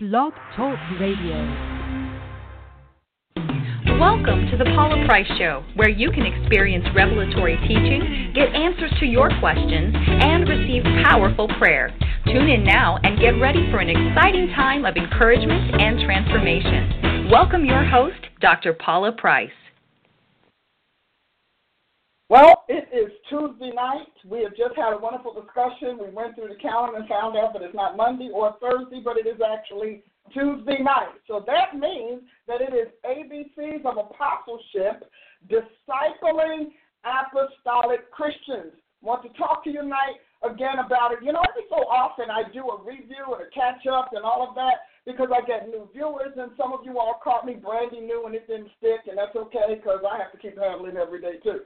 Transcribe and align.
Blog 0.00 0.32
Talk 0.54 0.78
Radio. 1.00 1.34
Welcome 3.98 4.46
to 4.48 4.56
the 4.56 4.70
Paula 4.76 5.04
Price 5.08 5.26
Show, 5.36 5.64
where 5.74 5.88
you 5.88 6.12
can 6.12 6.24
experience 6.24 6.84
revelatory 6.94 7.56
teaching, 7.66 8.30
get 8.32 8.54
answers 8.54 8.92
to 9.00 9.06
your 9.06 9.28
questions, 9.40 9.92
and 9.96 10.48
receive 10.48 10.84
powerful 11.02 11.48
prayer. 11.58 11.92
Tune 12.26 12.48
in 12.48 12.62
now 12.62 13.00
and 13.02 13.18
get 13.18 13.40
ready 13.40 13.68
for 13.72 13.80
an 13.80 13.90
exciting 13.90 14.46
time 14.54 14.84
of 14.84 14.94
encouragement 14.94 15.82
and 15.82 15.98
transformation. 16.06 17.28
Welcome 17.28 17.64
your 17.64 17.84
host, 17.84 18.22
Dr. 18.40 18.74
Paula 18.74 19.10
Price. 19.10 19.50
Well, 22.28 22.64
it 22.68 22.84
is 22.92 23.08
Tuesday 23.30 23.72
night. 23.72 24.12
We 24.28 24.42
have 24.42 24.52
just 24.52 24.76
had 24.76 24.92
a 24.92 24.98
wonderful 24.98 25.32
discussion. 25.32 25.96
We 25.96 26.12
went 26.12 26.34
through 26.34 26.52
the 26.52 26.60
calendar 26.60 26.98
and 26.98 27.08
found 27.08 27.38
out 27.38 27.54
that 27.54 27.62
it's 27.62 27.74
not 27.74 27.96
Monday 27.96 28.28
or 28.28 28.54
Thursday, 28.60 29.00
but 29.02 29.16
it 29.16 29.26
is 29.26 29.40
actually 29.40 30.04
Tuesday 30.34 30.76
night. 30.84 31.16
So 31.26 31.42
that 31.48 31.72
means 31.72 32.20
that 32.46 32.60
it 32.60 32.76
is 32.76 32.92
ABCs 33.00 33.80
of 33.88 33.96
Apostleship, 33.96 35.08
Discipling 35.48 36.76
Apostolic 37.00 38.10
Christians. 38.12 38.76
Want 39.00 39.22
to 39.24 39.32
talk 39.38 39.64
to 39.64 39.70
you 39.70 39.80
tonight 39.80 40.20
again 40.44 40.84
about 40.84 41.12
it. 41.12 41.24
You 41.24 41.32
know, 41.32 41.40
every 41.48 41.64
so 41.70 41.88
often 41.88 42.28
I 42.28 42.44
do 42.52 42.60
a 42.68 42.76
review 42.84 43.24
and 43.32 43.40
a 43.40 43.48
catch 43.56 43.88
up 43.88 44.10
and 44.12 44.20
all 44.20 44.44
of 44.46 44.54
that 44.56 44.84
because 45.06 45.32
I 45.32 45.40
get 45.46 45.72
new 45.72 45.88
viewers, 45.94 46.36
and 46.36 46.52
some 46.60 46.74
of 46.74 46.84
you 46.84 46.98
all 46.98 47.18
caught 47.24 47.46
me 47.46 47.54
branding 47.54 48.06
new 48.06 48.26
and 48.26 48.34
it 48.34 48.46
didn't 48.46 48.68
stick, 48.76 49.08
and 49.08 49.16
that's 49.16 49.34
okay 49.34 49.80
because 49.80 50.04
I 50.04 50.18
have 50.20 50.30
to 50.32 50.38
keep 50.38 50.58
handling 50.58 50.98
every 50.98 51.22
day 51.22 51.40
too. 51.42 51.64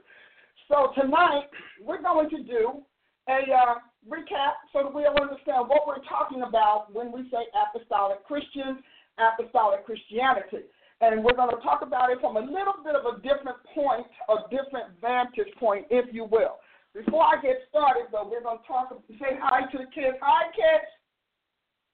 So 0.67 0.91
tonight 0.99 1.49
we're 1.81 2.01
going 2.01 2.29
to 2.29 2.43
do 2.43 2.81
a 3.29 3.39
uh, 3.51 3.75
recap 4.07 4.59
so 4.71 4.83
that 4.83 4.93
we'll 4.93 5.15
understand 5.15 5.67
what 5.67 5.87
we're 5.87 6.03
talking 6.07 6.43
about 6.43 6.93
when 6.93 7.11
we 7.11 7.29
say 7.29 7.45
apostolic 7.55 8.23
Christians, 8.25 8.79
apostolic 9.17 9.85
Christianity. 9.85 10.67
And 11.01 11.23
we're 11.23 11.35
going 11.35 11.51
to 11.51 11.61
talk 11.61 11.81
about 11.81 12.11
it 12.11 12.19
from 12.21 12.37
a 12.37 12.39
little 12.39 12.79
bit 12.83 12.95
of 12.95 13.03
a 13.05 13.19
different 13.21 13.57
point, 13.75 14.07
a 14.29 14.47
different 14.49 14.95
vantage 15.01 15.51
point, 15.59 15.85
if 15.89 16.13
you 16.13 16.23
will. 16.25 16.59
Before 16.93 17.23
I 17.23 17.41
get 17.41 17.57
started, 17.69 18.07
though, 18.11 18.29
we're 18.29 18.43
going 18.43 18.59
to 18.59 18.67
talk, 18.67 18.93
say 19.19 19.35
hi 19.41 19.69
to 19.71 19.77
the 19.77 19.89
kids. 19.93 20.15
Hi, 20.21 20.47
kids. 20.53 20.87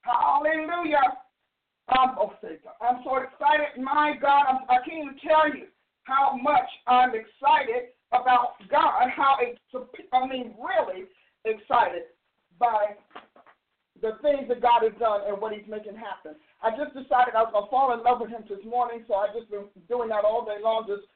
Hallelujah. 0.01 1.17
Um, 1.97 2.15
oh, 2.19 2.33
I'm 2.81 3.01
so 3.03 3.17
excited. 3.17 3.81
My 3.81 4.13
God, 4.21 4.43
I'm, 4.47 4.57
I 4.69 4.77
can't 4.85 5.09
even 5.09 5.17
tell 5.25 5.47
you 5.47 5.65
how 6.03 6.37
much 6.41 6.69
I'm 6.85 7.11
excited 7.15 7.95
about 8.11 8.57
God, 8.69 9.09
how 9.15 9.37
I 9.39 10.27
mean, 10.27 10.55
really 10.57 11.05
excited 11.45 12.09
by 12.59 12.95
the 14.01 14.17
things 14.21 14.47
that 14.47 14.61
God 14.61 14.83
has 14.83 14.93
done 14.99 15.21
and 15.27 15.41
what 15.41 15.53
He's 15.53 15.67
making 15.67 15.95
happen. 15.95 16.35
I 16.63 16.71
just 16.71 16.95
decided 16.95 17.35
I 17.35 17.43
was 17.43 17.51
going 17.51 17.65
to 17.65 17.71
fall 17.71 17.93
in 17.93 18.03
love 18.03 18.21
with 18.21 18.31
Him 18.31 18.43
this 18.47 18.63
morning, 18.65 19.03
so 19.07 19.15
I've 19.15 19.35
just 19.35 19.51
been 19.51 19.67
doing 19.87 20.09
that 20.09 20.25
all 20.25 20.45
day 20.45 20.57
long, 20.63 20.87
just 20.87 21.07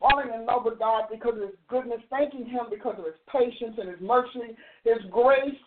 falling 0.00 0.32
in 0.32 0.46
love 0.46 0.64
with 0.64 0.78
God 0.78 1.04
because 1.12 1.36
of 1.36 1.52
His 1.52 1.58
goodness, 1.68 2.00
thanking 2.08 2.46
Him 2.46 2.72
because 2.72 2.96
of 2.98 3.04
His 3.04 3.20
patience 3.28 3.76
and 3.78 3.88
His 3.88 4.00
mercy, 4.00 4.56
His 4.84 5.04
grace 5.10 5.60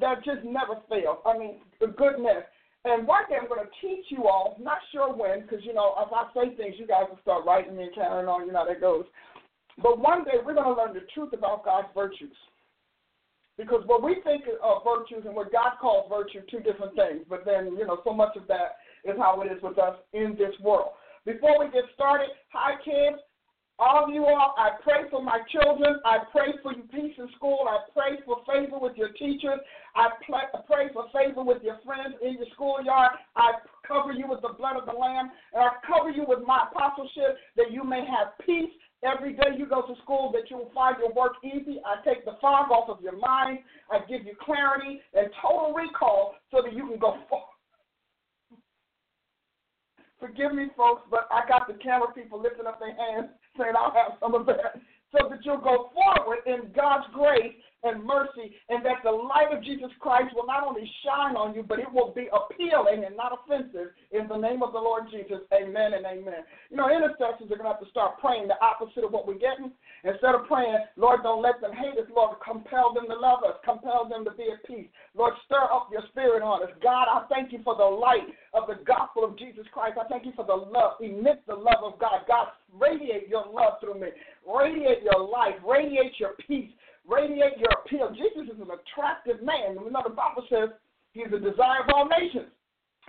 that 0.00 0.24
just 0.24 0.44
never 0.44 0.80
fails. 0.88 1.20
I 1.26 1.36
mean, 1.36 1.60
the 1.80 1.88
goodness. 1.88 2.44
And 2.84 3.06
one 3.06 3.22
day 3.28 3.36
I'm 3.40 3.48
going 3.48 3.62
to 3.62 3.70
teach 3.80 4.06
you 4.08 4.26
all, 4.26 4.56
not 4.60 4.78
sure 4.90 5.14
when, 5.14 5.42
because, 5.42 5.64
you 5.64 5.72
know, 5.72 5.94
if 6.02 6.10
I 6.12 6.26
say 6.34 6.56
things, 6.56 6.74
you 6.78 6.86
guys 6.86 7.04
will 7.08 7.20
start 7.22 7.46
writing 7.46 7.76
me 7.76 7.84
and 7.84 7.94
carrying 7.94 8.26
on, 8.26 8.46
you 8.46 8.52
know 8.52 8.64
how 8.64 8.68
that 8.68 8.80
goes. 8.80 9.04
But 9.80 9.98
one 9.98 10.24
day 10.24 10.42
we're 10.44 10.54
going 10.54 10.74
to 10.74 10.74
learn 10.74 10.94
the 10.94 11.06
truth 11.14 11.32
about 11.32 11.64
God's 11.64 11.88
virtues. 11.94 12.36
Because 13.56 13.82
what 13.86 14.02
we 14.02 14.16
think 14.24 14.44
of 14.62 14.82
virtues 14.82 15.24
and 15.26 15.34
what 15.34 15.52
God 15.52 15.72
calls 15.80 16.10
virtue, 16.10 16.40
two 16.50 16.60
different 16.60 16.96
things. 16.96 17.24
But 17.28 17.44
then, 17.44 17.76
you 17.78 17.86
know, 17.86 18.00
so 18.04 18.12
much 18.12 18.36
of 18.36 18.48
that 18.48 18.76
is 19.04 19.16
how 19.18 19.42
it 19.42 19.52
is 19.52 19.62
with 19.62 19.78
us 19.78 19.96
in 20.12 20.34
this 20.38 20.54
world. 20.60 20.92
Before 21.24 21.58
we 21.60 21.70
get 21.70 21.84
started, 21.94 22.28
hi 22.48 22.74
kids, 22.84 23.22
all 23.78 24.04
of 24.04 24.10
you 24.10 24.24
all, 24.24 24.54
I 24.58 24.70
pray 24.82 25.10
for 25.10 25.22
my 25.22 25.40
children. 25.50 25.98
I 26.04 26.18
pray 26.30 26.54
for 26.62 26.72
you 26.72 26.82
peace 26.92 27.14
in 27.18 27.28
school. 27.36 27.66
I 27.68 27.78
pray 27.92 28.18
for 28.24 28.38
favor 28.46 28.78
with 28.78 28.96
your 28.96 29.10
teachers. 29.12 29.58
I 29.96 30.08
pray 30.66 30.86
for 30.92 31.06
favor 31.12 31.42
with 31.42 31.62
your 31.62 31.78
friends 31.84 32.14
in 32.22 32.34
your 32.34 32.46
schoolyard. 32.54 33.12
I 33.34 33.52
cover 33.86 34.12
you 34.12 34.26
with 34.28 34.42
the 34.42 34.54
blood 34.56 34.76
of 34.76 34.86
the 34.86 34.92
Lamb. 34.92 35.30
And 35.54 35.64
I 35.64 35.70
cover 35.86 36.10
you 36.10 36.24
with 36.28 36.46
my 36.46 36.68
apostleship 36.70 37.36
that 37.56 37.72
you 37.72 37.82
may 37.82 38.06
have 38.06 38.38
peace 38.46 38.70
Every 39.04 39.32
day 39.32 39.58
you 39.58 39.66
go 39.66 39.82
to 39.82 39.94
school, 40.02 40.30
that 40.32 40.48
you 40.48 40.58
will 40.58 40.70
find 40.74 40.96
your 40.98 41.12
work 41.12 41.32
easy. 41.42 41.80
I 41.84 42.02
take 42.04 42.24
the 42.24 42.36
fog 42.40 42.70
off 42.70 42.88
of 42.88 43.02
your 43.02 43.18
mind. 43.18 43.58
I 43.90 43.98
give 44.08 44.24
you 44.24 44.34
clarity 44.40 45.00
and 45.12 45.28
total 45.42 45.74
recall 45.74 46.36
so 46.50 46.62
that 46.62 46.72
you 46.72 46.86
can 46.86 46.98
go 46.98 47.18
forward. 47.28 47.46
Forgive 50.20 50.54
me, 50.54 50.66
folks, 50.76 51.02
but 51.10 51.26
I 51.32 51.42
got 51.48 51.66
the 51.66 51.74
camera 51.82 52.06
people 52.14 52.40
lifting 52.40 52.66
up 52.66 52.78
their 52.78 52.94
hands 52.94 53.30
saying 53.58 53.72
I'll 53.76 53.90
have 53.90 54.18
some 54.20 54.36
of 54.36 54.46
that 54.46 54.78
so 55.10 55.28
that 55.28 55.44
you'll 55.44 55.58
go 55.58 55.90
forward 55.92 56.38
in 56.46 56.70
God's 56.72 57.06
grace 57.12 57.58
and 57.82 58.04
mercy, 58.04 58.54
and 58.68 58.84
that 58.86 59.02
the 59.02 59.10
light 59.10 59.50
of 59.50 59.62
Jesus 59.62 59.90
Christ 59.98 60.34
will 60.34 60.46
not 60.46 60.62
only 60.62 60.88
shine 61.04 61.34
on 61.34 61.54
you, 61.54 61.62
but 61.62 61.78
it 61.78 61.90
will 61.90 62.14
be 62.14 62.28
appealing 62.30 63.04
and 63.04 63.16
not 63.16 63.34
offensive 63.34 63.90
in 64.10 64.28
the 64.28 64.36
name 64.36 64.62
of 64.62 64.72
the 64.72 64.78
Lord 64.78 65.10
Jesus. 65.10 65.42
Amen 65.50 65.94
and 65.94 66.06
amen. 66.06 66.46
You 66.70 66.76
know, 66.76 66.86
intercessors 66.86 67.50
are 67.50 67.58
going 67.58 67.66
to 67.66 67.74
have 67.74 67.82
to 67.82 67.90
start 67.90 68.22
praying 68.22 68.46
the 68.46 68.58
opposite 68.62 69.02
of 69.02 69.10
what 69.10 69.26
we're 69.26 69.42
getting. 69.42 69.72
Instead 70.04 70.34
of 70.34 70.46
praying, 70.46 70.78
Lord, 70.96 71.22
don't 71.22 71.42
let 71.42 71.60
them 71.60 71.72
hate 71.72 71.98
us, 71.98 72.10
Lord, 72.14 72.38
compel 72.38 72.94
them 72.94 73.06
to 73.06 73.18
love 73.18 73.42
us, 73.42 73.58
compel 73.64 74.06
them 74.08 74.24
to 74.24 74.32
be 74.32 74.46
at 74.50 74.62
peace. 74.66 74.86
Lord, 75.14 75.34
stir 75.46 75.62
up 75.62 75.88
your 75.90 76.02
spirit 76.10 76.42
on 76.42 76.62
us. 76.62 76.70
God, 76.82 77.06
I 77.10 77.26
thank 77.28 77.52
you 77.52 77.60
for 77.62 77.76
the 77.76 77.84
light 77.84 78.30
of 78.54 78.66
the 78.66 78.82
gospel 78.84 79.24
of 79.24 79.38
Jesus 79.38 79.66
Christ. 79.72 79.98
I 79.98 80.06
thank 80.08 80.26
you 80.26 80.32
for 80.34 80.46
the 80.46 80.54
love, 80.54 80.98
emit 81.00 81.42
the 81.46 81.54
love 81.54 81.82
of 81.82 81.98
God. 81.98 82.22
God, 82.26 82.48
radiate 82.78 83.28
your 83.28 83.46
love 83.46 83.74
through 83.80 84.00
me, 84.00 84.08
radiate 84.46 85.02
your 85.02 85.26
life, 85.26 85.54
radiate 85.66 86.18
your 86.18 86.34
peace 86.46 86.70
radiate 87.08 87.58
your 87.58 87.70
appeal. 87.82 88.10
Jesus 88.10 88.54
is 88.54 88.60
an 88.60 88.70
attractive 88.70 89.42
man. 89.42 89.78
We 89.82 89.90
know 89.90 90.02
the 90.04 90.14
Bible 90.14 90.46
says 90.48 90.70
he's 91.12 91.30
the 91.30 91.38
desire 91.38 91.82
of 91.82 91.90
all 91.94 92.08
nations. 92.08 92.50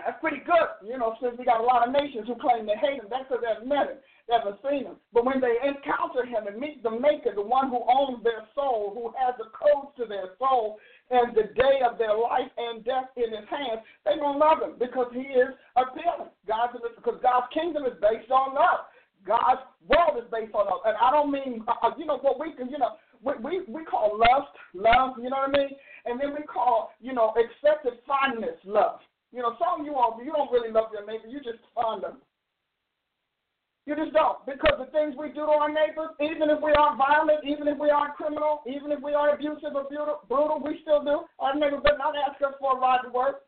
That's 0.02 0.18
pretty 0.18 0.42
good, 0.42 0.74
you 0.82 0.98
know, 0.98 1.14
since 1.22 1.38
we 1.38 1.44
got 1.46 1.62
a 1.62 1.66
lot 1.66 1.86
of 1.86 1.94
nations 1.94 2.26
who 2.26 2.34
claim 2.34 2.66
they 2.66 2.74
hate 2.74 2.98
him. 2.98 3.06
That's 3.06 3.30
because 3.30 3.46
they 3.46 3.54
haven't 3.54 3.70
met 3.70 3.94
him, 3.94 3.98
they 4.26 4.34
seen 4.66 4.90
him. 4.90 4.98
But 5.14 5.22
when 5.22 5.38
they 5.38 5.54
encounter 5.62 6.26
him 6.26 6.50
and 6.50 6.58
meet 6.58 6.82
the 6.82 6.90
Maker, 6.90 7.30
the 7.30 7.46
one 7.46 7.70
who 7.70 7.78
owns 7.86 8.18
their 8.26 8.42
soul, 8.58 8.90
who 8.90 9.14
has 9.14 9.38
the 9.38 9.54
codes 9.54 9.94
to 10.02 10.04
their 10.10 10.34
soul, 10.42 10.82
and 11.14 11.30
the 11.36 11.54
day 11.54 11.78
of 11.86 11.94
their 11.94 12.16
life 12.16 12.50
and 12.58 12.82
death 12.82 13.14
in 13.14 13.30
his 13.30 13.46
hands, 13.46 13.86
they 14.02 14.18
don't 14.18 14.42
love 14.42 14.66
him 14.66 14.74
because 14.82 15.14
he 15.14 15.30
is 15.30 15.54
appealing. 15.78 16.34
God's 16.42 16.74
because 16.74 17.22
God's 17.22 17.46
kingdom 17.54 17.86
is 17.86 17.94
based 18.02 18.34
on 18.34 18.58
love. 18.58 18.90
God's 19.22 19.62
world 19.86 20.18
is 20.18 20.28
based 20.28 20.52
on 20.58 20.66
love, 20.66 20.84
and 20.84 20.96
I 21.00 21.10
don't 21.10 21.30
mean 21.30 21.64
uh, 21.68 21.90
you 21.96 22.04
know 22.04 22.18
what 22.18 22.38
we 22.38 22.52
can 22.52 22.68
you 22.68 22.78
know 22.78 22.98
we, 23.24 23.60
we, 23.68 23.84
call 23.84 24.18
lust 24.18 24.52
love, 24.74 25.16
you 25.16 25.30
know 25.30 25.48
what 25.48 25.56
I 25.56 25.58
mean? 25.58 25.70
And 26.04 26.20
then 26.20 26.34
we 26.36 26.44
call, 26.44 26.90
you 27.00 27.12
know, 27.12 27.32
excessive 27.36 27.98
fondness 28.06 28.60
love. 28.64 29.00
You 29.32 29.40
know, 29.40 29.56
some 29.58 29.84
you 29.84 29.94
all, 29.94 30.20
you 30.22 30.32
don't 30.32 30.52
really 30.52 30.70
love 30.70 30.92
your 30.92 31.06
neighbor, 31.06 31.26
you 31.28 31.38
just 31.38 31.64
fond 31.74 32.04
them. 32.04 32.18
You 33.86 33.96
just 33.96 34.12
don't. 34.12 34.44
Because 34.46 34.80
the 34.80 34.88
things 34.92 35.14
we 35.18 35.28
do 35.28 35.44
to 35.44 35.52
our 35.60 35.68
neighbors, 35.68 36.16
even 36.20 36.48
if 36.48 36.60
we 36.62 36.72
aren't 36.72 36.96
violent, 36.96 37.44
even 37.44 37.68
if 37.68 37.76
we 37.76 37.90
aren't 37.90 38.14
criminal, 38.16 38.62
even 38.66 38.92
if 38.92 39.00
we 39.02 39.12
are 39.12 39.34
abusive 39.34 39.76
or 39.76 39.84
brutal, 39.84 40.62
we 40.64 40.78
still 40.80 41.04
do. 41.04 41.24
Our 41.38 41.54
neighbor 41.54 41.80
does 41.84 41.98
not 41.98 42.14
ask 42.16 42.40
us 42.40 42.54
for 42.60 42.76
a 42.76 42.80
ride 42.80 43.04
to 43.04 43.10
work. 43.10 43.42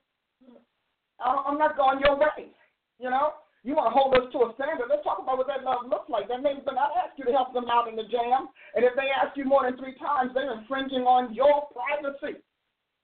I'm 1.20 1.56
not 1.56 1.76
going 1.76 2.00
your 2.00 2.18
way, 2.18 2.52
you 2.98 3.08
know? 3.08 3.32
You 3.66 3.74
want 3.74 3.90
to 3.90 3.98
hold 3.98 4.14
us 4.14 4.30
to 4.30 4.46
a 4.46 4.54
standard. 4.54 4.86
Let's 4.86 5.02
talk 5.02 5.18
about 5.18 5.42
what 5.42 5.50
that 5.50 5.66
love 5.66 5.90
looks 5.90 6.06
like. 6.06 6.30
That 6.30 6.38
means 6.38 6.62
they're 6.62 6.78
not 6.78 6.94
ask 6.94 7.18
you 7.18 7.26
to 7.26 7.34
help 7.34 7.50
them 7.50 7.66
out 7.66 7.90
in 7.90 7.98
the 7.98 8.06
jam. 8.06 8.46
And 8.78 8.86
if 8.86 8.94
they 8.94 9.10
ask 9.10 9.34
you 9.34 9.42
more 9.42 9.66
than 9.66 9.74
three 9.74 9.98
times, 9.98 10.30
they're 10.30 10.54
infringing 10.54 11.02
on 11.02 11.34
your 11.34 11.66
privacy. 11.74 12.38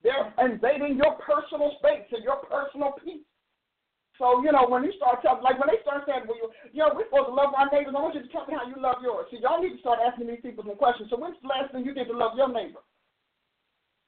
They're 0.07 0.31
invading 0.39 0.95
your 0.95 1.19
personal 1.19 1.75
space 1.83 2.07
and 2.15 2.23
your 2.23 2.39
personal 2.47 2.95
peace. 3.03 3.27
So, 4.15 4.39
you 4.39 4.55
know, 4.55 4.63
when 4.71 4.87
you 4.87 4.95
start 4.95 5.19
telling, 5.19 5.43
like 5.43 5.59
when 5.59 5.67
they 5.67 5.83
start 5.83 6.07
saying, 6.07 6.31
well, 6.31 6.39
you, 6.71 6.79
know, 6.79 6.95
we're 6.95 7.11
supposed 7.11 7.27
to 7.27 7.35
love 7.35 7.51
our 7.59 7.67
neighbors, 7.67 7.91
I 7.91 7.99
want 7.99 8.15
you 8.15 8.23
to 8.23 8.31
tell 8.31 8.47
me 8.47 8.55
how 8.55 8.63
you 8.63 8.79
love 8.79 9.03
yours. 9.03 9.27
See, 9.35 9.43
y'all 9.43 9.59
need 9.59 9.75
to 9.75 9.83
start 9.83 9.99
asking 9.99 10.31
these 10.31 10.39
people 10.39 10.63
some 10.63 10.79
questions. 10.79 11.11
So, 11.11 11.19
when's 11.19 11.35
the 11.43 11.51
last 11.51 11.75
thing 11.75 11.83
you 11.83 11.91
did 11.91 12.07
to 12.07 12.15
love 12.15 12.39
your 12.39 12.47
neighbor? 12.47 12.79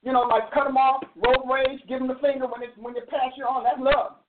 You 0.08 0.16
know, 0.16 0.24
like 0.24 0.56
cut 0.56 0.72
them 0.72 0.80
off, 0.80 1.04
road 1.20 1.44
rage, 1.44 1.84
give 1.92 2.00
them 2.00 2.08
the 2.08 2.22
finger 2.24 2.48
when, 2.48 2.64
it, 2.64 2.72
when 2.80 2.96
you 2.96 3.04
pass 3.12 3.36
you 3.36 3.44
on. 3.44 3.68
That's 3.68 3.82
love. 3.82 4.24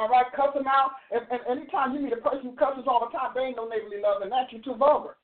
All 0.00 0.08
right, 0.08 0.24
cuss 0.32 0.56
them 0.56 0.64
out. 0.64 0.96
And, 1.12 1.20
and 1.28 1.44
anytime 1.44 1.92
you 1.92 2.00
meet 2.00 2.16
a 2.16 2.24
person 2.24 2.48
who 2.48 2.56
cusses 2.56 2.88
all 2.88 3.04
the 3.04 3.12
time, 3.12 3.36
they 3.36 3.52
ain't 3.52 3.60
no 3.60 3.68
neighborly 3.68 4.00
love, 4.00 4.24
and 4.24 4.32
that's 4.32 4.48
you 4.48 4.64
too 4.64 4.80
vulgar. 4.80 5.20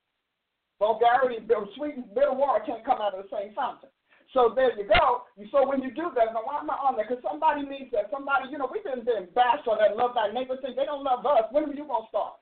Vulgarity, 0.76 1.40
sweet 1.81 1.96
and 1.96 2.12
bitter 2.12 2.37
water 2.37 2.61
can't 2.69 2.84
come 2.84 3.00
out 3.00 3.17
of 3.17 3.25
the 3.25 3.31
same 3.32 3.56
fountain. 3.56 3.88
So 4.37 4.52
there 4.52 4.76
you 4.76 4.84
go. 4.84 5.25
So 5.49 5.64
when 5.64 5.81
you 5.81 5.88
do 5.96 6.12
that, 6.12 6.37
now 6.37 6.44
why 6.44 6.61
am 6.61 6.69
I 6.69 6.76
on 6.76 7.00
there? 7.00 7.08
Because 7.08 7.25
somebody 7.25 7.64
needs 7.64 7.88
that. 7.96 8.12
Somebody, 8.12 8.52
you 8.52 8.61
know, 8.61 8.69
we've 8.69 8.84
been, 8.84 9.00
been 9.00 9.32
bashed 9.32 9.64
on 9.64 9.81
that 9.81 9.96
love 9.96 10.12
thy 10.12 10.28
neighbor 10.28 10.61
thing. 10.61 10.76
They 10.76 10.84
don't 10.84 11.00
love 11.00 11.25
us. 11.25 11.49
When 11.49 11.64
are 11.64 11.73
you 11.73 11.88
going 11.88 12.05
to 12.05 12.12
start? 12.12 12.37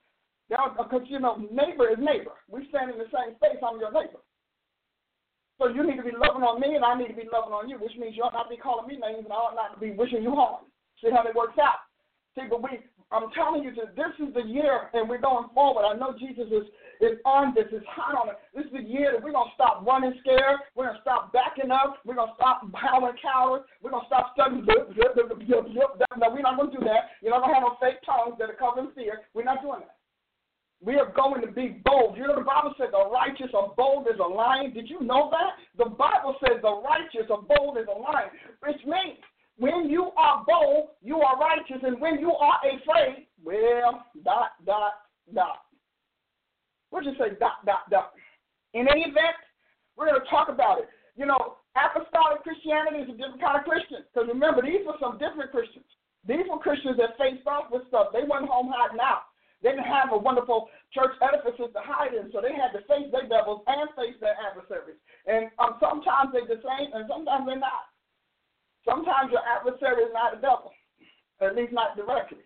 Because, 0.51 1.07
you 1.07 1.23
know, 1.23 1.39
neighbor 1.47 1.87
is 1.87 2.01
neighbor. 2.03 2.35
We 2.51 2.67
stand 2.67 2.91
in 2.91 2.99
the 2.99 3.07
same 3.15 3.39
space. 3.39 3.63
I'm 3.63 3.79
your 3.79 3.95
neighbor. 3.95 4.19
So 5.55 5.71
you 5.71 5.87
need 5.87 5.95
to 5.95 6.03
be 6.03 6.11
loving 6.11 6.43
on 6.43 6.59
me, 6.59 6.75
and 6.75 6.83
I 6.83 6.99
need 6.99 7.15
to 7.15 7.15
be 7.15 7.31
loving 7.31 7.55
on 7.55 7.71
you, 7.71 7.79
which 7.79 7.95
means 7.95 8.19
you 8.19 8.27
ought 8.27 8.35
not 8.35 8.51
be 8.51 8.59
calling 8.59 8.91
me 8.91 8.99
names, 8.99 9.23
and 9.23 9.31
I 9.31 9.39
ought 9.39 9.55
not 9.55 9.79
be 9.79 9.95
wishing 9.95 10.19
you 10.19 10.35
harm. 10.35 10.67
See 10.99 11.07
how 11.15 11.23
it 11.23 11.31
works 11.31 11.55
out? 11.55 11.84
See, 12.35 12.47
but 12.49 12.61
we, 12.61 12.83
I'm 13.11 13.31
telling 13.31 13.63
you 13.63 13.71
that 13.79 13.95
this 13.95 14.11
is 14.19 14.33
the 14.33 14.43
year, 14.43 14.91
and 14.93 15.07
we're 15.07 15.23
going 15.23 15.47
forward. 15.55 15.87
I 15.87 15.95
know 15.95 16.11
Jesus 16.19 16.51
is, 16.51 16.67
is 16.99 17.15
on 17.23 17.55
this, 17.55 17.71
is 17.71 17.83
hot 17.87 18.19
on 18.19 18.27
it. 18.29 18.35
This 18.51 18.67
is 18.67 18.75
the 18.75 18.83
year 18.83 19.15
that 19.15 19.23
we're 19.23 19.31
going 19.31 19.47
to 19.47 19.55
stop 19.55 19.87
running 19.87 20.13
scared. 20.19 20.59
We're 20.75 20.91
going 20.91 20.99
to 20.99 21.01
stop 21.01 21.31
backing 21.31 21.71
up. 21.71 22.03
We're 22.03 22.19
going 22.19 22.27
to 22.27 22.35
stop 22.35 22.67
howling 22.75 23.15
cowards. 23.23 23.63
We're 23.81 23.95
going 23.95 24.03
to 24.03 24.11
stop 24.11 24.35
studying. 24.35 24.67
No, 24.67 24.91
we're 24.91 25.15
not 26.43 26.59
going 26.59 26.71
to 26.71 26.77
do 26.77 26.83
that. 26.83 27.15
You're 27.23 27.31
not 27.31 27.39
going 27.39 27.55
to 27.55 27.59
have 27.61 27.63
no 27.63 27.79
fake 27.79 28.03
tongues 28.03 28.35
that 28.39 28.51
are 28.51 28.59
covering 28.59 28.91
fear. 28.95 29.23
We're 29.33 29.47
not 29.47 29.63
doing 29.63 29.79
that. 29.87 29.95
We 30.83 30.99
are 30.99 31.11
going 31.15 31.39
to 31.39 31.47
be 31.47 31.81
bold. 31.85 32.17
You 32.17 32.27
know, 32.27 32.35
the 32.35 32.43
Bible 32.43 32.75
said 32.77 32.91
the 32.91 33.07
righteous 33.07 33.55
are 33.55 33.71
bold 33.77 34.07
as 34.11 34.19
a 34.19 34.27
lion. 34.27 34.73
Did 34.73 34.89
you 34.89 34.99
know 35.01 35.31
that? 35.31 35.55
The 35.79 35.89
Bible 35.89 36.35
says 36.43 36.59
the 36.61 36.83
righteous 36.83 37.31
are 37.31 37.41
bold 37.41 37.77
as 37.79 37.87
a 37.87 37.97
lion, 37.97 38.29
which 38.59 38.83
means 38.85 39.23
when 39.57 39.89
you 39.89 40.04
are 40.35 40.43
bold, 40.43 40.89
you 41.01 41.17
are 41.21 41.39
righteous, 41.39 41.79
and 41.83 41.99
when 42.01 42.19
you 42.19 42.31
are 42.31 42.59
afraid, 42.59 43.27
well, 43.43 44.03
dot, 44.23 44.59
dot, 44.65 45.07
dot. 45.33 45.63
We'll 46.91 47.03
just 47.03 47.17
say 47.17 47.39
dot, 47.39 47.63
dot, 47.65 47.89
dot. 47.89 48.11
In 48.73 48.87
any 48.87 49.07
event, 49.07 49.39
we're 49.95 50.11
going 50.11 50.19
to 50.19 50.29
talk 50.29 50.49
about 50.49 50.79
it. 50.79 50.91
You 51.15 51.25
know, 51.25 51.63
apostolic 51.79 52.43
Christianity 52.43 53.07
is 53.07 53.09
a 53.09 53.15
different 53.15 53.39
kind 53.39 53.55
of 53.55 53.63
Christian. 53.63 54.03
Because 54.11 54.27
remember, 54.27 54.59
these 54.59 54.83
were 54.83 54.99
some 54.99 55.15
different 55.15 55.51
Christians. 55.55 55.87
These 56.27 56.43
were 56.51 56.59
Christians 56.59 56.99
that 56.99 57.15
faced 57.15 57.47
off 57.47 57.71
with 57.71 57.87
stuff. 57.87 58.11
They 58.11 58.27
went 58.27 58.51
home 58.51 58.67
hiding 58.67 58.99
out. 58.99 59.31
They 59.63 59.71
didn't 59.71 59.87
have 59.87 60.11
a 60.11 60.19
wonderful 60.19 60.67
church 60.91 61.15
edifices 61.23 61.71
to 61.71 61.81
hide 61.81 62.11
in, 62.11 62.27
so 62.35 62.43
they 62.43 62.51
had 62.51 62.75
to 62.75 62.83
face 62.91 63.07
their 63.09 63.25
devils 63.31 63.63
and 63.65 63.87
face 63.95 64.19
their 64.19 64.35
adversaries. 64.35 64.99
And 65.25 65.47
um, 65.57 65.79
sometimes 65.79 66.35
they're 66.35 66.49
the 66.49 66.59
same, 66.59 66.91
and 66.91 67.07
sometimes 67.07 67.47
they're 67.47 67.63
not. 67.63 67.94
Sometimes 68.87 69.31
your 69.31 69.41
adversary 69.41 70.03
is 70.03 70.13
not 70.13 70.37
a 70.37 70.41
devil, 70.41 70.71
at 71.41 71.55
least 71.55 71.73
not 71.73 71.97
directly. 71.97 72.45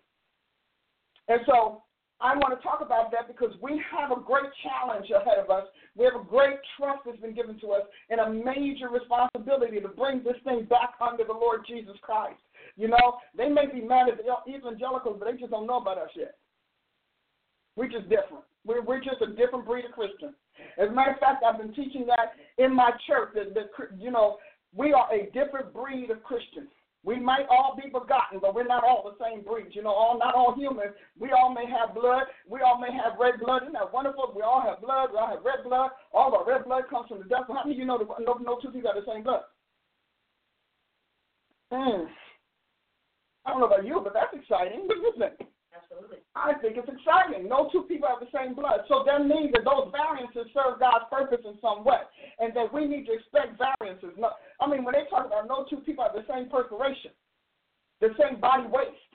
And 1.28 1.40
so 1.46 1.82
I 2.20 2.36
want 2.36 2.52
to 2.56 2.60
talk 2.60 2.80
about 2.84 3.12
that 3.12 3.28
because 3.28 3.54
we 3.62 3.80
have 3.92 4.10
a 4.10 4.20
great 4.20 4.50
challenge 4.64 5.08
ahead 5.08 5.38
of 5.38 5.48
us. 5.48 5.64
We 5.96 6.04
have 6.04 6.16
a 6.16 6.24
great 6.24 6.56
trust 6.76 7.04
that's 7.04 7.20
been 7.20 7.34
given 7.34 7.58
to 7.60 7.72
us 7.72 7.84
and 8.10 8.20
a 8.20 8.28
major 8.28 8.88
responsibility 8.92 9.80
to 9.80 9.88
bring 9.88 10.22
this 10.22 10.36
thing 10.44 10.64
back 10.64 10.94
under 11.00 11.24
the 11.24 11.32
Lord 11.32 11.64
Jesus 11.66 11.96
Christ. 12.02 12.40
You 12.76 12.88
know, 12.88 13.20
they 13.36 13.48
may 13.48 13.66
be 13.72 13.80
mad 13.80 14.08
at 14.08 14.18
the 14.18 14.28
evangelicals, 14.52 15.16
but 15.18 15.30
they 15.30 15.38
just 15.38 15.50
don't 15.50 15.66
know 15.66 15.80
about 15.80 15.98
us 15.98 16.10
yet. 16.14 16.36
We're 17.76 17.88
just 17.88 18.08
different. 18.08 18.44
We're, 18.66 18.82
we're 18.82 19.00
just 19.00 19.22
a 19.22 19.32
different 19.32 19.64
breed 19.64 19.86
of 19.86 19.92
Christian. 19.92 20.34
As 20.76 20.88
a 20.88 20.92
matter 20.92 21.12
of 21.12 21.20
fact, 21.20 21.42
I've 21.42 21.56
been 21.56 21.72
teaching 21.72 22.06
that 22.06 22.36
in 22.62 22.74
my 22.74 22.90
church. 23.06 23.30
That, 23.34 23.54
that 23.54 23.70
you 23.98 24.10
know, 24.10 24.36
we 24.74 24.92
are 24.92 25.12
a 25.12 25.30
different 25.32 25.72
breed 25.72 26.10
of 26.10 26.22
Christians. 26.22 26.68
We 27.02 27.18
might 27.18 27.46
all 27.48 27.78
be 27.82 27.90
forgotten, 27.90 28.40
but 28.42 28.54
we're 28.54 28.68
not 28.68 28.84
all 28.84 29.02
the 29.02 29.24
same 29.24 29.42
breed. 29.42 29.68
You 29.72 29.82
know, 29.82 29.90
all 29.90 30.18
not 30.18 30.34
all 30.34 30.54
humans. 30.54 30.92
We 31.18 31.30
all 31.32 31.52
may 31.52 31.64
have 31.64 31.94
blood. 31.94 32.24
We 32.46 32.60
all 32.60 32.78
may 32.78 32.92
have 32.92 33.18
red 33.18 33.40
blood. 33.40 33.62
Isn't 33.62 33.72
that 33.72 33.92
wonderful? 33.92 34.32
We 34.36 34.42
all 34.42 34.60
have 34.60 34.82
blood. 34.82 35.08
We 35.12 35.18
all 35.18 35.28
have 35.28 35.44
red 35.44 35.64
blood. 35.64 35.90
All 36.12 36.30
the 36.30 36.50
red 36.50 36.64
blood 36.64 36.84
comes 36.90 37.08
from 37.08 37.18
the 37.18 37.24
devil. 37.24 37.54
How 37.54 37.64
many 37.64 37.76
of 37.76 37.78
you 37.78 37.86
know 37.86 37.96
the, 37.96 38.04
no, 38.22 38.34
no 38.34 38.58
two 38.60 38.68
people 38.68 38.92
have 38.92 39.02
the 39.02 39.10
same 39.10 39.22
blood? 39.22 39.40
Mm. 41.72 42.06
I 43.46 43.50
don't 43.50 43.60
know 43.60 43.66
about 43.66 43.86
you, 43.86 44.00
but 44.04 44.12
that's 44.12 44.34
exciting. 44.34 44.86
What 44.86 44.98
do? 45.18 45.46
Absolutely. 45.90 46.22
I 46.38 46.54
think 46.62 46.78
it's 46.78 46.86
exciting. 46.86 47.48
No 47.48 47.68
two 47.72 47.82
people 47.90 48.06
have 48.06 48.22
the 48.22 48.30
same 48.30 48.54
blood. 48.54 48.86
So 48.86 49.02
that 49.06 49.26
means 49.26 49.50
that 49.58 49.66
those 49.66 49.90
variances 49.90 50.46
serve 50.54 50.78
God's 50.78 51.10
purpose 51.10 51.42
in 51.42 51.58
some 51.58 51.82
way. 51.82 51.98
And 52.38 52.54
that 52.54 52.72
we 52.72 52.86
need 52.86 53.06
to 53.06 53.18
expect 53.18 53.58
variances. 53.58 54.14
No, 54.14 54.30
I 54.60 54.70
mean, 54.70 54.84
when 54.84 54.94
they 54.94 55.10
talk 55.10 55.26
about 55.26 55.48
no 55.50 55.66
two 55.68 55.82
people 55.82 56.06
have 56.06 56.14
the 56.14 56.22
same 56.30 56.48
perspiration, 56.48 57.10
the 58.00 58.14
same 58.22 58.38
body 58.38 58.70
waste, 58.70 59.10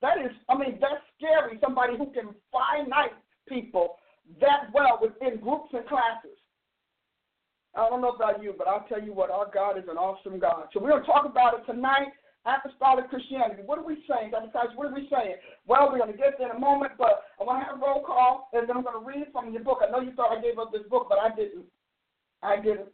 that 0.00 0.18
is, 0.18 0.30
I 0.48 0.54
mean, 0.54 0.78
that's 0.78 1.02
scary. 1.18 1.58
Somebody 1.58 1.98
who 1.98 2.14
can 2.14 2.30
finite 2.54 3.18
people 3.48 3.98
that 4.40 4.70
well 4.72 4.98
within 5.02 5.42
groups 5.42 5.74
and 5.74 5.86
classes. 5.86 6.38
I 7.74 7.88
don't 7.88 8.02
know 8.02 8.14
about 8.14 8.42
you, 8.42 8.54
but 8.56 8.68
I'll 8.68 8.86
tell 8.86 9.02
you 9.02 9.12
what, 9.12 9.30
our 9.30 9.50
God 9.52 9.78
is 9.78 9.84
an 9.90 9.96
awesome 9.96 10.38
God. 10.38 10.66
So 10.72 10.80
we're 10.80 10.90
going 10.90 11.02
to 11.02 11.06
talk 11.06 11.24
about 11.24 11.54
it 11.58 11.66
tonight 11.66 12.14
apostolic 12.44 13.08
Christianity. 13.08 13.62
What 13.64 13.78
are 13.78 13.86
we 13.86 14.02
saying, 14.08 14.32
Dr. 14.32 14.50
Price? 14.50 14.74
What 14.74 14.90
are 14.90 14.94
we 14.94 15.08
saying? 15.10 15.36
Well, 15.66 15.90
we're 15.90 15.98
going 15.98 16.12
to 16.12 16.18
get 16.18 16.34
there 16.38 16.50
in 16.50 16.56
a 16.56 16.60
moment, 16.60 16.92
but 16.98 17.30
I 17.40 17.44
want 17.44 17.62
to 17.62 17.66
have 17.66 17.78
a 17.78 17.82
roll 17.82 18.02
call, 18.02 18.50
and 18.52 18.68
then 18.68 18.76
I'm 18.76 18.82
going 18.82 18.98
to 18.98 19.06
read 19.06 19.30
from 19.32 19.52
your 19.52 19.62
book. 19.62 19.78
I 19.82 19.90
know 19.90 20.00
you 20.00 20.12
thought 20.12 20.36
I 20.36 20.42
gave 20.42 20.58
up 20.58 20.72
this 20.72 20.86
book, 20.90 21.06
but 21.08 21.18
I 21.18 21.34
didn't. 21.34 21.66
I 22.42 22.58
didn't. 22.58 22.90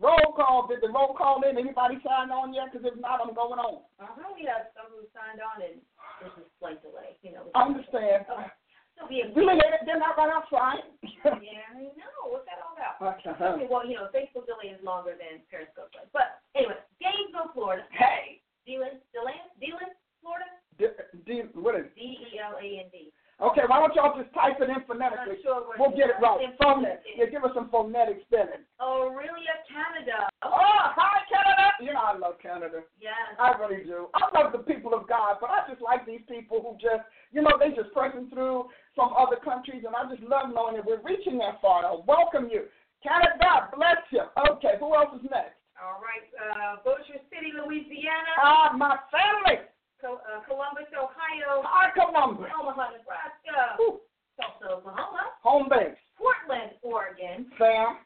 Roll 0.00 0.32
call. 0.36 0.68
Did 0.68 0.84
the 0.84 0.92
roll 0.92 1.16
call 1.16 1.40
in? 1.48 1.56
Anybody 1.56 1.96
signed 2.04 2.30
on 2.30 2.52
yet? 2.52 2.70
Because 2.72 2.86
if 2.86 2.96
not, 3.00 3.20
I'm 3.24 3.34
going 3.34 3.58
on. 3.58 3.82
Uh-huh. 3.98 4.36
We 4.36 4.44
have 4.46 4.68
some 4.76 4.92
who 4.92 5.04
signed 5.16 5.40
on, 5.40 5.64
and 5.64 5.80
this 6.20 6.32
is 6.38 6.46
slight 6.60 6.80
delay. 6.84 7.16
You 7.24 7.32
know. 7.32 7.48
I 7.56 7.66
understand. 7.66 8.28
Okay. 8.28 8.52
So 8.98 9.06
a 9.06 9.30
Really, 9.32 9.54
they, 9.54 9.70
they're 9.86 9.98
not 9.98 10.18
right 10.18 10.28
outside. 10.28 10.82
yeah, 11.06 11.70
I 11.70 11.86
know. 11.94 12.34
What's 12.34 12.44
that 12.50 12.58
all 12.58 12.74
about? 12.74 12.98
Okay. 12.98 13.30
Okay, 13.30 13.66
well, 13.70 13.86
you 13.86 13.94
know, 13.94 14.10
Facebook 14.10 14.50
delay 14.50 14.74
is 14.74 14.82
longer 14.82 15.14
than 15.14 15.40
Periscope 15.46 15.94
delay. 15.94 16.10
But 16.10 16.42
anyway, 16.58 16.82
Gainesville, 16.98 17.54
Florida. 17.54 17.86
Hey. 17.94 18.42
Deland, 18.68 19.00
Deland, 19.16 19.48
Deland, 19.56 19.96
Florida. 20.20 20.44
D, 20.76 20.92
D, 21.24 21.48
what 21.56 21.72
is 21.72 21.88
it? 21.88 21.96
D 21.96 22.20
E 22.20 22.36
L 22.36 22.60
A 22.60 22.68
N 22.84 22.92
D. 22.92 23.08
Okay, 23.40 23.62
why 23.70 23.78
don't 23.78 23.94
y'all 23.94 24.18
just 24.18 24.34
type 24.34 24.58
it 24.58 24.68
in 24.68 24.82
phonetically? 24.82 25.38
sure 25.46 25.62
We'll 25.78 25.94
get 25.94 26.10
it 26.10 26.18
right. 26.18 26.42
Phonetic. 26.58 27.06
Yeah, 27.16 27.30
give 27.30 27.46
us 27.46 27.54
some 27.54 27.70
phonetic 27.70 28.18
spelling. 28.26 28.66
Orillia, 28.82 29.62
Canada. 29.70 30.26
Oh, 30.42 30.90
hi, 30.90 31.22
Canada. 31.30 31.70
You 31.78 31.94
know 31.94 32.02
I 32.02 32.18
love 32.18 32.42
Canada. 32.42 32.82
Yes. 32.98 33.38
I 33.38 33.54
really 33.54 33.86
do. 33.86 34.10
I 34.18 34.26
love 34.34 34.50
the 34.50 34.66
people 34.66 34.90
of 34.92 35.06
God, 35.06 35.38
but 35.40 35.54
I 35.54 35.62
just 35.70 35.80
like 35.80 36.02
these 36.02 36.26
people 36.26 36.58
who 36.58 36.74
just, 36.82 37.06
you 37.30 37.40
know, 37.40 37.54
they 37.62 37.70
just 37.78 37.94
pressing 37.94 38.26
through 38.26 38.74
from 38.98 39.14
other 39.14 39.38
countries, 39.38 39.86
and 39.86 39.94
I 39.94 40.10
just 40.10 40.26
love 40.26 40.50
knowing 40.50 40.74
that 40.74 40.84
we're 40.84 41.00
reaching 41.06 41.38
that 41.38 41.62
far. 41.62 41.86
I 41.86 41.94
welcome 42.10 42.50
you. 42.50 42.66
Canada, 43.06 43.70
bless 43.70 44.02
you. 44.10 44.26
Okay, 44.58 44.74
who 44.82 44.98
else 44.98 45.14
is 45.14 45.22
next? 45.30 45.62
All 45.78 46.02
right. 46.02 46.26
Uh, 46.34 46.82
Bossier 46.84 47.22
City, 47.30 47.54
Louisiana. 47.54 48.32
Ah, 48.42 48.72
my 48.76 48.98
family. 49.14 49.62
Co- 50.00 50.20
uh, 50.26 50.42
Columbus, 50.46 50.90
Ohio. 50.94 51.62
Hi, 51.66 51.90
Columbus. 51.94 52.50
Omaha, 52.54 52.94
Nebraska. 52.94 53.78
Ooh, 53.82 53.98
Tulsa, 54.38 54.78
Oklahoma. 54.78 55.34
home 55.42 55.66
base. 55.70 55.98
Portland, 56.18 56.74
Oregon. 56.82 57.46
Sam, 57.58 58.02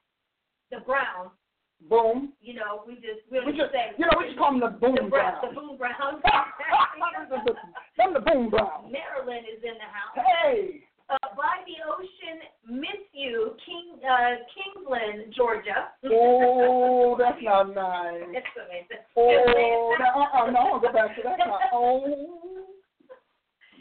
The 0.70 0.80
Browns. 0.84 1.32
boom. 1.88 2.32
You 2.40 2.54
know, 2.54 2.84
we 2.86 2.96
just 2.96 3.24
we 3.32 3.40
We 3.44 3.52
just, 3.56 3.72
say 3.72 3.92
you 3.96 4.04
know, 4.04 4.16
we 4.20 4.26
just 4.32 4.38
call 4.38 4.52
them 4.52 4.60
the 4.60 4.72
boom 4.76 4.96
the, 4.96 5.08
Brown, 5.08 5.40
the. 5.44 5.52
Boom 5.52 5.76
Browns. 5.76 6.20
Them 7.98 8.14
the 8.14 8.20
boom 8.20 8.48
browns. 8.50 8.88
Maryland 8.92 9.44
is 9.48 9.62
in 9.64 9.74
the 9.76 9.88
house. 9.88 10.16
Hey. 10.16 10.80
Uh, 11.10 11.18
by 11.36 11.60
the 11.66 11.76
ocean, 11.84 12.80
miss 12.80 13.02
you, 13.12 13.54
King 13.66 14.00
uh, 14.00 14.40
Kingsland, 14.54 15.34
Georgia. 15.34 15.92
Oh, 16.06 17.16
that's 17.20 17.38
not 17.42 17.74
nice. 17.74 18.22
It's 18.32 18.46
amazing. 18.56 19.02
Oh, 19.16 19.94
that, 19.98 20.14
uh-uh, 20.14 20.50
no, 20.50 20.58
I 20.58 20.70
want 20.70 20.82
go 20.82 20.92
back 20.92 21.16
to 21.16 21.22
that. 21.24 21.38
Not, 21.38 21.60
oh, 21.72 22.64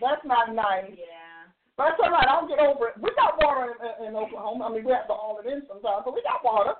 that's 0.01 0.25
not 0.25 0.53
nice. 0.53 0.91
Yeah. 0.97 1.31
But 1.77 1.93
that's 1.95 2.01
all 2.03 2.11
right. 2.11 2.27
I'll 2.27 2.47
get 2.47 2.59
over 2.59 2.89
it. 2.89 2.95
We 2.99 3.09
got 3.15 3.39
water 3.39 3.77
in, 4.01 4.11
in 4.11 4.15
Oklahoma. 4.15 4.65
I 4.65 4.73
mean, 4.73 4.83
we 4.83 4.91
have 4.91 5.07
to 5.07 5.13
haul 5.13 5.39
it 5.39 5.47
in 5.47 5.61
sometimes, 5.69 6.03
but 6.03 6.13
we 6.13 6.21
got 6.25 6.43
water. 6.43 6.73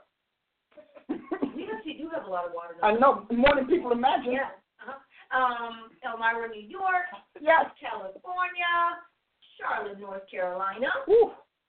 We 1.52 1.68
actually 1.68 2.00
do 2.00 2.10
have 2.16 2.26
a 2.26 2.32
lot 2.32 2.48
of 2.48 2.56
water. 2.56 2.80
I 2.82 2.96
know 2.96 3.28
more 3.30 3.54
than 3.54 3.68
people 3.68 3.92
imagine. 3.92 4.34
Yeah. 4.34 4.56
Uh-huh. 4.82 4.98
Um, 5.36 5.92
Elmira, 6.02 6.50
New 6.50 6.64
York, 6.64 7.06
Yes. 7.40 7.70
California, 7.78 8.98
Charlotte, 9.62 10.00
North 10.00 10.26
Carolina. 10.30 10.90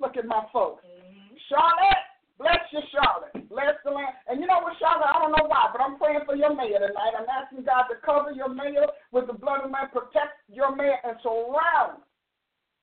Look 0.01 0.17
at 0.17 0.27
my 0.27 0.43
folks. 0.53 0.83
Mm-hmm. 0.83 1.37
Charlotte, 1.47 2.05
bless 2.41 2.65
you, 2.73 2.81
Charlotte. 2.91 3.37
Bless 3.49 3.77
the 3.85 3.93
land. 3.93 4.17
And 4.27 4.41
you 4.41 4.49
know 4.49 4.65
what, 4.65 4.75
Charlotte? 4.81 5.13
I 5.13 5.21
don't 5.21 5.37
know 5.37 5.47
why, 5.47 5.69
but 5.71 5.85
I'm 5.85 6.01
praying 6.01 6.25
for 6.27 6.35
your 6.35 6.57
mayor 6.57 6.81
tonight. 6.81 7.15
I'm 7.15 7.29
asking 7.29 7.65
God 7.69 7.87
to 7.93 8.01
cover 8.01 8.33
your 8.33 8.49
mayor 8.49 8.89
with 9.13 9.29
the 9.29 9.37
blood 9.37 9.63
of 9.63 9.71
man, 9.71 9.93
protect 9.93 10.41
your 10.49 10.75
mayor, 10.75 10.97
and 11.05 11.17
surround 11.23 12.03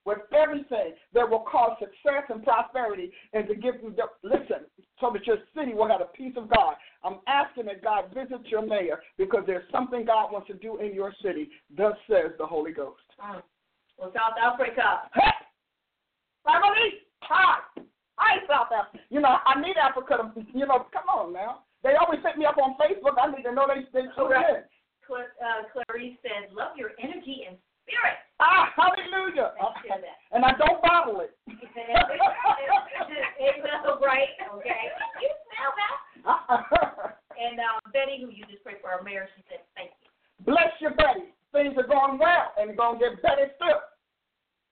with 0.05 0.19
everything 0.33 0.93
that 1.13 1.29
will 1.29 1.43
cause 1.43 1.77
success 1.79 2.23
and 2.29 2.43
prosperity 2.43 3.11
and 3.33 3.47
to 3.47 3.55
give 3.55 3.75
you 3.83 3.93
the 3.97 4.07
listen 4.23 4.65
so 5.01 5.11
that 5.11 5.25
your 5.27 5.37
city 5.55 5.73
will 5.73 5.89
have 5.89 5.99
the 5.99 6.05
peace 6.15 6.33
of 6.37 6.49
God. 6.49 6.75
I'm 7.03 7.19
asking 7.27 7.65
that 7.65 7.83
God 7.83 8.13
visit 8.13 8.47
your 8.47 8.65
mayor 8.65 8.99
because 9.17 9.43
there's 9.45 9.69
something 9.71 10.05
God 10.05 10.31
wants 10.31 10.47
to 10.47 10.53
do 10.53 10.79
in 10.79 10.93
your 10.93 11.13
city. 11.21 11.49
Thus 11.75 11.95
says 12.09 12.31
the 12.37 12.45
Holy 12.45 12.71
Ghost. 12.71 13.01
Mm. 13.99 14.13
South 14.13 14.37
Africa. 14.39 15.09
Hey! 15.13 15.35
Family! 16.45 17.03
Hi! 17.27 17.59
Hi, 18.15 18.39
South 18.47 18.71
Africa. 18.71 19.03
You 19.09 19.21
know, 19.21 19.37
I 19.45 19.59
need 19.59 19.75
Africa 19.75 20.31
to, 20.35 20.41
you 20.51 20.65
know, 20.67 20.87
come 20.91 21.07
on 21.07 21.33
now. 21.33 21.63
They 21.83 21.95
always 21.95 22.19
hit 22.23 22.37
me 22.37 22.45
up 22.45 22.57
on 22.59 22.75
Facebook. 22.75 23.15
I 23.15 23.31
need 23.31 23.43
to 23.43 23.53
know 23.55 23.67
they, 23.67 23.87
they 23.95 24.07
tune 24.15 24.35
in. 24.35 24.67
Cl- 25.07 25.31
uh, 25.39 25.63
Clarice 25.71 26.19
says, 26.19 26.51
love 26.51 26.75
your 26.75 26.91
energy 26.99 27.47
and 27.47 27.55
spirit. 27.87 28.19
Ah, 28.39 28.71
hallelujah. 28.75 29.55
That. 29.55 30.19
And 30.31 30.43
I 30.43 30.51
don't 30.59 30.81
bottle 30.81 31.21
it. 31.21 31.35
It's 33.39 33.63
so 33.85 33.99
right, 34.03 34.35
okay. 34.53 34.83
You 35.21 35.31
smell 35.47 35.71
that. 35.79 37.15
And 37.39 37.55
um, 37.63 37.79
Betty, 37.95 38.19
who 38.19 38.27
you 38.35 38.43
just 38.51 38.59
prayed 38.67 38.83
for 38.83 38.91
our 38.91 39.01
mayor, 39.01 39.23
she 39.31 39.41
said, 39.47 39.63
thank 39.71 39.95
you. 40.03 40.11
Bless 40.43 40.75
you, 40.83 40.91
Betty. 40.91 41.31
Things 41.51 41.73
are 41.77 41.87
going 41.87 42.19
well 42.19 42.53
and 42.57 42.77
gonna 42.77 42.99
get 42.99 43.21
better 43.21 43.49
still. 43.55 43.81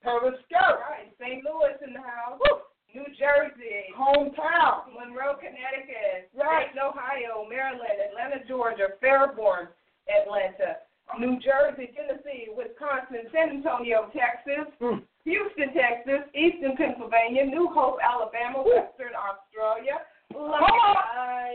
Periscope. 0.02 0.78
Right. 0.86 1.10
St. 1.18 1.42
Louis 1.42 1.74
in 1.86 1.92
the 1.92 2.00
house. 2.00 2.38
Woo. 2.38 2.62
New 2.94 3.04
Jersey. 3.18 3.90
Hometown. 3.98 4.94
Monroe, 4.94 5.34
Connecticut. 5.36 6.30
Right. 6.34 6.70
Dayton, 6.72 6.80
Ohio. 6.86 7.44
Maryland. 7.50 7.98
Atlanta, 8.08 8.46
Georgia. 8.46 8.94
Fairborn, 9.02 9.68
Atlanta. 10.08 10.78
New 11.18 11.40
Jersey, 11.40 11.88
Tennessee, 11.96 12.52
Wisconsin, 12.52 13.32
San 13.32 13.48
Antonio, 13.48 14.12
Texas, 14.12 14.68
Mm. 14.80 15.02
Houston, 15.24 15.72
Texas, 15.72 16.28
Eastern 16.34 16.76
Pennsylvania, 16.76 17.44
New 17.46 17.66
Hope, 17.72 17.96
Alabama, 18.04 18.60
Western 18.62 19.16
Australia. 19.16 20.04
Come 20.32 20.44
on. 20.44 20.96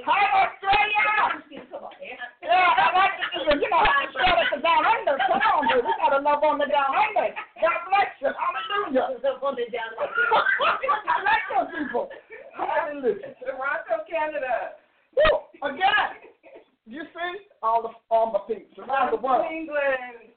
Hi, 0.03 0.21
Australia. 0.33 1.01
Come 1.69 1.85
on, 1.85 1.93
man. 2.01 2.17
Yeah, 2.41 2.73
I 2.73 2.89
like 2.97 3.15
to 3.21 3.25
see 3.29 3.45
you. 3.45 3.53
You 3.61 3.69
know 3.69 3.85
how 3.85 4.01
to 4.01 4.09
shout 4.17 4.37
at 4.41 4.49
the 4.49 4.59
down 4.65 4.81
under. 4.81 5.15
Come 5.29 5.45
on, 5.45 5.61
dude. 5.69 5.85
We 5.85 5.93
got 6.01 6.11
to 6.17 6.19
love 6.25 6.41
on 6.41 6.57
the 6.57 6.65
down 6.65 6.89
under. 6.89 7.29
God 7.61 7.79
bless 7.85 8.09
you. 8.17 8.33
Hallelujah. 8.33 9.13
on 9.21 9.53
the 9.53 9.65
down 9.69 9.93
I 10.01 11.17
like 11.21 11.45
those 11.53 11.69
people. 11.69 12.09
Hallelujah. 12.57 13.37
Toronto, 13.45 13.95
Canada. 14.09 14.81
Woo. 15.13 15.69
Again. 15.69 16.33
You 16.85 17.03
see? 17.13 17.47
All 17.61 17.81
the 17.81 17.89
all 18.11 18.33
my 18.33 18.41
peeps 18.43 18.75
around 18.77 19.13
the 19.13 19.21
world. 19.21 19.45
England. 19.47 20.33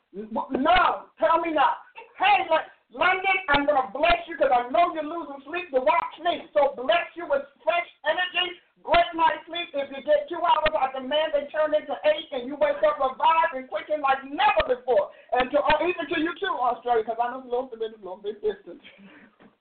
No, 0.62 1.08
tell 1.18 1.40
me 1.40 1.52
not. 1.52 1.82
Hey, 2.20 2.46
look, 2.48 2.62
London, 2.94 3.36
I'm 3.50 3.66
going 3.66 3.82
to 3.82 3.90
bless 3.90 4.22
you 4.30 4.38
because 4.38 4.54
I 4.54 4.70
know 4.70 4.94
you're 4.94 5.06
losing 5.06 5.42
sleep 5.42 5.74
to 5.74 5.82
watch 5.82 6.14
me. 6.22 6.46
So 6.54 6.78
bless 6.78 7.10
you 7.18 7.26
with 7.26 7.42
fresh 7.66 7.88
energy, 8.06 8.46
great 8.86 9.10
night's 9.14 9.42
sleep. 9.50 9.74
If 9.74 9.90
you 9.90 10.02
get 10.06 10.30
two 10.30 10.38
hours, 10.38 10.70
I 10.70 10.94
demand 10.94 11.34
they 11.34 11.50
turn 11.50 11.74
into 11.74 11.98
eight 12.06 12.30
and 12.30 12.46
you 12.46 12.54
wake 12.54 12.78
up 12.86 13.02
revived 13.02 13.58
and 13.58 13.66
quickened 13.66 14.06
like 14.06 14.22
never 14.22 14.78
before. 14.78 15.10
And 15.34 15.50
to, 15.50 15.58
uh, 15.58 15.82
even 15.82 16.06
to 16.06 16.16
you 16.22 16.30
too, 16.38 16.54
Australia, 16.54 17.02
because 17.02 17.18
I 17.18 17.34
know 17.34 17.42
it's 17.42 17.50
a 17.50 17.52
little 17.52 17.74
bit, 17.74 17.90
a 17.90 17.98
little 17.98 18.22
bit 18.22 18.38
distant. 18.38 18.78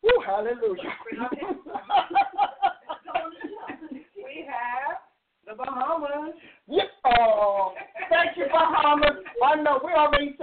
Woo, 0.06 0.14
hallelujah. 0.22 0.86
We 4.26 4.44
have 4.52 4.98
the 5.48 5.54
Bahamas. 5.56 6.34
Yeah. 6.68 6.84
Oh, 7.06 7.74
thank 8.10 8.36
you, 8.36 8.46
Bahamas. 8.52 9.22
I 9.46 9.56
know 9.62 9.80
we're 9.84 9.96
already 9.96 10.35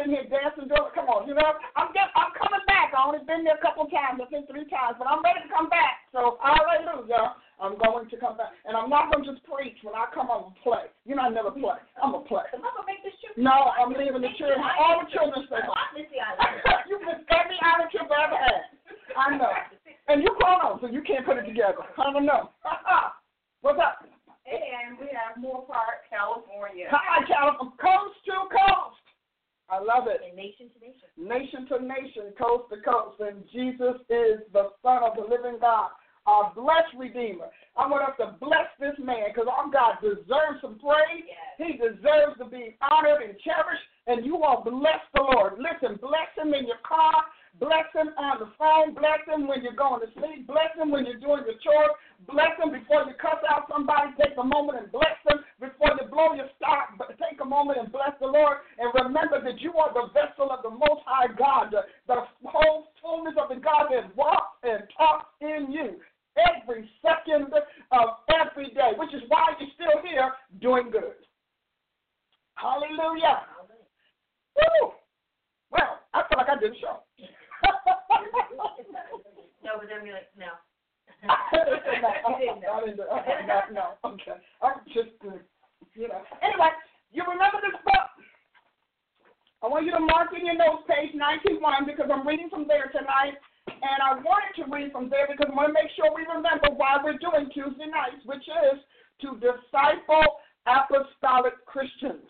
21 91.43 91.87
because 91.87 92.11
I'm 92.13 92.27
reading 92.27 92.51
from 92.51 92.67
there 92.67 92.91
tonight. 92.91 93.39
And 93.67 93.99
I 94.03 94.19
wanted 94.19 94.55
to 94.59 94.67
read 94.71 94.91
from 94.91 95.07
there 95.11 95.31
because 95.31 95.47
I 95.51 95.55
want 95.55 95.71
to 95.71 95.77
make 95.77 95.91
sure 95.95 96.11
we 96.11 96.27
remember 96.27 96.75
why 96.75 96.99
we're 96.99 97.19
doing 97.19 97.47
Tuesday 97.55 97.87
nights, 97.87 98.23
which 98.27 98.43
is 98.43 98.79
to 99.23 99.39
disciple 99.39 100.43
apostolic 100.67 101.55
Christians. 101.67 102.27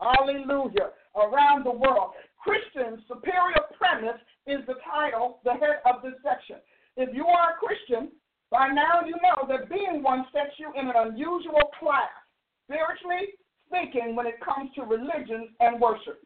Hallelujah. 0.00 0.92
Around 1.16 1.64
the 1.64 1.72
world. 1.72 2.12
Christian 2.40 3.00
Superior 3.08 3.64
Premise 3.76 4.20
is 4.46 4.60
the 4.66 4.80
title, 4.84 5.40
the 5.44 5.52
head 5.52 5.84
of 5.84 6.00
this 6.00 6.16
section. 6.24 6.56
If 6.96 7.14
you 7.14 7.24
are 7.24 7.56
a 7.56 7.60
Christian, 7.60 8.12
by 8.50 8.68
now 8.68 9.00
you 9.04 9.16
know 9.20 9.48
that 9.48 9.68
being 9.68 10.02
one 10.02 10.24
sets 10.32 10.56
you 10.56 10.72
in 10.76 10.88
an 10.88 10.96
unusual 10.96 11.72
class, 11.78 12.12
spiritually 12.64 13.36
speaking, 13.68 14.16
when 14.16 14.26
it 14.26 14.40
comes 14.40 14.70
to 14.74 14.82
religion 14.82 15.48
and 15.60 15.80
worship. 15.80 16.24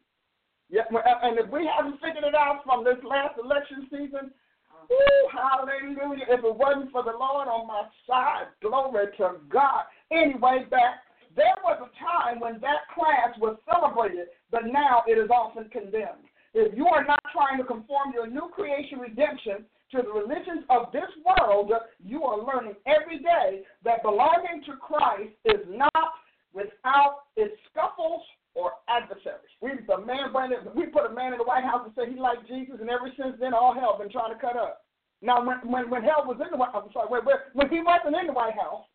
Yeah, 0.69 0.89
and 0.89 1.37
if 1.37 1.49
we 1.51 1.69
haven't 1.69 2.01
figured 2.01 2.23
it 2.25 2.35
out 2.35 2.61
from 2.65 2.83
this 2.83 2.97
last 3.03 3.37
election 3.37 3.87
season, 3.89 4.33
uh-huh. 4.69 4.87
woo, 4.89 5.21
hallelujah. 5.29 6.25
If 6.29 6.43
it 6.43 6.55
wasn't 6.55 6.91
for 6.91 7.03
the 7.03 7.13
Lord 7.13 7.47
on 7.47 7.67
my 7.67 7.83
side, 8.07 8.49
glory 8.61 9.07
to 9.17 9.37
God. 9.49 9.85
Anyway, 10.11 10.65
back 10.71 11.05
there 11.35 11.55
was 11.63 11.83
a 11.83 11.91
time 11.99 12.39
when 12.39 12.59
that 12.61 12.87
class 12.95 13.35
was 13.39 13.57
celebrated, 13.67 14.27
but 14.51 14.65
now 14.65 15.03
it 15.05 15.19
is 15.19 15.29
often 15.29 15.69
condemned. 15.69 16.31
If 16.53 16.75
you 16.75 16.87
are 16.87 17.03
not 17.03 17.19
trying 17.33 17.59
to 17.59 17.67
conform 17.67 18.13
your 18.13 18.27
new 18.27 18.49
creation 18.55 18.99
redemption 18.99 19.65
to 19.91 20.01
the 20.01 20.11
religions 20.11 20.63
of 20.69 20.91
this 20.93 21.11
world, 21.27 21.71
you 21.99 22.23
are 22.23 22.39
learning 22.39 22.75
every 22.87 23.19
day 23.19 23.63
that 23.83 24.01
belonging 24.01 24.63
to 24.65 24.77
Christ 24.77 25.35
is 25.43 25.67
not 25.67 26.15
without 26.53 27.27
its 27.35 27.53
scuffles 27.69 28.23
or 28.55 28.71
adversaries. 28.87 29.51
We 29.61 29.75
the 29.85 29.99
man 29.99 30.31
we 30.73 30.87
put 30.87 31.11
a 31.11 31.13
man 31.13 31.33
in 31.33 31.37
the 31.37 31.45
White 31.45 31.63
House 31.63 31.83
and 31.85 31.93
said 31.93 32.07
he 32.07 32.19
liked 32.19 32.47
Jesus, 32.47 32.79
and 32.79 32.89
ever 32.89 33.11
since 33.19 33.35
then 33.39 33.53
all 33.53 33.75
hell 33.75 33.99
been 33.99 34.11
trying 34.11 34.33
to 34.33 34.39
cut 34.39 34.55
up. 34.55 34.81
Now 35.21 35.45
when 35.45 35.59
when 35.67 35.89
when 35.91 36.03
hell 36.03 36.23
was 36.25 36.39
in 36.39 36.47
the 36.51 36.57
White 36.57 36.71
House, 36.71 36.87
I'm 36.87 36.93
sorry, 36.93 37.11
when, 37.11 37.21
when 37.53 37.69
he 37.69 37.83
wasn't 37.83 38.15
in 38.15 38.27
the 38.27 38.33
White 38.33 38.55
House, 38.55 38.87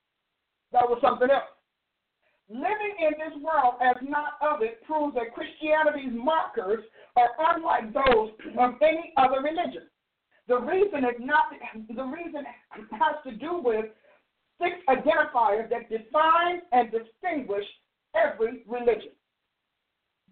that 0.73 0.88
was 0.88 0.99
something 1.05 1.31
else. 1.31 1.52
Living 2.49 2.99
in 2.99 3.14
this 3.14 3.37
world 3.38 3.79
as 3.79 3.95
not 4.02 4.35
of 4.43 4.62
it 4.62 4.83
proves 4.83 5.14
that 5.14 5.37
Christianity's 5.37 6.11
markers 6.11 6.83
are 7.14 7.31
unlike 7.55 7.95
those 7.95 8.33
of 8.59 8.75
any 8.83 9.12
other 9.17 9.38
religion. 9.38 9.87
The 10.49 10.59
reason 10.59 11.05
is 11.05 11.21
not 11.21 11.52
the 11.95 12.02
reason 12.02 12.43
has 12.75 13.17
to 13.23 13.33
do 13.37 13.61
with 13.62 13.87
six 14.61 14.75
identifiers 14.88 15.71
that 15.71 15.88
define 15.88 16.62
and 16.73 16.90
distinguish 16.90 17.64
every 18.17 18.64
religion. 18.67 19.14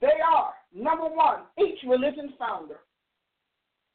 They 0.00 0.18
are 0.24 0.52
number 0.74 1.08
one, 1.08 1.42
each 1.58 1.78
religion's 1.86 2.32
founder. 2.38 2.80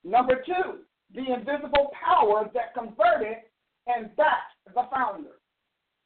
Number 0.04 0.44
two, 0.46 0.80
the 1.14 1.34
invisible 1.34 1.92
power 2.04 2.50
that 2.54 2.74
converted 2.74 3.38
and 3.88 4.16
backed 4.16 4.56
the 4.74 4.84
founder. 4.92 5.38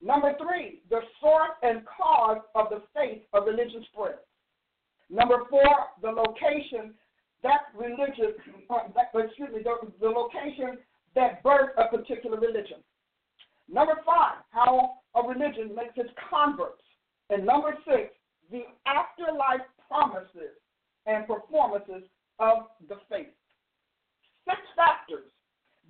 Number 0.01 0.33
three, 0.37 0.81
the 0.89 0.99
source 1.19 1.51
and 1.63 1.81
cause 1.85 2.37
of 2.53 2.67
the 2.69 2.83
faith 2.93 3.23
of 3.33 3.45
religion 3.45 3.83
spread. 3.91 4.19
Number 5.09 5.39
four, 5.49 5.63
the 6.01 6.09
location 6.09 6.93
that 7.43 7.69
religion, 7.75 8.33
uh, 8.69 8.89
that, 8.95 9.09
excuse 9.13 9.49
me, 9.53 9.61
the, 9.63 9.91
the 9.99 10.09
location 10.09 10.77
that 11.15 11.43
birthed 11.43 11.77
a 11.77 11.95
particular 11.95 12.39
religion. 12.39 12.77
Number 13.69 13.93
five, 14.05 14.43
how 14.51 14.99
a 15.15 15.21
religion 15.27 15.75
makes 15.75 15.93
its 15.95 16.09
converts. 16.29 16.81
And 17.29 17.45
number 17.45 17.75
six, 17.85 18.13
the 18.51 18.63
afterlife 18.85 19.65
promises 19.87 20.55
and 21.05 21.27
performances 21.27 22.03
of 22.39 22.67
the 22.87 22.95
faith. 23.09 23.33
Six 24.45 24.59
factors. 24.75 25.27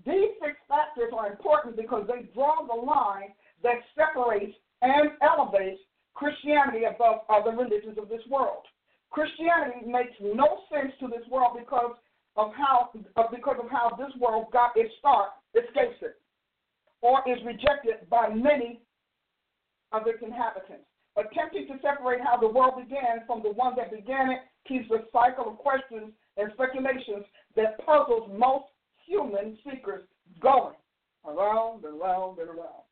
These 0.06 0.38
six 0.42 0.58
factors 0.68 1.12
are 1.16 1.30
important 1.30 1.76
because 1.76 2.08
they 2.08 2.30
draw 2.34 2.66
the 2.66 2.80
line 2.80 3.34
that 3.64 3.82
separates 3.96 4.56
and 4.82 5.12
elevates 5.22 5.82
Christianity 6.14 6.86
above 6.86 7.22
other 7.30 7.52
religions 7.52 7.98
of 7.98 8.10
this 8.10 8.22
world. 8.30 8.64
Christianity 9.10 9.86
makes 9.86 10.14
no 10.22 10.62
sense 10.72 10.94
to 11.00 11.08
this 11.08 11.26
world 11.30 11.58
because 11.58 11.96
of 12.36 12.52
how 12.54 12.90
because 13.32 13.58
of 13.64 13.70
how 13.70 13.98
world 14.58 14.72
its 14.76 14.94
start, 14.98 15.30
escapes 15.54 16.02
it, 16.02 16.18
or 17.02 17.22
is 17.30 17.38
rejected 17.46 18.10
by 18.10 18.30
many 18.30 18.82
of 19.92 20.08
its 20.08 20.20
inhabitants. 20.22 20.90
Attempting 21.16 21.68
to 21.68 21.78
separate 21.82 22.22
how 22.22 22.38
the 22.38 22.48
world 22.48 22.76
began 22.78 23.26
from 23.26 23.42
the 23.42 23.52
one 23.54 23.76
that 23.78 23.92
began 23.92 24.30
it 24.30 24.42
keeps 24.68 24.90
a 24.92 25.06
cycle 25.14 25.50
of 25.50 25.58
questions 25.58 26.14
and 26.38 26.52
speculations 26.54 27.26
that 27.56 27.78
puzzles 27.86 28.30
most 28.38 28.66
human 29.06 29.58
seekers 29.64 30.04
going 30.42 30.76
around 31.26 31.84
and 31.86 32.02
around 32.02 32.38
and 32.40 32.50
around. 32.50 32.86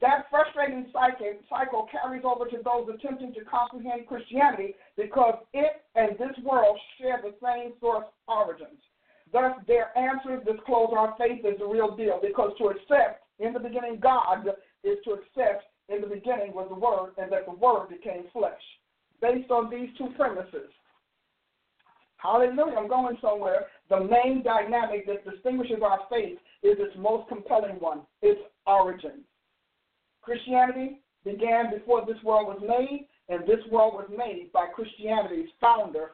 That 0.00 0.26
frustrating 0.30 0.86
cycle 0.92 1.88
carries 1.90 2.22
over 2.24 2.46
to 2.46 2.58
those 2.64 2.88
attempting 2.94 3.34
to 3.34 3.44
comprehend 3.44 4.06
Christianity 4.06 4.76
because 4.96 5.34
it 5.52 5.82
and 5.96 6.12
this 6.12 6.38
world 6.44 6.78
share 6.98 7.20
the 7.20 7.34
same 7.42 7.72
source 7.80 8.06
origins. 8.28 8.78
Thus, 9.32 9.52
their 9.66 9.96
answers 9.98 10.37
disclose 10.50 10.90
our 10.96 11.14
faith 11.18 11.44
as 11.44 11.58
the 11.58 11.66
real 11.66 11.96
deal 11.96 12.18
because 12.22 12.52
to 12.58 12.68
accept 12.68 13.24
in 13.38 13.52
the 13.52 13.60
beginning 13.60 13.98
God 14.00 14.46
is 14.84 14.98
to 15.04 15.12
accept 15.12 15.64
in 15.88 16.00
the 16.00 16.06
beginning 16.06 16.52
was 16.52 16.68
the 16.68 16.74
Word 16.74 17.12
and 17.18 17.32
that 17.32 17.46
the 17.46 17.54
Word 17.54 17.88
became 17.88 18.24
flesh. 18.32 18.62
Based 19.20 19.50
on 19.50 19.70
these 19.70 19.88
two 19.98 20.08
premises, 20.16 20.70
hallelujah, 22.16 22.76
I'm 22.78 22.88
going 22.88 23.16
somewhere. 23.20 23.66
The 23.88 24.00
main 24.00 24.42
dynamic 24.44 25.06
that 25.06 25.28
distinguishes 25.28 25.78
our 25.82 26.00
faith 26.10 26.38
is 26.62 26.76
its 26.78 26.96
most 26.96 27.28
compelling 27.28 27.76
one 27.80 28.02
its 28.22 28.40
origin. 28.66 29.24
Christianity 30.22 31.00
began 31.24 31.70
before 31.70 32.04
this 32.06 32.22
world 32.22 32.46
was 32.46 32.60
made, 32.60 33.06
and 33.28 33.46
this 33.46 33.64
world 33.70 33.94
was 33.94 34.08
made 34.16 34.50
by 34.52 34.66
Christianity's 34.74 35.48
founder, 35.60 36.10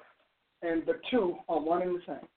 and 0.62 0.84
the 0.86 1.00
two 1.10 1.36
are 1.48 1.60
one 1.60 1.82
and 1.82 1.96
the 1.96 2.00
same. 2.06 2.28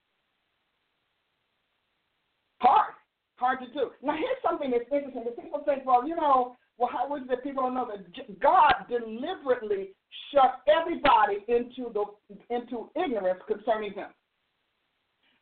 Hard, 2.59 2.93
hard 3.35 3.59
to 3.59 3.67
do. 3.67 3.91
Now, 4.01 4.13
here's 4.13 4.41
something 4.67 4.79
that's 4.79 4.91
interesting. 4.91 5.23
That 5.25 5.43
people 5.43 5.61
think, 5.65 5.85
well, 5.85 6.07
you 6.07 6.15
know, 6.15 6.55
well, 6.77 6.89
how 6.91 7.15
is 7.15 7.23
it 7.23 7.29
that 7.29 7.43
people 7.43 7.63
don't 7.63 7.73
know 7.73 7.89
that 7.89 8.39
God 8.39 8.73
deliberately 8.89 9.89
shut 10.31 10.61
everybody 10.67 11.43
into 11.47 11.91
the 11.93 12.05
into 12.53 12.89
ignorance 12.95 13.39
concerning 13.47 13.93
Him? 13.93 14.09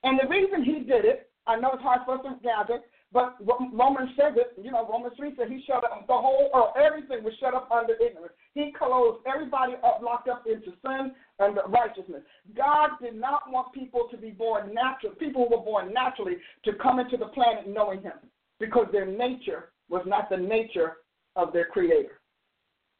And 0.03 0.20
the 0.22 0.27
reason 0.29 0.63
He 0.63 0.79
did 0.79 1.05
it, 1.05 1.29
I 1.48 1.58
know 1.58 1.72
it's 1.74 1.84
hard 1.84 2.01
for 2.05 2.15
us 2.15 2.22
to 2.24 2.39
gather, 2.41 2.79
but 3.12 3.38
Romans 3.72 4.10
says 4.17 4.34
it, 4.36 4.58
you 4.62 4.72
know, 4.72 4.88
Romans 4.89 5.13
3 5.15 5.36
said 5.38 5.48
he 5.48 5.63
shut 5.65 5.86
up 5.86 6.05
the 6.08 6.13
whole 6.13 6.50
earth, 6.53 6.75
everything 6.75 7.24
was 7.24 7.34
shut 7.39 7.53
up 7.53 7.70
under 7.72 7.94
ignorance. 7.94 8.34
He 8.55 8.74
closed 8.77 9.20
everybody 9.25 9.74
up, 9.86 10.01
locked 10.03 10.27
up 10.27 10.44
into 10.48 10.74
sin 10.84 11.13
and 11.39 11.58
righteousness. 11.70 12.24
God 12.58 12.89
did 13.01 13.15
not 13.15 13.44
want 13.48 13.74
people 13.74 14.10
to 14.12 14.17
be 14.17 14.32
born 14.32 14.74
natural, 14.74 15.13
people 15.13 15.48
who 15.48 15.55
were 15.55 15.63
born 15.63 15.94
naturally, 15.94 16.38
to 16.65 16.74
come 16.82 17.00
into 17.00 17.15
the 17.15 17.27
planet 17.27 17.67
knowing 17.67 18.01
him 18.01 18.20
because 18.60 18.88
their 18.92 19.06
nature 19.06 19.72
was 19.90 20.04
not 20.06 20.30
the 20.30 20.38
nature 20.38 20.98
of 21.36 21.54
their 21.54 21.66
creator. 21.66 22.20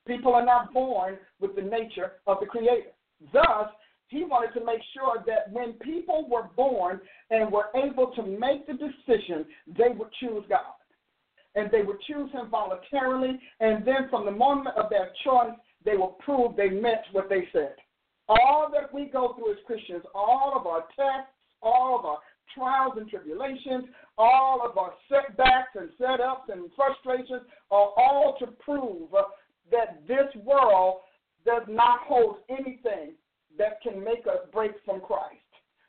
People 0.08 0.34
are 0.34 0.46
not 0.46 0.74
born 0.74 1.18
with 1.40 1.56
the 1.56 1.62
nature 1.62 2.14
of 2.28 2.38
the 2.40 2.46
creator. 2.46 2.92
Thus, 3.34 3.70
he 4.08 4.24
wanted 4.24 4.58
to 4.60 4.66
make 4.66 4.82
sure 4.94 5.24
that 5.26 5.52
when 5.52 5.74
people 5.74 6.28
were 6.30 6.50
born 6.56 7.02
and 7.32 7.52
were 7.52 7.70
able 7.76 8.12
to 8.16 8.24
make 8.24 8.68
the 8.68 8.74
decision, 8.74 9.46
they 9.68 9.90
would 9.98 10.12
choose 10.20 10.44
God. 10.48 10.76
And 11.56 11.72
they 11.72 11.82
would 11.82 12.00
choose 12.02 12.32
Him 12.32 12.50
voluntarily. 12.52 13.40
And 13.62 13.86
then 13.86 14.10
from 14.10 14.26
the 14.26 14.32
moment 14.32 14.76
of 14.78 14.90
their 14.90 15.12
choice, 15.24 15.56
they 15.86 15.96
will 15.96 16.18
prove 16.24 16.56
they 16.56 16.70
meant 16.70 17.02
what 17.14 17.30
they 17.30 17.48
said. 17.52 17.76
All 18.28 18.70
that 18.74 18.94
we 18.94 19.06
go 19.06 19.34
through 19.34 19.54
as 19.54 19.58
Christians, 19.66 20.04
all 20.14 20.54
of 20.56 20.68
our 20.68 20.82
tests, 20.96 21.32
all 21.62 21.98
of 21.98 22.06
our 22.06 22.18
trials 22.54 22.94
and 22.98 23.10
tribulations, 23.10 23.86
all 24.18 24.62
of 24.64 24.78
our 24.78 24.94
setbacks 25.10 25.76
and 25.76 25.90
setups 26.00 26.52
and 26.52 26.70
frustrations 26.76 27.42
are 27.72 27.90
all 27.98 28.36
to 28.40 28.48
prove 28.48 29.10
that 29.72 30.02
this 30.08 30.34
world 30.44 31.00
does 31.46 31.64
not 31.68 32.00
hold 32.04 32.38
anything 32.50 33.14
that 33.58 33.82
can 33.82 34.04
make 34.04 34.28
us 34.28 34.48
break 34.52 34.72
from 34.86 35.02
Christ. 35.02 35.40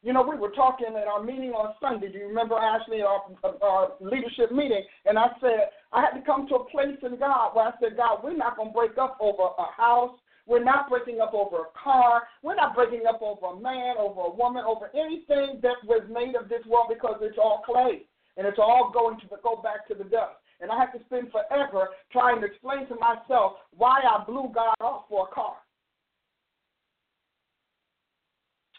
You 0.03 0.13
know, 0.13 0.23
we 0.23 0.37
were 0.37 0.51
talking 0.51 0.87
at 0.89 1.09
our 1.09 1.23
meeting 1.23 1.51
on 1.51 1.75
Sunday. 1.81 2.13
Do 2.13 2.19
you 2.19 2.29
remember, 2.29 2.55
Ashley, 2.55 3.03
our, 3.03 3.23
our 3.61 3.93
leadership 4.01 4.53
meeting? 4.53 4.85
And 5.05 5.19
I 5.19 5.27
said, 5.41 5.71
I 5.93 6.01
had 6.01 6.19
to 6.19 6.25
come 6.25 6.47
to 6.49 6.57
a 6.57 6.71
place 6.71 6.97
in 7.03 7.19
God 7.19 7.55
where 7.55 7.67
I 7.67 7.73
said, 7.81 7.97
God, 7.97 8.21
we're 8.23 8.37
not 8.37 8.57
going 8.57 8.69
to 8.69 8.75
break 8.75 8.99
up 8.99 9.19
over 9.21 9.51
a 9.59 9.73
house. 9.77 10.17
We're 10.47 10.63
not 10.63 10.89
breaking 10.89 11.21
up 11.21 11.35
over 11.35 11.57
a 11.57 11.79
car. 11.83 12.23
We're 12.43 12.55
not 12.55 12.75
breaking 12.75 13.03
up 13.09 13.21
over 13.21 13.59
a 13.59 13.61
man, 13.61 13.97
over 13.99 14.21
a 14.21 14.35
woman, 14.35 14.65
over 14.67 14.91
anything 14.95 15.61
that 15.63 15.77
was 15.85 16.03
made 16.09 16.37
of 16.37 16.49
this 16.49 16.65
world 16.67 16.87
because 16.89 17.17
it's 17.21 17.39
all 17.39 17.63
clay 17.67 18.03
and 18.37 18.47
it's 18.47 18.59
all 18.59 18.91
going 18.93 19.19
to 19.21 19.27
go 19.43 19.61
back 19.63 19.89
to 19.89 19.95
the 19.95 20.05
dust. 20.05 20.37
And 20.61 20.71
I 20.71 20.79
have 20.79 20.93
to 20.93 21.05
spend 21.07 21.29
forever 21.33 21.89
trying 22.13 22.41
to 22.41 22.47
explain 22.47 22.87
to 22.89 22.95
myself 22.95 23.55
why 23.77 24.01
I 24.01 24.25
blew 24.25 24.51
God 24.55 24.75
off 24.81 25.05
for 25.09 25.29
a 25.31 25.35
car. 25.35 25.57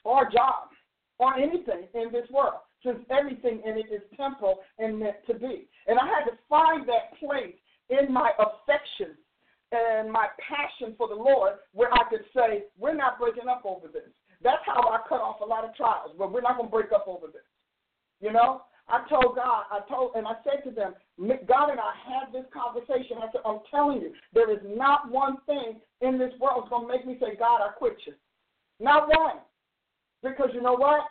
or 0.08 0.26
a 0.26 0.32
job 0.32 0.70
or 1.20 1.36
anything 1.36 1.88
in 1.94 2.12
this 2.12 2.30
world, 2.32 2.62
since 2.84 3.00
everything 3.12 3.62
in 3.66 3.78
it 3.78 3.88
is 3.92 4.02
temporal 4.16 4.60
and 4.80 5.00
meant 5.00 5.18
to 5.28 5.34
be. 5.34 5.68
And 5.88 6.00
I 6.00 6.06
had 6.06 6.26
to 6.26 6.38
find 6.48 6.88
that 6.88 7.18
place 7.20 7.56
in 7.90 8.12
my 8.12 8.32
affection 8.40 9.18
and 9.72 10.12
my 10.12 10.28
passion 10.40 10.96
for 10.98 11.08
the 11.08 11.16
Lord 11.16 11.54
where 11.74 11.94
I 11.94 12.08
could 12.10 12.24
say, 12.36 12.64
we're 12.78 12.96
not 12.96 13.20
breaking 13.20 13.50
up 13.50 13.64
over 13.66 13.88
this. 13.88 14.10
That's 14.42 14.62
how 14.66 14.88
I 14.90 15.00
cut 15.10 15.20
off 15.20 15.42
a 15.42 15.46
lot 15.46 15.66
of 15.66 15.76
trials, 15.76 16.12
but 16.18 16.32
we're 16.32 16.42
not 16.42 16.58
going 16.58 16.70
to 16.70 16.72
break 16.72 16.92
up 16.94 17.06
over 17.08 17.28
this. 17.28 17.48
You 18.22 18.32
know? 18.32 18.62
I 18.90 19.04
told 19.10 19.36
God, 19.36 19.66
I 19.70 19.82
told, 19.90 20.16
and 20.16 20.26
I 20.26 20.36
said 20.44 20.64
to 20.64 20.72
them, 20.72 20.94
God 21.20 21.70
and 21.72 21.80
I 21.80 21.92
had 22.08 22.32
this 22.32 22.46
conversation. 22.56 23.18
I 23.20 23.28
said, 23.34 23.42
I'm 23.46 23.60
telling 23.70 24.00
you, 24.00 24.14
there 24.34 24.50
is 24.50 24.64
not 24.64 25.12
one 25.12 25.38
thing 25.46 25.82
in 26.00 26.18
this 26.18 26.32
world 26.40 26.64
that's 26.64 26.70
going 26.70 26.88
to 26.88 26.94
make 26.94 27.06
me 27.06 27.18
say, 27.20 27.36
God, 27.38 27.60
I 27.60 27.76
quit 27.78 27.98
you. 28.06 28.14
Not 28.80 29.10
one. 29.10 29.44
Because 30.24 30.50
you 30.54 30.62
know 30.62 30.76
what? 30.76 31.02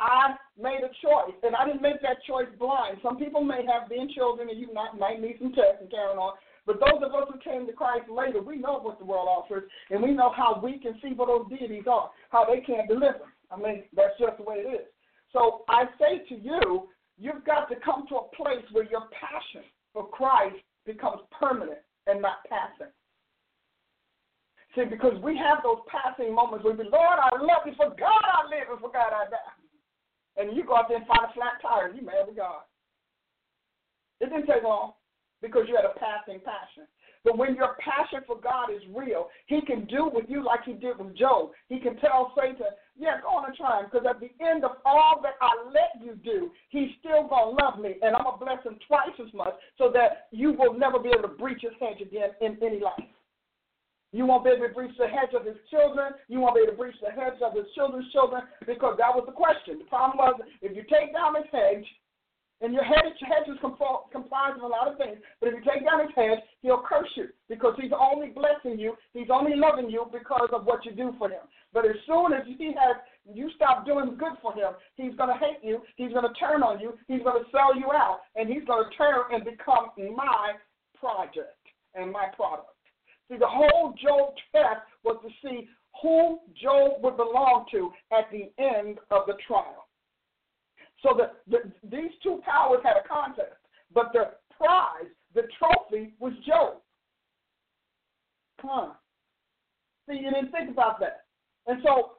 I 0.00 0.36
made 0.56 0.80
a 0.80 0.88
choice, 1.04 1.36
and 1.42 1.54
I 1.54 1.66
didn't 1.66 1.82
make 1.82 2.00
that 2.02 2.24
choice 2.26 2.48
blind. 2.58 2.98
Some 3.02 3.18
people 3.18 3.42
may 3.42 3.66
have 3.66 3.90
been 3.90 4.08
children, 4.14 4.48
and 4.48 4.58
you 4.58 4.72
might, 4.72 4.96
might 4.98 5.20
need 5.20 5.36
some 5.38 5.52
tests 5.52 5.82
and 5.82 5.90
carrying 5.90 6.18
on. 6.18 6.32
But 6.68 6.80
those 6.80 7.00
of 7.00 7.14
us 7.14 7.24
who 7.32 7.40
came 7.40 7.66
to 7.66 7.72
Christ 7.72 8.10
later, 8.12 8.42
we 8.42 8.58
know 8.58 8.78
what 8.78 8.98
the 8.98 9.04
world 9.06 9.26
offers, 9.26 9.64
and 9.88 10.02
we 10.02 10.12
know 10.12 10.30
how 10.36 10.60
we 10.62 10.78
can 10.78 11.00
see 11.00 11.14
what 11.16 11.28
those 11.28 11.48
deities 11.48 11.88
are, 11.90 12.10
how 12.28 12.44
they 12.44 12.60
can't 12.60 12.86
deliver. 12.86 13.32
I 13.50 13.56
mean, 13.56 13.84
that's 13.96 14.12
just 14.20 14.36
the 14.36 14.42
way 14.42 14.56
it 14.56 14.68
is. 14.68 14.86
So 15.32 15.64
I 15.70 15.84
say 15.98 16.28
to 16.28 16.34
you, 16.36 16.92
you've 17.16 17.42
got 17.46 17.70
to 17.70 17.76
come 17.80 18.04
to 18.10 18.16
a 18.16 18.28
place 18.36 18.68
where 18.72 18.84
your 18.84 19.08
passion 19.16 19.64
for 19.94 20.08
Christ 20.08 20.60
becomes 20.84 21.22
permanent 21.32 21.80
and 22.06 22.20
not 22.20 22.44
passing. 22.44 22.92
See, 24.76 24.84
because 24.84 25.16
we 25.24 25.40
have 25.40 25.64
those 25.64 25.80
passing 25.88 26.34
moments 26.34 26.66
where 26.66 26.76
we, 26.76 26.84
Lord, 26.84 27.16
I 27.16 27.32
love 27.40 27.64
you. 27.64 27.72
For 27.80 27.96
God 27.96 28.24
I 28.28 28.44
live 28.44 28.68
and 28.68 28.80
for 28.80 28.92
God 28.92 29.16
I 29.16 29.24
die. 29.32 29.56
And 30.36 30.54
you 30.54 30.66
go 30.66 30.76
out 30.76 30.88
there 30.88 30.98
and 30.98 31.06
find 31.06 31.24
a 31.24 31.32
flat 31.32 31.56
tire 31.64 31.88
and 31.88 31.96
you 31.96 32.04
mad 32.04 32.28
with 32.28 32.36
God. 32.36 32.68
It 34.20 34.28
didn't 34.28 34.46
take 34.46 34.62
long 34.62 34.97
because 35.42 35.64
you 35.68 35.76
had 35.76 35.84
a 35.84 35.98
passing 35.98 36.40
passion. 36.40 36.86
But 37.24 37.36
when 37.36 37.56
your 37.56 37.76
passion 37.82 38.20
for 38.26 38.40
God 38.40 38.70
is 38.70 38.82
real, 38.94 39.28
He 39.46 39.60
can 39.62 39.84
do 39.86 40.10
with 40.12 40.26
you 40.28 40.44
like 40.44 40.64
He 40.64 40.74
did 40.74 40.98
with 40.98 41.16
Job. 41.16 41.50
He 41.68 41.80
can 41.80 41.96
tell 41.96 42.32
Satan, 42.36 42.72
yeah, 42.96 43.20
go 43.20 43.38
on 43.38 43.46
and 43.46 43.56
try 43.56 43.80
him, 43.80 43.86
because 43.90 44.06
at 44.08 44.20
the 44.20 44.30
end 44.44 44.64
of 44.64 44.78
all 44.84 45.20
that 45.22 45.34
I 45.42 45.50
let 45.66 45.98
you 46.02 46.14
do, 46.22 46.50
He's 46.70 46.90
still 47.00 47.26
going 47.28 47.56
to 47.56 47.64
love 47.64 47.78
me, 47.78 47.96
and 48.02 48.14
I'm 48.14 48.22
going 48.22 48.38
to 48.38 48.44
bless 48.44 48.62
Him 48.64 48.78
twice 48.86 49.16
as 49.18 49.32
much 49.34 49.54
so 49.76 49.90
that 49.94 50.28
you 50.30 50.52
will 50.52 50.78
never 50.78 50.98
be 50.98 51.10
able 51.10 51.28
to 51.28 51.34
breach 51.34 51.62
His 51.62 51.74
hedge 51.80 52.00
again 52.00 52.30
in 52.40 52.56
any 52.62 52.80
life. 52.80 53.10
You 54.12 54.24
won't 54.24 54.44
be 54.44 54.50
able 54.50 54.68
to 54.68 54.72
breach 54.72 54.96
the 54.96 55.06
hedge 55.06 55.36
of 55.36 55.44
his 55.44 55.60
children. 55.68 56.14
You 56.28 56.40
won't 56.40 56.56
be 56.56 56.62
able 56.62 56.72
to 56.72 56.78
breach 56.78 56.96
the 57.04 57.12
hedge 57.12 57.42
of 57.44 57.52
his 57.52 57.66
children's 57.74 58.10
children 58.10 58.42
because 58.64 58.96
that 58.96 59.12
was 59.12 59.24
the 59.26 59.36
question. 59.36 59.78
The 59.78 59.84
problem 59.84 60.16
was 60.16 60.40
if 60.62 60.74
you 60.74 60.82
take 60.88 61.12
down 61.12 61.36
his 61.36 61.44
hedge, 61.52 61.84
and 62.60 62.74
your 62.74 62.82
hedge, 62.82 63.14
hedge 63.22 63.48
is 63.48 63.58
comprised 63.62 64.56
of 64.56 64.62
a 64.62 64.66
lot 64.66 64.88
of 64.88 64.98
things, 64.98 65.18
but 65.40 65.48
if 65.48 65.54
you 65.54 65.62
take 65.62 65.84
down 65.86 66.00
his 66.00 66.10
hedge, 66.16 66.40
he'll 66.62 66.82
curse 66.82 67.08
you 67.14 67.28
because 67.48 67.74
he's 67.80 67.92
only 67.94 68.28
blessing 68.28 68.78
you. 68.78 68.94
He's 69.12 69.30
only 69.32 69.54
loving 69.54 69.88
you 69.88 70.06
because 70.10 70.48
of 70.52 70.64
what 70.64 70.84
you 70.84 70.92
do 70.92 71.14
for 71.18 71.28
him. 71.28 71.46
But 71.72 71.86
as 71.86 71.96
soon 72.06 72.32
as 72.32 72.42
he 72.46 72.66
has 72.74 72.96
you 73.32 73.50
stop 73.56 73.86
doing 73.86 74.16
good 74.18 74.32
for 74.40 74.54
him, 74.54 74.72
he's 74.96 75.14
going 75.14 75.28
to 75.28 75.38
hate 75.38 75.62
you. 75.62 75.82
He's 75.96 76.12
going 76.12 76.26
to 76.26 76.40
turn 76.40 76.62
on 76.62 76.80
you. 76.80 76.94
He's 77.06 77.22
going 77.22 77.42
to 77.44 77.50
sell 77.50 77.76
you 77.76 77.92
out, 77.92 78.20
and 78.36 78.48
he's 78.48 78.64
going 78.64 78.84
to 78.88 78.96
turn 78.96 79.20
and 79.32 79.44
become 79.44 79.90
my 80.16 80.52
project 80.98 81.58
and 81.94 82.10
my 82.10 82.26
product. 82.34 82.68
See, 83.30 83.36
the 83.36 83.46
whole 83.46 83.94
Job 84.02 84.34
test 84.52 84.80
was 85.04 85.20
to 85.22 85.28
see 85.46 85.68
who 86.02 86.38
Job 86.60 87.02
would 87.02 87.16
belong 87.16 87.66
to 87.72 87.90
at 88.12 88.30
the 88.32 88.50
end 88.62 88.98
of 89.10 89.26
the 89.26 89.34
trial. 89.46 89.87
So 91.02 91.16
the, 91.16 91.30
the, 91.50 91.72
these 91.88 92.10
two 92.22 92.40
powers 92.44 92.80
had 92.84 92.96
a 92.96 93.06
contest, 93.06 93.56
but 93.94 94.12
the 94.12 94.32
prize, 94.56 95.10
the 95.34 95.42
trophy, 95.58 96.14
was 96.18 96.32
Job. 96.46 96.78
Huh. 98.60 98.92
See, 100.08 100.16
you 100.16 100.30
didn't 100.30 100.50
think 100.50 100.70
about 100.70 100.98
that. 101.00 101.24
And 101.66 101.80
so 101.84 102.12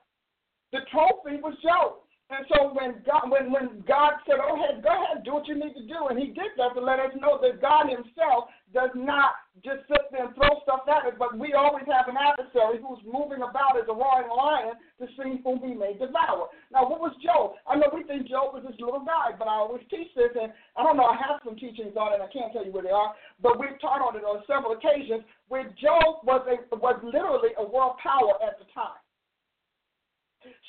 The 0.71 0.79
trophy 0.91 1.41
was 1.41 1.55
Job. 1.63 1.93
And 2.29 2.45
so 2.45 2.69
when 2.77 3.01
God, 3.09 3.25
when 3.33 3.49
when 3.49 3.81
God 3.89 4.21
said, 4.29 4.37
"Oh, 4.37 4.53
hey, 4.53 4.77
go 4.85 4.93
ahead, 4.93 5.25
do 5.25 5.33
what 5.33 5.49
you 5.49 5.57
need 5.57 5.73
to 5.73 5.85
do," 5.89 6.13
and 6.13 6.19
He 6.19 6.29
did 6.29 6.53
that 6.61 6.77
to 6.77 6.81
let 6.81 7.01
us 7.01 7.09
know 7.17 7.41
that 7.41 7.57
God 7.57 7.89
Himself 7.89 8.53
does 8.69 8.93
not 8.93 9.33
just 9.65 9.81
sit 9.89 10.13
there 10.13 10.29
and 10.29 10.35
throw 10.37 10.61
stuff 10.61 10.85
at 10.85 11.09
us, 11.09 11.17
but 11.17 11.33
we 11.41 11.57
always 11.57 11.89
have 11.89 12.05
an 12.05 12.21
adversary 12.21 12.77
who's 12.85 13.01
moving 13.01 13.41
about 13.41 13.81
as 13.81 13.89
a 13.89 13.97
roaring 13.97 14.29
lion 14.29 14.77
to 15.01 15.09
see 15.17 15.41
whom 15.41 15.57
He 15.65 15.73
may 15.73 15.97
devour. 15.97 16.53
Now, 16.69 16.85
what 16.85 17.01
was 17.01 17.17
Job? 17.17 17.57
I 17.65 17.81
know 17.81 17.89
we 17.89 18.05
think 18.05 18.29
Job 18.29 18.53
was 18.53 18.61
this 18.61 18.77
little 18.77 19.01
guy, 19.01 19.33
but 19.33 19.49
I 19.49 19.65
always 19.65 19.81
teach 19.89 20.13
this, 20.13 20.29
and 20.37 20.53
I 20.77 20.85
don't 20.85 21.01
know. 21.01 21.09
I 21.09 21.17
have 21.17 21.41
some 21.41 21.57
teachings 21.57 21.97
on 21.97 22.13
it. 22.13 22.21
I 22.21 22.29
can't 22.29 22.53
tell 22.53 22.61
you 22.61 22.69
where 22.69 22.85
they 22.85 22.93
are, 22.93 23.17
but 23.41 23.57
we've 23.57 23.81
taught 23.81 24.05
on 24.05 24.13
it 24.13 24.21
on 24.21 24.45
several 24.45 24.77
occasions. 24.77 25.25
Where 25.49 25.65
Job 25.81 26.21
was 26.29 26.45
a 26.45 26.61
was 26.77 27.01
literally 27.01 27.57
a 27.57 27.65
world 27.65 27.97
power 28.05 28.37
at 28.45 28.61
the 28.61 28.69
time. 28.69 29.01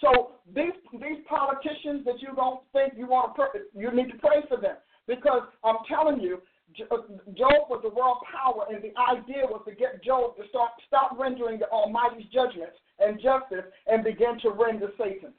So 0.00 0.32
these 0.54 0.74
these 0.92 1.22
politicians 1.28 2.04
that 2.04 2.20
you 2.20 2.34
don't 2.34 2.60
think 2.72 2.94
you 2.96 3.06
want 3.06 3.36
to 3.36 3.42
pray, 3.42 3.60
you 3.74 3.90
need 3.92 4.10
to 4.12 4.18
pray 4.18 4.42
for 4.48 4.56
them 4.56 4.76
because 5.06 5.42
I'm 5.64 5.76
telling 5.88 6.20
you, 6.20 6.42
Job 6.76 7.66
was 7.68 7.80
the 7.82 7.90
world 7.90 8.18
power, 8.30 8.66
and 8.70 8.82
the 8.82 8.94
idea 9.10 9.42
was 9.46 9.62
to 9.66 9.74
get 9.74 10.02
Job 10.02 10.36
to 10.36 10.48
start 10.48 10.70
stop 10.86 11.16
rendering 11.18 11.58
the 11.58 11.68
Almighty's 11.68 12.26
judgments 12.32 12.78
and 12.98 13.20
justice 13.20 13.66
and 13.86 14.04
begin 14.04 14.38
to 14.42 14.50
render 14.50 14.90
Satan's. 14.98 15.34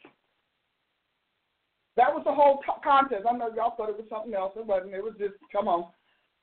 That 1.98 2.13
was 2.13 2.24
the 2.26 2.34
whole 2.34 2.62
contest. 2.84 3.26
I 3.30 3.36
know 3.36 3.52
y'all 3.54 3.76
thought 3.76 3.89
it 3.89 3.98
was 3.98 4.08
something 4.10 4.34
else. 4.34 4.54
It 4.56 4.65
wasn't. 4.65 4.94
It 4.94 5.04
was 5.04 5.13
just 5.20 5.36
come 5.52 5.67
on. 5.67 5.91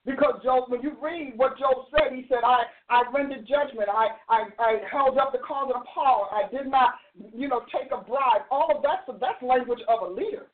Because 0.09 0.41
Job, 0.43 0.71
when 0.71 0.81
you 0.81 0.97
read 1.03 1.35
what 1.37 1.59
Job 1.59 1.85
said, 1.93 2.17
he 2.17 2.25
said, 2.31 2.41
I, 2.43 2.65
I 2.89 3.03
rendered 3.13 3.47
judgment. 3.47 3.91
I, 3.93 4.09
I, 4.31 4.49
I 4.59 4.81
held 4.91 5.19
up 5.19 5.33
the 5.33 5.45
cause 5.47 5.71
of 5.75 5.83
the 5.83 5.89
power. 5.95 6.33
I 6.33 6.49
did 6.51 6.67
not, 6.67 6.95
you 7.37 7.47
know, 7.47 7.61
take 7.71 7.93
a 7.93 8.01
bribe. 8.03 8.49
All 8.51 8.73
of 8.75 8.83
that's, 8.83 9.05
that's 9.21 9.43
language 9.43 9.81
of 9.87 10.09
a 10.09 10.11
leader. 10.11 10.47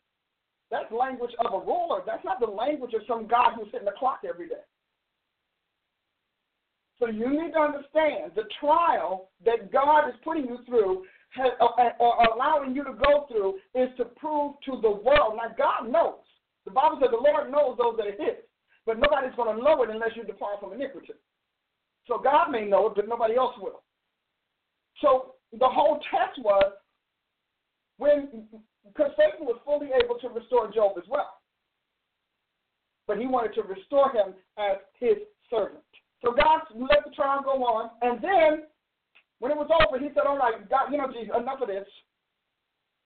That's 0.72 0.90
language 0.90 1.30
of 1.38 1.54
a 1.54 1.64
ruler. 1.64 2.02
That's 2.04 2.24
not 2.24 2.40
the 2.40 2.50
language 2.50 2.94
of 2.94 3.02
some 3.06 3.28
guy 3.28 3.54
who's 3.54 3.68
hitting 3.70 3.84
the 3.86 3.94
clock 3.96 4.22
every 4.28 4.48
day. 4.48 4.66
So 6.98 7.06
you 7.06 7.30
need 7.30 7.52
to 7.52 7.60
understand 7.60 8.32
the 8.34 8.50
trial 8.58 9.30
that 9.44 9.70
God 9.72 10.08
is 10.08 10.14
putting 10.24 10.46
you 10.46 10.58
through 10.66 11.04
or 11.38 11.80
uh, 11.80 11.90
uh, 12.00 12.04
uh, 12.04 12.34
allowing 12.34 12.74
you 12.74 12.82
to 12.82 12.92
go 12.92 13.26
through 13.30 13.54
is 13.74 13.90
to 13.98 14.04
prove 14.16 14.54
to 14.64 14.80
the 14.82 14.90
world. 14.90 15.38
Now, 15.38 15.54
God 15.56 15.90
knows. 15.90 16.26
The 16.64 16.72
Bible 16.72 16.98
says 17.00 17.10
the 17.12 17.22
Lord 17.22 17.52
knows 17.52 17.78
those 17.78 17.96
that 17.98 18.06
are 18.06 18.18
his. 18.18 18.42
But 18.86 18.98
nobody's 18.98 19.34
going 19.36 19.56
to 19.56 19.62
know 19.62 19.82
it 19.82 19.90
unless 19.90 20.10
you 20.14 20.24
depart 20.24 20.60
from 20.60 20.72
iniquity. 20.72 21.14
So 22.06 22.18
God 22.18 22.50
may 22.50 22.66
know 22.66 22.88
it, 22.88 22.96
but 22.96 23.08
nobody 23.08 23.36
else 23.36 23.54
will. 23.58 23.82
So 25.00 25.34
the 25.58 25.68
whole 25.68 26.00
test 26.10 26.38
was 26.38 26.72
when, 27.96 28.44
because 28.86 29.12
Satan 29.16 29.46
was 29.46 29.58
fully 29.64 29.88
able 29.94 30.16
to 30.20 30.28
restore 30.28 30.70
Job 30.72 30.92
as 30.98 31.04
well. 31.08 31.40
But 33.06 33.18
he 33.18 33.26
wanted 33.26 33.54
to 33.54 33.62
restore 33.62 34.12
him 34.12 34.34
as 34.58 34.76
his 34.98 35.16
servant. 35.48 35.84
So 36.22 36.32
God 36.32 36.62
let 36.74 37.04
the 37.04 37.14
trial 37.14 37.42
go 37.44 37.64
on, 37.64 37.90
and 38.02 38.22
then 38.22 38.64
when 39.40 39.52
it 39.52 39.58
was 39.58 39.68
over, 39.68 39.98
he 39.98 40.08
said, 40.14 40.24
All 40.26 40.38
right, 40.38 40.68
God, 40.70 40.90
you 40.90 40.98
know, 40.98 41.12
Jesus, 41.12 41.34
enough 41.36 41.60
of 41.60 41.68
this. 41.68 41.88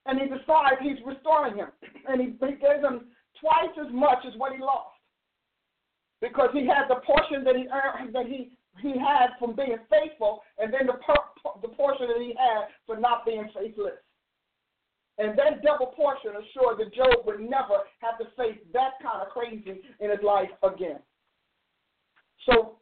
And 0.05 0.19
he 0.19 0.25
decides 0.25 0.79
he's 0.81 1.03
restoring 1.05 1.57
him. 1.57 1.67
And 2.07 2.21
he, 2.21 2.27
he 2.27 2.55
gave 2.55 2.81
him 2.81 3.11
twice 3.39 3.75
as 3.79 3.91
much 3.91 4.19
as 4.25 4.33
what 4.37 4.53
he 4.53 4.59
lost 4.59 4.98
because 6.21 6.49
he 6.53 6.65
had 6.67 6.87
the 6.89 7.01
portion 7.05 7.43
that 7.43 7.55
he 7.55 7.67
earned, 7.71 8.13
that 8.13 8.25
he 8.25 8.51
he 8.81 8.97
had 8.97 9.35
from 9.39 9.55
being 9.55 9.77
faithful, 9.89 10.41
and 10.57 10.73
then 10.73 10.87
the 10.87 10.95
the 11.61 11.67
portion 11.69 12.07
that 12.07 12.21
he 12.21 12.35
had 12.37 12.67
for 12.85 12.97
not 12.97 13.25
being 13.25 13.49
faithless. 13.53 13.99
And 15.17 15.37
that 15.37 15.61
double 15.61 15.87
portion 15.87 16.31
assured 16.31 16.79
that 16.79 16.93
Job 16.93 17.25
would 17.25 17.41
never 17.41 17.83
have 17.99 18.17
to 18.19 18.25
face 18.37 18.57
that 18.71 18.91
kind 19.03 19.21
of 19.21 19.27
crazy 19.29 19.81
in 19.99 20.09
his 20.09 20.23
life 20.23 20.49
again. 20.63 20.99
So 22.45 22.79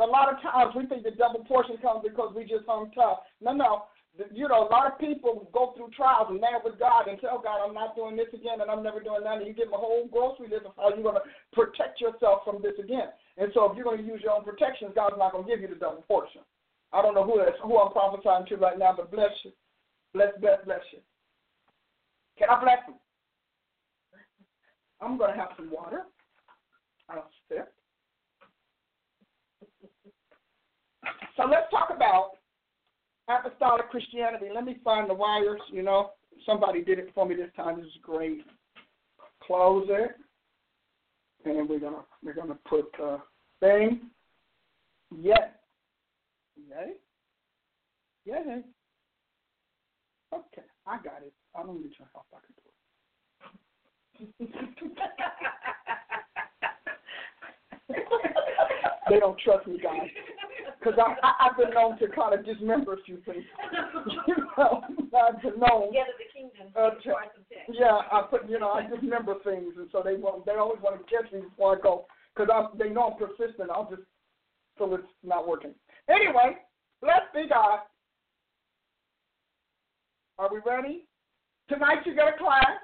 a 0.00 0.06
lot 0.06 0.32
of 0.32 0.40
times 0.40 0.74
we 0.74 0.86
think 0.86 1.04
the 1.04 1.10
double 1.10 1.44
portion 1.44 1.76
comes 1.78 2.00
because 2.02 2.32
we 2.34 2.44
just 2.44 2.64
hung 2.66 2.90
tough. 2.94 3.18
No, 3.42 3.52
no 3.52 3.84
you 4.32 4.46
know, 4.46 4.66
a 4.66 4.70
lot 4.70 4.86
of 4.86 4.98
people 4.98 5.50
go 5.52 5.74
through 5.76 5.90
trials 5.90 6.28
and 6.30 6.40
man 6.40 6.62
with 6.62 6.78
God 6.78 7.08
and 7.08 7.18
tell 7.20 7.38
oh, 7.38 7.42
God, 7.42 7.66
I'm 7.66 7.74
not 7.74 7.96
doing 7.96 8.14
this 8.14 8.30
again 8.32 8.60
and 8.60 8.70
I'm 8.70 8.82
never 8.82 9.00
doing 9.02 9.22
that. 9.24 9.38
And 9.38 9.46
you 9.46 9.52
give 9.52 9.66
them 9.66 9.74
a 9.74 9.82
whole 9.82 10.06
grocery 10.06 10.46
list 10.48 10.66
of 10.66 10.72
how 10.76 10.94
you're 10.94 11.02
going 11.02 11.18
to 11.18 11.26
protect 11.52 12.00
yourself 12.00 12.46
from 12.46 12.62
this 12.62 12.78
again. 12.78 13.10
And 13.38 13.50
so 13.54 13.66
if 13.66 13.74
you're 13.74 13.84
going 13.84 13.98
to 13.98 14.06
use 14.06 14.20
your 14.22 14.32
own 14.32 14.44
protections, 14.44 14.92
God's 14.94 15.18
not 15.18 15.32
going 15.32 15.44
to 15.44 15.50
give 15.50 15.60
you 15.60 15.68
the 15.68 15.74
double 15.74 16.06
portion. 16.06 16.42
I 16.92 17.02
don't 17.02 17.14
know 17.14 17.26
who 17.26 17.42
that's, 17.42 17.58
who 17.58 17.74
I'm 17.78 17.90
prophesying 17.90 18.46
to 18.46 18.56
right 18.56 18.78
now, 18.78 18.94
but 18.96 19.10
bless 19.10 19.34
you. 19.42 19.50
Bless, 20.14 20.30
bless, 20.40 20.62
bless 20.64 20.86
you. 20.92 21.00
Can 22.38 22.48
I 22.50 22.62
bless 22.62 22.78
you? 22.86 22.94
I'm 25.00 25.18
going 25.18 25.34
to 25.34 25.38
have 25.38 25.50
some 25.56 25.72
water. 25.72 26.06
I'll 27.10 27.28
sip. 27.48 27.72
So 31.36 31.50
let's 31.50 31.68
talk 31.70 31.90
about 31.94 32.38
apostolic 33.28 33.90
Christianity. 33.90 34.46
Let 34.54 34.64
me 34.64 34.78
find 34.84 35.08
the 35.08 35.14
wires, 35.14 35.60
you 35.70 35.82
know. 35.82 36.10
Somebody 36.44 36.82
did 36.82 36.98
it 36.98 37.10
for 37.14 37.26
me 37.26 37.34
this 37.34 37.50
time. 37.56 37.76
This 37.76 37.86
is 37.86 37.92
great. 38.02 38.44
Close 39.46 39.86
it. 39.88 40.12
And 41.44 41.68
we're 41.68 41.78
gonna 41.78 42.04
we're 42.22 42.34
gonna 42.34 42.58
put 42.68 42.86
uh 43.02 43.18
thing. 43.60 44.00
Yes. 45.16 45.50
Yay. 46.56 46.94
Yay. 48.24 48.62
Okay, 50.32 50.66
I 50.86 50.96
got 50.96 51.22
it. 51.24 51.32
I 51.54 51.62
don't 51.62 51.80
need 51.80 51.92
your 51.98 52.08
help. 52.12 52.26
I 52.34 52.38
can 52.44 52.54
do 52.56 52.62
it. 54.30 54.50
they 59.10 59.20
don't 59.20 59.38
trust 59.38 59.66
me, 59.66 59.78
guys 59.80 60.10
because 60.84 60.98
I, 60.98 61.26
I 61.26 61.48
I've 61.48 61.56
been 61.56 61.70
known 61.74 61.98
to 61.98 62.08
kind 62.08 62.34
of 62.34 62.44
dismember 62.44 62.94
a 62.94 63.02
few 63.02 63.18
things. 63.24 63.44
you 64.26 64.36
know, 64.58 64.82
I've 64.84 65.40
been 65.40 65.58
known. 65.58 65.92
Get 65.92 66.06
the 66.18 66.28
kingdom. 66.32 66.72
Uh, 66.76 66.90
to, 66.90 67.14
yeah, 67.72 68.00
I 68.12 68.22
put 68.28 68.48
you 68.48 68.58
know 68.58 68.70
I 68.70 68.86
dismember 68.86 69.34
things, 69.44 69.74
and 69.76 69.88
so 69.90 70.02
they 70.04 70.14
want 70.14 70.44
they 70.46 70.52
always 70.52 70.80
want 70.82 70.98
to 70.98 71.04
catch 71.04 71.32
me 71.32 71.40
before 71.40 71.78
I 71.78 71.80
go 71.80 72.06
because 72.34 72.50
I 72.52 72.66
they 72.76 72.90
know 72.90 73.14
I'm 73.14 73.18
persistent. 73.18 73.70
I'll 73.70 73.88
just 73.88 74.02
so 74.78 74.92
it's 74.94 75.04
not 75.22 75.48
working. 75.48 75.74
Anyway, 76.08 76.58
let's 77.02 77.26
be 77.32 77.48
God. 77.48 77.80
Are 80.38 80.52
we 80.52 80.60
ready? 80.66 81.06
Tonight 81.68 82.04
you 82.04 82.14
get 82.14 82.34
a 82.34 82.38
class. 82.38 82.82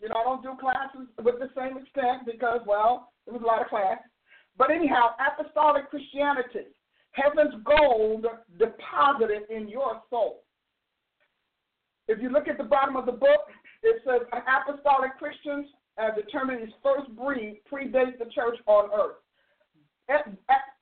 You 0.00 0.08
know, 0.08 0.16
I 0.16 0.24
don't 0.24 0.42
do 0.42 0.52
classes 0.60 1.06
with 1.22 1.36
the 1.38 1.48
same 1.56 1.78
extent 1.78 2.26
because, 2.26 2.58
well, 2.66 3.12
it 3.28 3.32
was 3.32 3.40
a 3.40 3.46
lot 3.46 3.62
of 3.62 3.68
class. 3.68 3.98
But 4.58 4.72
anyhow, 4.72 5.14
apostolic 5.22 5.88
Christianity 5.88 6.74
heaven's 7.12 7.54
gold 7.64 8.26
deposited 8.58 9.42
in 9.50 9.68
your 9.68 10.00
soul. 10.10 10.42
If 12.08 12.20
you 12.20 12.30
look 12.30 12.48
at 12.48 12.58
the 12.58 12.64
bottom 12.64 12.96
of 12.96 13.06
the 13.06 13.12
book, 13.12 13.48
it 13.82 14.02
says 14.04 14.26
apostolic 14.32 15.18
Christians, 15.18 15.66
as 15.98 16.12
determined 16.16 16.62
as 16.62 16.74
first 16.82 17.08
breed, 17.16 17.60
predates 17.70 18.18
the 18.18 18.30
church 18.34 18.58
on 18.66 18.90
earth. 18.92 19.16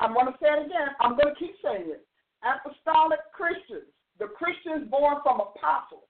I'm 0.00 0.14
going 0.14 0.26
to 0.26 0.38
say 0.40 0.48
it 0.48 0.66
again. 0.66 0.96
I'm 0.98 1.16
going 1.16 1.34
to 1.34 1.38
keep 1.38 1.54
saying 1.62 1.86
it. 1.86 2.06
Apostolic 2.42 3.20
Christians, 3.36 3.90
the 4.18 4.26
Christians 4.32 4.88
born 4.90 5.20
from 5.22 5.40
apostles, 5.40 6.08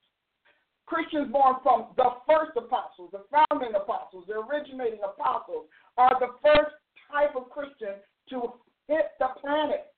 Christians 0.86 1.30
born 1.30 1.56
from 1.62 1.90
the 1.96 2.18
first 2.26 2.54
apostles, 2.56 3.10
the 3.10 3.26
founding 3.30 3.74
apostles, 3.74 4.24
the 4.26 4.38
originating 4.38 5.02
apostles, 5.02 5.66
are 5.98 6.14
the 6.18 6.38
first 6.42 6.74
type 7.10 7.34
of 7.34 7.50
Christian 7.50 7.98
to 8.30 8.54
hit 8.86 9.10
the 9.18 9.34
planet 9.40 9.89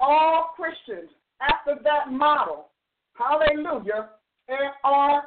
all 0.00 0.50
Christians 0.56 1.10
after 1.40 1.80
that 1.82 2.10
model, 2.10 2.68
hallelujah, 3.14 4.10
and 4.48 4.72
are 4.84 5.24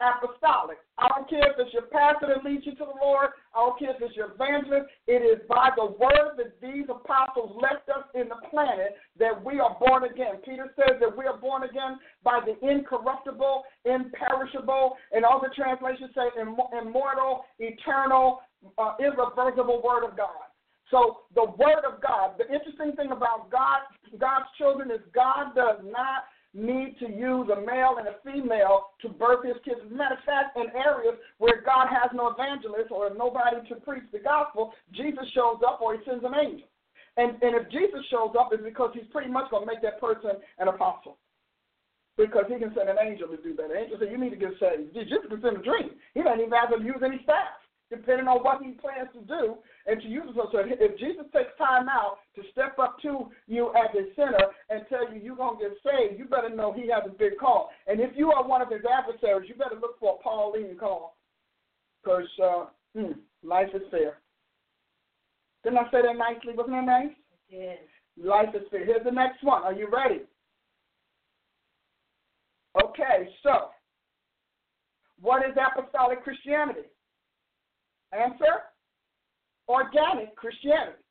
apostolic. 0.00 0.76
I 0.98 1.08
don't 1.08 1.28
care 1.28 1.52
if 1.52 1.56
it's 1.58 1.72
your 1.72 1.88
pastor 1.88 2.28
that 2.28 2.44
leads 2.44 2.66
you 2.66 2.72
to 2.72 2.84
the 2.84 3.00
Lord. 3.00 3.30
I 3.54 3.64
don't 3.64 3.78
care 3.78 3.96
if 3.96 4.00
it's 4.00 4.16
your 4.16 4.32
evangelist. 4.32 4.92
It 5.06 5.24
is 5.24 5.40
by 5.48 5.70
the 5.76 5.86
word 5.96 6.36
that 6.36 6.60
these 6.60 6.84
apostles 6.88 7.56
left 7.60 7.88
us 7.88 8.04
in 8.14 8.28
the 8.28 8.40
planet 8.50 8.96
that 9.18 9.32
we 9.32 9.60
are 9.60 9.76
born 9.80 10.04
again. 10.04 10.40
Peter 10.44 10.72
says 10.76 11.00
that 11.00 11.16
we 11.16 11.24
are 11.24 11.36
born 11.36 11.64
again 11.64 11.98
by 12.22 12.40
the 12.44 12.56
incorruptible, 12.66 13.64
imperishable, 13.84 14.96
and 15.12 15.24
all 15.24 15.40
the 15.40 15.52
translations 15.56 16.10
say 16.14 16.28
immortal, 16.40 17.44
eternal, 17.58 18.40
uh, 18.78 18.96
irreversible 19.00 19.80
word 19.82 20.04
of 20.04 20.16
God. 20.16 20.44
So 20.90 21.26
the 21.34 21.44
word 21.44 21.82
of 21.84 22.00
God, 22.00 22.38
the 22.38 22.46
interesting 22.52 22.94
thing 22.94 23.10
about 23.10 23.50
God, 23.50 23.80
God's 24.18 24.46
children 24.58 24.90
is 24.90 25.00
God 25.14 25.54
does 25.54 25.80
not 25.84 26.24
need 26.54 26.96
to 27.00 27.08
use 27.10 27.48
a 27.52 27.60
male 27.60 27.96
and 27.98 28.08
a 28.08 28.16
female 28.24 28.96
to 29.02 29.08
birth 29.08 29.44
his 29.44 29.56
kids. 29.64 29.80
As 29.84 29.92
a 29.92 29.94
matter 29.94 30.16
of 30.16 30.24
fact, 30.24 30.56
in 30.56 30.72
areas 30.74 31.14
where 31.38 31.60
God 31.60 31.88
has 31.88 32.10
no 32.14 32.32
evangelist 32.32 32.90
or 32.90 33.12
nobody 33.12 33.56
to 33.68 33.74
preach 33.76 34.04
the 34.12 34.20
gospel, 34.20 34.72
Jesus 34.92 35.24
shows 35.34 35.60
up 35.66 35.80
or 35.80 35.94
he 35.94 36.00
sends 36.08 36.24
an 36.24 36.32
angel. 36.34 36.68
And, 37.18 37.36
and 37.42 37.56
if 37.56 37.70
Jesus 37.70 38.00
shows 38.10 38.32
up, 38.38 38.50
it's 38.52 38.64
because 38.64 38.90
he's 38.94 39.08
pretty 39.12 39.30
much 39.30 39.50
going 39.50 39.66
to 39.66 39.70
make 39.72 39.82
that 39.82 40.00
person 40.00 40.32
an 40.58 40.68
apostle. 40.68 41.18
because 42.16 42.44
he 42.48 42.58
can 42.58 42.72
send 42.74 42.88
an 42.88 42.96
angel 43.00 43.28
to 43.28 43.36
do 43.36 43.54
that. 43.56 43.68
The 43.68 43.76
angel 43.76 43.96
said, 44.00 44.08
You 44.10 44.18
need 44.18 44.30
to 44.30 44.40
get 44.40 44.56
saved. 44.60 44.94
Jesus 44.94 45.28
can 45.28 45.40
send 45.42 45.56
a 45.58 45.62
dream. 45.62 45.96
He 46.14 46.22
doesn't 46.22 46.40
even 46.40 46.52
have 46.52 46.72
to 46.72 46.80
use 46.82 47.00
any 47.04 47.20
staff, 47.24 47.60
depending 47.90 48.26
on 48.26 48.42
what 48.42 48.62
he 48.62 48.72
plans 48.72 49.08
to 49.14 49.20
do 49.22 49.56
and 49.86 50.02
to 50.02 50.08
use 50.08 50.26
it. 50.28 50.48
So 50.52 50.58
if 50.58 50.98
Jesus 50.98 51.24
takes 51.32 51.54
time 51.58 51.88
out 51.88 52.18
to 52.34 52.42
step 52.52 52.78
up 52.78 52.98
to 53.02 53.30
you 53.46 53.70
as 53.70 53.94
a 53.94 54.14
sinner 54.16 54.50
and 54.70 54.82
tell 54.88 55.12
you 55.12 55.20
you're 55.20 55.36
going 55.36 55.58
to 55.58 55.68
get 55.68 55.76
saved, 55.84 56.18
you 56.18 56.26
better 56.26 56.50
know 56.50 56.72
he 56.72 56.90
has 56.90 57.04
a 57.06 57.14
big 57.14 57.38
call. 57.38 57.70
And 57.86 58.00
if 58.00 58.10
you 58.16 58.32
are 58.32 58.46
one 58.46 58.62
of 58.62 58.70
his 58.70 58.82
adversaries, 58.82 59.48
you 59.48 59.54
better 59.54 59.78
look 59.80 59.98
for 60.00 60.18
a 60.18 60.22
Pauline 60.22 60.76
call 60.78 61.16
because 62.02 62.28
uh, 62.42 62.64
hmm, 62.96 63.12
life 63.42 63.68
is 63.74 63.82
fair. 63.90 64.18
Didn't 65.62 65.78
I 65.78 65.90
say 65.90 66.02
that 66.02 66.16
nicely? 66.16 66.54
Wasn't 66.54 66.74
that 66.74 66.84
nice? 66.84 67.14
Yes. 67.48 67.78
Life 68.22 68.54
is 68.54 68.62
fair. 68.70 68.84
Here's 68.84 69.04
the 69.04 69.10
next 69.10 69.42
one. 69.42 69.62
Are 69.62 69.72
you 69.72 69.88
ready? 69.92 70.22
Okay, 72.82 73.28
so 73.42 73.70
what 75.20 75.42
is 75.46 75.56
apostolic 75.56 76.22
Christianity? 76.22 76.88
Answer 78.16 78.72
organic 79.68 80.34
Christianity. 80.36 81.02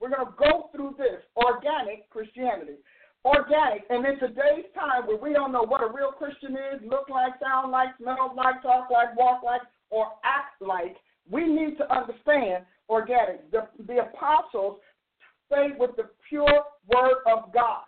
We're 0.00 0.08
going 0.10 0.24
to 0.24 0.32
go 0.38 0.70
through 0.72 0.94
this 0.96 1.20
organic 1.36 2.08
Christianity. 2.08 2.80
Organic, 3.22 3.84
and 3.90 4.06
in 4.06 4.18
today's 4.18 4.64
time 4.74 5.06
where 5.06 5.18
we 5.18 5.34
don't 5.34 5.52
know 5.52 5.64
what 5.64 5.82
a 5.82 5.92
real 5.92 6.12
Christian 6.12 6.52
is, 6.52 6.80
look 6.88 7.10
like, 7.10 7.34
sound 7.42 7.70
like, 7.70 7.88
smell 8.00 8.32
like, 8.34 8.62
talk 8.62 8.88
like, 8.90 9.14
walk 9.14 9.42
like, 9.42 9.60
or 9.90 10.06
act 10.24 10.62
like, 10.62 10.96
we 11.30 11.44
need 11.44 11.76
to 11.76 11.92
understand 11.92 12.64
organic. 12.88 13.50
The, 13.50 13.68
the 13.86 13.98
apostles 14.08 14.78
stayed 15.46 15.78
with 15.78 15.90
the 15.96 16.08
pure 16.30 16.64
word 16.88 17.16
of 17.26 17.52
God. 17.52 17.84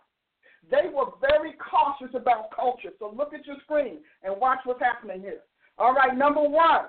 They 0.70 0.90
were 0.92 1.12
very 1.20 1.54
cautious 1.54 2.14
about 2.14 2.54
culture. 2.54 2.90
So 2.98 3.14
look 3.16 3.32
at 3.32 3.46
your 3.46 3.56
screen 3.64 3.98
and 4.22 4.38
watch 4.38 4.58
what's 4.64 4.82
happening 4.82 5.22
here. 5.22 5.40
All 5.78 5.94
right, 5.94 6.14
number 6.14 6.42
one, 6.42 6.86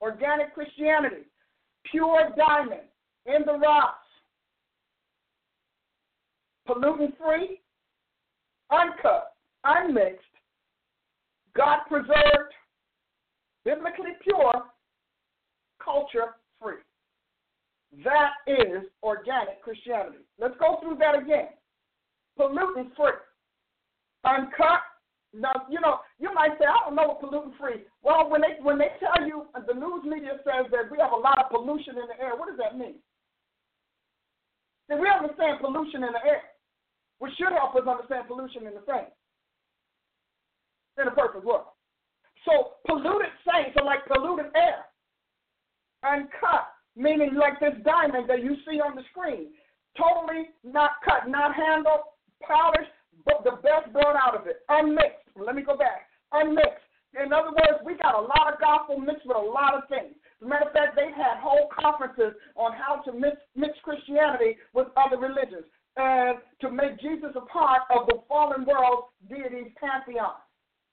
organic 0.00 0.54
Christianity, 0.54 1.24
pure 1.90 2.32
diamond 2.36 2.86
in 3.26 3.42
the 3.44 3.58
rocks, 3.58 4.06
pollutant 6.68 7.16
free, 7.18 7.60
uncut, 8.70 9.32
unmixed, 9.64 10.24
God 11.56 11.80
preserved, 11.88 12.54
biblically 13.64 14.12
pure, 14.22 14.62
culture 15.82 16.36
free. 16.60 16.74
That 18.04 18.32
is 18.46 18.84
organic 19.02 19.62
Christianity. 19.62 20.18
Let's 20.38 20.54
go 20.60 20.78
through 20.82 20.98
that 20.98 21.18
again 21.18 21.48
pollutant 22.38 22.94
free. 22.96 23.12
Uncut. 24.24 24.80
Now, 25.34 25.68
you 25.68 25.80
know, 25.80 26.00
you 26.18 26.32
might 26.32 26.56
say, 26.58 26.64
I 26.64 26.88
don't 26.88 26.96
know 26.96 27.12
what 27.12 27.20
pollutant 27.20 27.58
free. 27.60 27.84
Well, 28.02 28.30
when 28.30 28.40
they 28.40 28.56
when 28.62 28.78
they 28.78 28.88
tell 28.98 29.26
you 29.26 29.44
the 29.54 29.74
news 29.74 30.04
media 30.04 30.40
says 30.40 30.70
that 30.72 30.90
we 30.90 30.96
have 30.98 31.12
a 31.12 31.20
lot 31.20 31.38
of 31.38 31.50
pollution 31.50 32.00
in 32.00 32.08
the 32.08 32.16
air, 32.16 32.32
what 32.34 32.48
does 32.48 32.58
that 32.58 32.78
mean? 32.78 32.96
Then 34.88 35.00
we 35.00 35.08
understand 35.08 35.60
pollution 35.60 36.02
in 36.02 36.12
the 36.16 36.24
air, 36.24 36.42
which 37.18 37.32
should 37.36 37.52
help 37.52 37.76
us 37.76 37.84
understand 37.86 38.26
pollution 38.26 38.66
in 38.66 38.72
the 38.72 38.84
same. 38.88 39.12
In 40.96 41.08
a 41.08 41.14
perfect 41.14 41.44
world. 41.44 41.76
So 42.48 42.80
polluted 42.86 43.30
saints 43.44 43.76
are 43.78 43.84
like 43.84 44.06
polluted 44.06 44.46
air. 44.56 44.88
Uncut, 46.02 46.72
meaning 46.96 47.34
like 47.34 47.60
this 47.60 47.76
diamond 47.84 48.30
that 48.30 48.42
you 48.42 48.56
see 48.64 48.80
on 48.80 48.96
the 48.96 49.02
screen. 49.10 49.52
Totally 49.96 50.48
not 50.64 50.92
cut, 51.04 51.28
not 51.28 51.54
handled, 51.54 52.00
polished, 52.40 52.90
but 53.24 53.44
the 53.44 53.58
best 53.62 53.92
brought 53.92 54.16
out 54.16 54.34
of 54.34 54.46
it, 54.46 54.62
unmixed. 54.68 55.26
Let 55.36 55.54
me 55.54 55.62
go 55.62 55.76
back. 55.76 56.08
Unmixed. 56.32 56.84
In 57.16 57.32
other 57.32 57.50
words, 57.50 57.80
we 57.84 57.96
got 57.96 58.14
a 58.14 58.20
lot 58.20 58.52
of 58.52 58.60
gospel 58.60 59.00
mixed 59.00 59.26
with 59.26 59.36
a 59.36 59.40
lot 59.40 59.74
of 59.74 59.88
things. 59.88 60.14
As 60.40 60.46
a 60.46 60.48
matter 60.48 60.66
of 60.66 60.72
fact, 60.72 60.94
they've 60.94 61.14
had 61.14 61.40
whole 61.40 61.68
conferences 61.72 62.36
on 62.54 62.72
how 62.72 63.00
to 63.02 63.12
mix, 63.12 63.36
mix 63.56 63.74
Christianity 63.82 64.56
with 64.74 64.88
other 64.96 65.16
religions 65.16 65.64
and 65.98 66.38
to 66.60 66.70
make 66.70 67.00
Jesus 67.00 67.30
a 67.34 67.40
part 67.50 67.82
of 67.90 68.06
the 68.06 68.22
fallen 68.28 68.64
world 68.64 69.10
deities 69.28 69.72
pantheon. 69.76 70.38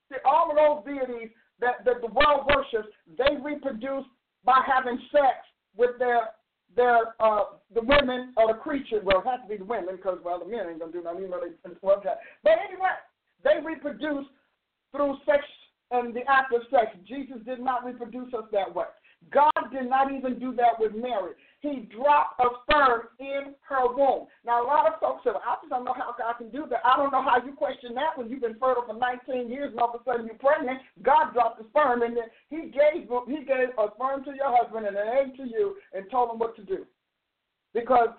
See, 0.10 0.18
all 0.26 0.50
of 0.50 0.58
those 0.58 0.82
deities 0.86 1.30
that, 1.60 1.86
that 1.86 2.02
the 2.02 2.08
world 2.08 2.50
worships, 2.50 2.90
they 3.18 3.38
reproduce 3.42 4.06
by 4.44 4.62
having 4.66 5.00
sex 5.12 5.46
with 5.78 5.98
their 6.00 6.30
they're 6.76 7.16
uh, 7.20 7.44
the 7.74 7.82
women 7.82 8.34
or 8.38 8.48
the 8.48 8.60
creature. 8.60 9.00
Well, 9.04 9.20
it 9.20 9.26
has 9.26 9.40
to 9.42 9.48
be 9.48 9.58
the 9.58 9.66
women 9.66 9.96
because 9.96 10.20
well, 10.24 10.40
the 10.40 10.46
men 10.46 10.68
ain't 10.70 10.80
gonna 10.80 10.92
do 10.92 11.04
nothing. 11.04 11.20
Even 11.20 11.32
though 11.32 11.42
they 11.42 11.72
well, 11.82 12.04
but 12.44 12.52
anyway, 12.52 12.96
they 13.44 13.66
reproduce 13.66 14.26
through 14.92 15.18
sex 15.26 15.44
and 15.92 16.14
the 16.14 16.22
act 16.30 16.54
of 16.54 16.62
sex. 16.70 16.98
Jesus 17.08 17.38
did 17.46 17.60
not 17.60 17.86
reproduce 17.86 18.34
us 18.34 18.46
that 18.52 18.74
way. 18.74 18.86
God 19.32 19.52
did 19.72 19.90
not 19.90 20.14
even 20.14 20.40
do 20.40 20.54
that 20.56 20.80
with 20.80 20.94
Mary. 20.94 21.34
He 21.62 21.90
dropped 21.90 22.40
a 22.40 22.48
sperm 22.64 23.10
in 23.20 23.56
her 23.68 23.88
womb. 23.88 24.28
Now, 24.46 24.64
a 24.64 24.68
lot 24.68 24.86
of 24.86 25.00
folks 25.00 25.24
say, 25.24 25.32
well, 25.32 25.42
I 25.46 25.56
just 25.62 25.70
don't 25.70 25.86
know 25.86 25.96
how 25.98 26.14
God 26.18 26.38
can 26.38 26.50
do 26.52 26.66
that. 26.70 26.86
I 26.86 26.96
don't 26.96 27.12
know 27.12 27.24
how 27.24 27.44
you 27.44 27.54
question 27.54 27.96
that 27.96 28.18
when 28.18 28.30
you've 28.30 28.42
been 28.42 28.60
fertile 28.60 28.86
for 28.86 28.94
19 28.94 29.50
years 29.50 29.72
and 29.72 29.80
all 29.80 29.94
of 29.94 30.00
a 30.00 30.04
sudden 30.04 30.28
you're 30.28 30.36
pregnant. 30.36 30.80
God 31.02 31.34
dropped 31.34 31.60
the 31.60 31.66
sperm 31.70 32.04
and 32.04 32.16
then 32.16 32.30
He 32.50 32.70
gave 32.70 33.10
He 33.28 33.46
gave 33.46 33.74
a 33.78 33.88
sperm 33.96 34.24
to 34.26 34.36
your 34.36 34.56
husband 34.56 34.86
and 34.86 34.96
an 34.96 35.08
egg 35.08 35.38
to 35.38 35.44
you 35.44 35.78
and 35.94 36.06
told 36.12 36.32
him 36.32 36.40
what 36.40 36.56
to 36.58 36.64
do. 36.64 36.86
Because 37.74 38.10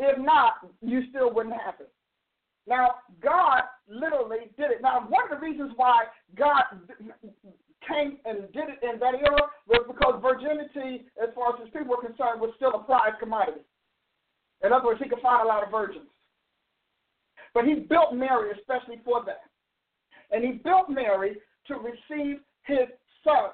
if 0.00 0.18
not, 0.18 0.54
you 0.80 1.02
still 1.10 1.32
wouldn't 1.32 1.54
it. 1.54 1.92
Now, 2.66 2.96
God 3.22 3.62
literally 3.88 4.50
did 4.56 4.70
it. 4.70 4.82
Now, 4.82 5.06
one 5.08 5.24
of 5.24 5.30
the 5.30 5.44
reasons 5.44 5.72
why 5.76 6.04
God 6.36 6.62
came 7.88 8.18
and 8.24 8.50
did 8.52 8.68
it 8.68 8.80
in 8.82 8.98
that 9.00 9.14
era 9.14 9.42
was 9.66 9.84
because 9.86 10.20
virginity, 10.22 11.06
as 11.22 11.30
far 11.34 11.54
as 11.54 11.60
his 11.60 11.70
people 11.70 11.96
were 11.96 12.02
concerned, 12.02 12.40
was 12.40 12.52
still 12.56 12.74
a 12.74 12.84
prized 12.84 13.18
commodity. 13.18 13.62
In 14.64 14.72
other 14.72 14.86
words, 14.86 15.00
he 15.02 15.08
could 15.08 15.20
find 15.20 15.42
a 15.42 15.48
lot 15.48 15.64
of 15.64 15.70
virgins. 15.70 16.08
But 17.54 17.64
he 17.64 17.74
built 17.74 18.14
Mary 18.14 18.50
especially 18.58 19.00
for 19.04 19.24
that. 19.26 19.42
And 20.30 20.44
he 20.44 20.52
built 20.52 20.88
Mary 20.88 21.36
to 21.66 21.74
receive 21.74 22.40
his 22.64 22.88
son 23.24 23.50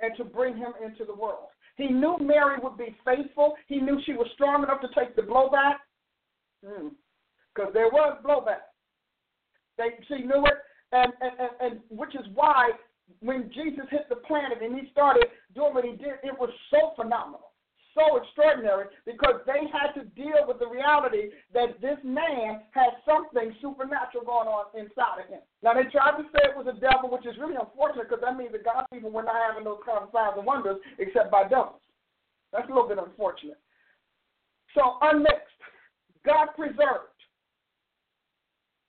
and 0.00 0.16
to 0.16 0.24
bring 0.24 0.56
him 0.56 0.72
into 0.84 1.04
the 1.04 1.14
world. 1.14 1.48
He 1.76 1.88
knew 1.88 2.16
Mary 2.20 2.58
would 2.62 2.76
be 2.76 2.94
faithful. 3.04 3.54
He 3.66 3.78
knew 3.78 4.00
she 4.04 4.12
was 4.12 4.28
strong 4.34 4.62
enough 4.62 4.80
to 4.80 4.88
take 4.98 5.16
the 5.16 5.22
blowback. 5.22 5.76
Because 6.60 7.68
hmm. 7.68 7.74
there 7.74 7.88
was 7.88 8.18
blowback. 8.24 8.66
They, 9.76 9.90
she 10.08 10.24
knew 10.24 10.44
it, 10.44 10.58
and, 10.92 11.12
and, 11.20 11.32
and, 11.38 11.52
and 11.60 11.80
which 11.90 12.14
is 12.14 12.26
why 12.34 12.70
when 13.20 13.50
Jesus 13.52 13.84
hit 13.90 14.08
the 14.08 14.20
planet 14.28 14.58
and 14.62 14.78
he 14.78 14.90
started 14.90 15.24
doing 15.54 15.74
what 15.74 15.84
he 15.84 15.92
did, 15.92 16.20
it 16.22 16.36
was 16.36 16.50
so 16.70 16.92
phenomenal, 16.96 17.52
so 17.96 18.20
extraordinary, 18.20 18.86
because 19.06 19.40
they 19.48 19.64
had 19.72 19.96
to 19.96 20.04
deal 20.12 20.44
with 20.46 20.60
the 20.60 20.68
reality 20.68 21.32
that 21.52 21.80
this 21.80 21.96
man 22.04 22.68
had 22.70 23.00
something 23.08 23.52
supernatural 23.60 24.24
going 24.24 24.48
on 24.48 24.68
inside 24.76 25.24
of 25.24 25.28
him. 25.28 25.40
Now, 25.64 25.74
they 25.74 25.88
tried 25.88 26.20
to 26.20 26.24
say 26.30 26.52
it 26.52 26.56
was 26.56 26.68
a 26.68 26.78
devil, 26.78 27.10
which 27.10 27.26
is 27.26 27.40
really 27.40 27.56
unfortunate 27.56 28.08
because 28.08 28.22
that 28.22 28.36
means 28.36 28.52
that 28.52 28.64
God's 28.64 28.86
people 28.92 29.10
were 29.10 29.24
not 29.24 29.40
having 29.40 29.64
those 29.64 29.80
kind 29.84 30.04
of 30.04 30.12
signs 30.12 30.36
and 30.36 30.46
wonders 30.46 30.78
except 31.00 31.32
by 31.32 31.48
devils. 31.48 31.80
That's 32.52 32.68
a 32.68 32.72
little 32.72 32.88
bit 32.88 33.00
unfortunate. 33.00 33.58
So, 34.76 35.00
unmixed, 35.00 35.58
God 36.24 36.52
preserved. 36.54 37.17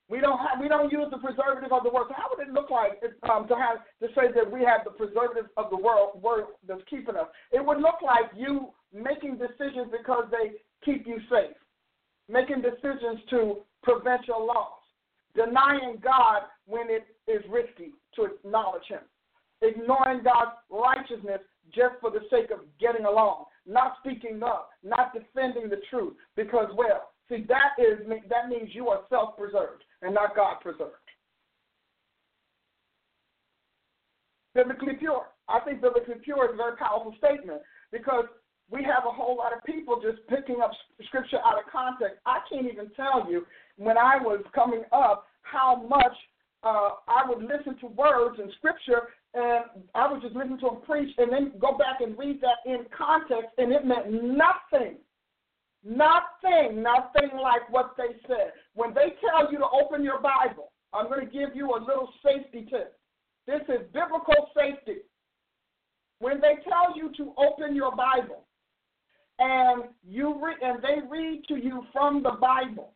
We 0.09 0.19
don't 0.19 0.39
have, 0.39 0.59
we 0.59 0.67
don't 0.67 0.91
use 0.91 1.05
the 1.11 1.19
preservative 1.19 1.71
of 1.71 1.83
the 1.83 1.91
world. 1.91 2.07
So 2.09 2.15
how 2.17 2.33
would 2.33 2.45
it 2.45 2.51
look 2.51 2.71
like 2.71 2.97
if, 3.03 3.11
um, 3.29 3.47
to 3.47 3.55
have 3.55 3.85
to 4.01 4.07
say 4.15 4.33
that 4.33 4.51
we 4.51 4.65
have 4.65 4.81
the 4.83 4.89
preservative 4.89 5.45
of 5.55 5.69
the 5.69 5.77
world 5.77 6.17
that's 6.67 6.81
keeping 6.89 7.15
us? 7.15 7.27
It 7.51 7.63
would 7.63 7.77
look 7.77 8.01
like 8.01 8.31
you 8.35 8.73
making 8.91 9.37
decisions 9.37 9.93
because 9.93 10.25
they 10.31 10.57
keep 10.83 11.05
you 11.05 11.17
safe, 11.29 11.55
making 12.27 12.65
decisions 12.65 13.21
to 13.29 13.61
prevent 13.83 14.27
your 14.27 14.43
loss, 14.43 14.81
denying 15.35 16.01
God 16.03 16.49
when 16.65 16.89
it 16.89 17.05
is 17.29 17.45
risky 17.47 17.93
to 18.15 18.25
acknowledge 18.25 18.89
Him, 18.89 19.05
ignoring 19.61 20.23
God's 20.23 20.57
righteousness 20.71 21.41
just 21.69 22.01
for 22.01 22.09
the 22.09 22.25
sake 22.31 22.49
of 22.49 22.65
getting 22.79 23.05
along, 23.05 23.45
not 23.67 23.97
speaking 23.99 24.41
up, 24.41 24.71
not 24.83 25.13
defending 25.13 25.69
the 25.69 25.81
truth. 25.91 26.15
Because 26.35 26.69
well, 26.75 27.11
see 27.29 27.45
that 27.47 27.77
is 27.77 27.99
that 28.27 28.49
means 28.49 28.73
you 28.73 28.87
are 28.87 29.01
self-preserved 29.11 29.83
and 30.01 30.13
not 30.13 30.35
God 30.35 30.59
preserved. 30.61 30.95
Biblically 34.55 34.93
pure. 34.99 35.27
I 35.47 35.59
think 35.61 35.81
biblically 35.81 36.15
pure 36.23 36.45
is 36.45 36.53
a 36.53 36.57
very 36.57 36.75
powerful 36.77 37.13
statement 37.17 37.61
because 37.91 38.25
we 38.71 38.83
have 38.83 39.03
a 39.07 39.11
whole 39.11 39.37
lot 39.37 39.53
of 39.53 39.63
people 39.63 40.01
just 40.01 40.25
picking 40.27 40.61
up 40.61 40.71
scripture 41.07 41.39
out 41.45 41.57
of 41.57 41.71
context. 41.71 42.19
I 42.25 42.39
can't 42.51 42.71
even 42.71 42.91
tell 42.95 43.29
you 43.29 43.45
when 43.77 43.97
I 43.97 44.17
was 44.17 44.43
coming 44.53 44.83
up 44.91 45.25
how 45.41 45.87
much 45.87 46.15
uh, 46.63 46.91
I 47.07 47.23
would 47.27 47.43
listen 47.43 47.77
to 47.79 47.87
words 47.87 48.39
in 48.39 48.51
scripture 48.57 49.09
and 49.33 49.65
I 49.95 50.11
would 50.11 50.21
just 50.21 50.35
listen 50.35 50.59
to 50.59 50.65
them 50.65 50.81
preach 50.85 51.13
and 51.17 51.31
then 51.31 51.53
go 51.59 51.77
back 51.77 52.01
and 52.01 52.17
read 52.17 52.41
that 52.41 52.69
in 52.69 52.85
context 52.95 53.51
and 53.57 53.71
it 53.71 53.85
meant 53.85 54.11
nothing 54.11 54.97
Nothing, 55.83 56.83
nothing 56.83 57.39
like 57.41 57.69
what 57.71 57.95
they 57.97 58.19
said. 58.27 58.51
When 58.79 58.93
they 58.93 59.11
tell 59.19 59.51
you 59.51 59.57
to 59.57 59.65
open 59.65 60.05
your 60.05 60.21
Bible, 60.21 60.71
I'm 60.93 61.07
going 61.09 61.19
to 61.19 61.29
give 61.29 61.53
you 61.53 61.71
a 61.71 61.83
little 61.83 62.07
safety 62.23 62.65
tip. 62.69 62.97
This 63.45 63.59
is 63.67 63.85
biblical 63.91 64.47
safety. 64.55 65.01
When 66.19 66.39
they 66.39 66.63
tell 66.63 66.95
you 66.95 67.11
to 67.17 67.33
open 67.37 67.75
your 67.75 67.93
Bible 67.93 68.47
and 69.37 69.83
you 70.07 70.39
re- 70.41 70.55
and 70.61 70.81
they 70.81 71.05
read 71.09 71.43
to 71.49 71.55
you 71.55 71.83
from 71.91 72.23
the 72.23 72.37
Bible, 72.39 72.93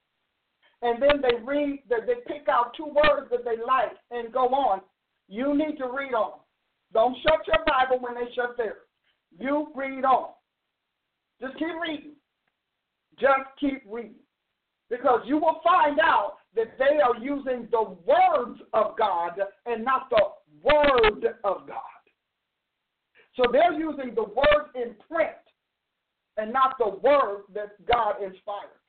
and 0.84 1.02
then 1.02 1.22
they 1.22 1.43
read 1.43 1.84
that 1.89 2.08
they 2.08 2.34
pick 2.34 2.48
out 2.48 2.72
two 2.78 2.86
words 2.86 3.30
that 3.32 3.43
they 3.43 3.62
like 3.62 3.91
and 4.10 4.32
go 4.32 4.48
on, 4.48 4.80
you 5.28 5.54
need 5.54 5.76
to 5.80 5.88
read 5.88 6.13
on. 6.13 6.39
Don't 6.93 7.17
shut 7.24 7.46
your 7.46 7.65
Bible 7.67 8.02
when 8.02 8.15
they 8.15 8.34
shut 8.34 8.56
theirs. 8.56 8.88
You 9.38 9.67
read 9.76 10.06
on. 10.06 10.30
Just 11.41 11.60
keep 11.60 11.76
reading. 11.82 12.13
Just 13.19 13.50
keep 13.60 13.84
reading. 13.86 14.23
Because 14.89 15.22
you 15.26 15.38
will 15.38 15.60
find 15.63 16.00
out 16.00 16.38
that 16.56 16.78
they 16.78 17.00
are 17.00 17.17
using 17.17 17.67
the 17.72 17.96
words 18.06 18.60
of 18.74 18.98
God 18.98 19.39
and 19.65 19.84
not 19.84 20.10
the 20.10 20.24
word 20.63 21.26
of 21.43 21.67
God. 21.67 21.80
So 23.36 23.46
they're 23.52 23.74
using 23.74 24.13
the 24.13 24.24
word 24.24 24.69
in 24.76 24.96
print 25.10 25.32
and 26.38 26.54
not 26.54 26.78
the 26.78 26.89
word 26.89 27.43
that 27.54 27.84
God 27.91 28.22
inspired. 28.22 28.80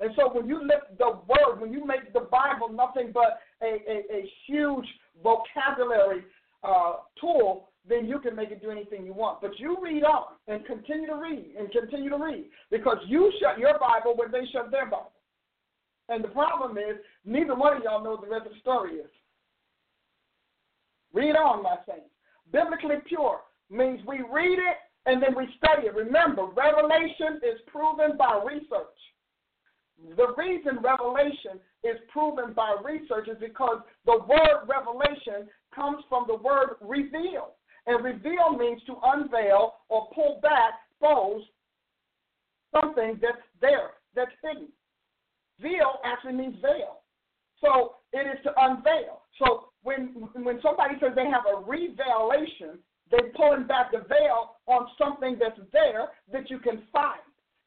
And 0.00 0.10
so 0.16 0.30
when 0.32 0.48
you 0.48 0.60
lift 0.60 0.98
the 0.98 1.18
word, 1.28 1.60
when 1.60 1.72
you 1.72 1.86
make 1.86 2.12
the 2.12 2.20
Bible 2.30 2.68
nothing 2.68 3.10
but 3.12 3.40
a, 3.62 3.66
a, 3.66 4.16
a 4.16 4.30
huge 4.46 4.86
vocabulary 5.22 6.24
uh, 6.62 6.94
tool, 7.20 7.70
then 7.88 8.06
you 8.06 8.18
can 8.18 8.34
make 8.34 8.50
it 8.50 8.62
do 8.62 8.70
anything 8.70 9.04
you 9.04 9.12
want. 9.12 9.40
But 9.40 9.58
you 9.58 9.76
read 9.82 10.04
on 10.04 10.36
and 10.48 10.64
continue 10.66 11.06
to 11.06 11.16
read 11.16 11.54
and 11.58 11.70
continue 11.70 12.10
to 12.10 12.16
read 12.16 12.46
because 12.70 12.98
you 13.06 13.32
shut 13.40 13.58
your 13.58 13.78
Bible 13.78 14.14
when 14.16 14.30
they 14.30 14.48
shut 14.52 14.70
their 14.70 14.86
Bible. 14.86 15.12
And 16.08 16.22
the 16.22 16.28
problem 16.28 16.76
is, 16.76 16.96
neither 17.24 17.54
one 17.54 17.76
of 17.76 17.82
y'all 17.82 18.04
knows 18.04 18.18
the 18.22 18.28
rest 18.28 18.46
of 18.46 18.52
the 18.52 18.58
story 18.60 18.94
is. 18.94 19.10
Read 21.12 21.36
on, 21.36 21.62
my 21.62 21.76
saints. 21.86 22.10
Biblically 22.52 22.96
pure 23.06 23.40
means 23.70 24.00
we 24.06 24.20
read 24.32 24.58
it 24.58 24.78
and 25.06 25.22
then 25.22 25.34
we 25.36 25.48
study 25.56 25.86
it. 25.86 25.94
Remember, 25.94 26.46
revelation 26.46 27.40
is 27.42 27.60
proven 27.66 28.16
by 28.16 28.42
research. 28.44 28.98
The 30.16 30.34
reason 30.36 30.78
revelation 30.82 31.60
is 31.84 31.96
proven 32.12 32.52
by 32.52 32.76
research 32.84 33.28
is 33.28 33.38
because 33.40 33.78
the 34.04 34.18
word 34.28 34.66
revelation 34.66 35.48
comes 35.74 36.02
from 36.08 36.24
the 36.26 36.36
word 36.36 36.76
reveal. 36.80 37.54
And 37.86 38.04
reveal 38.04 38.56
means 38.56 38.82
to 38.86 38.96
unveil 39.04 39.74
or 39.88 40.08
pull 40.14 40.40
back, 40.42 40.74
expose 40.90 41.42
something 42.72 43.18
that's 43.20 43.42
there, 43.60 43.90
that's 44.14 44.30
hidden. 44.42 44.68
Veil 45.60 46.00
actually 46.04 46.32
means 46.32 46.56
veil. 46.62 47.00
So 47.60 47.96
it 48.12 48.26
is 48.26 48.42
to 48.44 48.50
unveil. 48.56 49.22
So 49.38 49.68
when 49.82 50.28
when 50.34 50.60
somebody 50.62 50.94
says 51.00 51.12
they 51.14 51.28
have 51.28 51.44
a 51.46 51.60
revelation, 51.60 52.78
they're 53.10 53.30
pulling 53.36 53.66
back 53.66 53.92
the 53.92 54.04
veil 54.08 54.56
on 54.66 54.88
something 54.98 55.36
that's 55.38 55.60
there 55.72 56.08
that 56.32 56.50
you 56.50 56.58
can 56.58 56.82
find. 56.92 57.20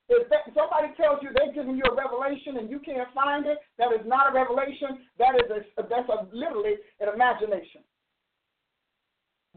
If 0.10 0.30
that, 0.30 0.48
somebody 0.56 0.96
tells 0.96 1.20
you 1.22 1.30
they're 1.36 1.54
giving 1.54 1.76
you 1.76 1.84
a 1.84 1.96
revelation 1.96 2.58
and 2.58 2.70
you 2.70 2.80
can't 2.80 3.12
find 3.14 3.46
it, 3.46 3.58
that 3.78 3.92
is 3.92 4.06
not 4.06 4.32
a 4.32 4.34
revelation. 4.34 5.04
That 5.20 5.36
is 5.36 5.52
a, 5.52 5.84
that's 5.84 6.08
a, 6.08 6.28
literally 6.34 6.76
an 7.02 7.10
imagination. 7.14 7.84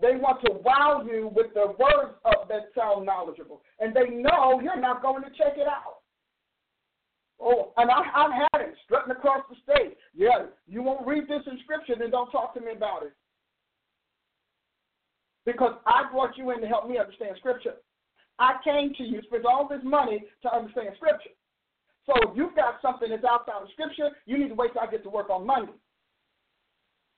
They 0.00 0.16
want 0.16 0.40
to 0.46 0.52
wow 0.64 1.04
you 1.04 1.30
with 1.34 1.52
the 1.52 1.74
words 1.78 2.14
that 2.48 2.70
sound 2.74 3.06
knowledgeable, 3.06 3.62
and 3.78 3.94
they 3.94 4.08
know 4.08 4.60
you're 4.62 4.80
not 4.80 5.02
going 5.02 5.22
to 5.22 5.30
check 5.30 5.54
it 5.56 5.68
out. 5.68 6.00
Oh, 7.40 7.72
and 7.76 7.90
I, 7.90 8.00
I've 8.14 8.32
had 8.32 8.68
it 8.68 8.74
strutting 8.84 9.12
across 9.12 9.44
the 9.48 9.56
state. 9.64 9.96
Yeah, 10.14 10.46
you 10.66 10.82
won't 10.82 11.06
read 11.06 11.24
this 11.24 11.42
inscription 11.50 12.02
and 12.02 12.12
don't 12.12 12.30
talk 12.30 12.54
to 12.54 12.60
me 12.60 12.72
about 12.76 13.02
it. 13.02 13.12
Because 15.46 15.72
I 15.86 16.10
brought 16.12 16.36
you 16.36 16.50
in 16.50 16.60
to 16.60 16.66
help 16.66 16.88
me 16.88 16.98
understand 16.98 17.36
Scripture. 17.38 17.76
I 18.38 18.56
came 18.62 18.92
to 18.94 19.04
you, 19.04 19.22
spent 19.22 19.46
all 19.46 19.66
this 19.66 19.80
money 19.82 20.24
to 20.42 20.54
understand 20.54 20.90
Scripture. 20.96 21.30
So 22.04 22.12
if 22.30 22.36
you've 22.36 22.56
got 22.56 22.80
something 22.82 23.08
that's 23.08 23.24
outside 23.24 23.62
of 23.62 23.68
Scripture, 23.72 24.10
you 24.26 24.36
need 24.36 24.48
to 24.48 24.54
wait 24.54 24.72
till 24.74 24.82
I 24.82 24.90
get 24.90 25.02
to 25.04 25.10
work 25.10 25.30
on 25.30 25.46
Monday. 25.46 25.72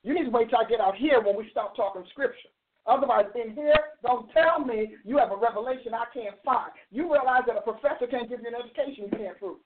You 0.03 0.13
need 0.13 0.25
to 0.25 0.31
wait 0.31 0.49
till 0.49 0.59
I 0.59 0.69
get 0.69 0.79
out 0.79 0.95
here 0.95 1.21
when 1.21 1.35
we 1.35 1.49
stop 1.51 1.75
talking 1.75 2.03
Scripture. 2.11 2.49
Otherwise, 2.85 3.25
in 3.35 3.55
here, 3.55 3.79
don't 4.01 4.29
tell 4.31 4.59
me 4.59 4.95
you 5.05 5.17
have 5.17 5.31
a 5.31 5.37
revelation 5.37 5.93
I 5.93 6.05
can't 6.13 6.35
find. 6.43 6.71
You 6.91 7.11
realize 7.11 7.43
that 7.47 7.55
a 7.55 7.61
professor 7.61 8.07
can't 8.07 8.29
give 8.29 8.41
you 8.41 8.47
an 8.47 8.59
education 8.59 9.07
you 9.11 9.17
can't 9.17 9.39
prove. 9.39 9.59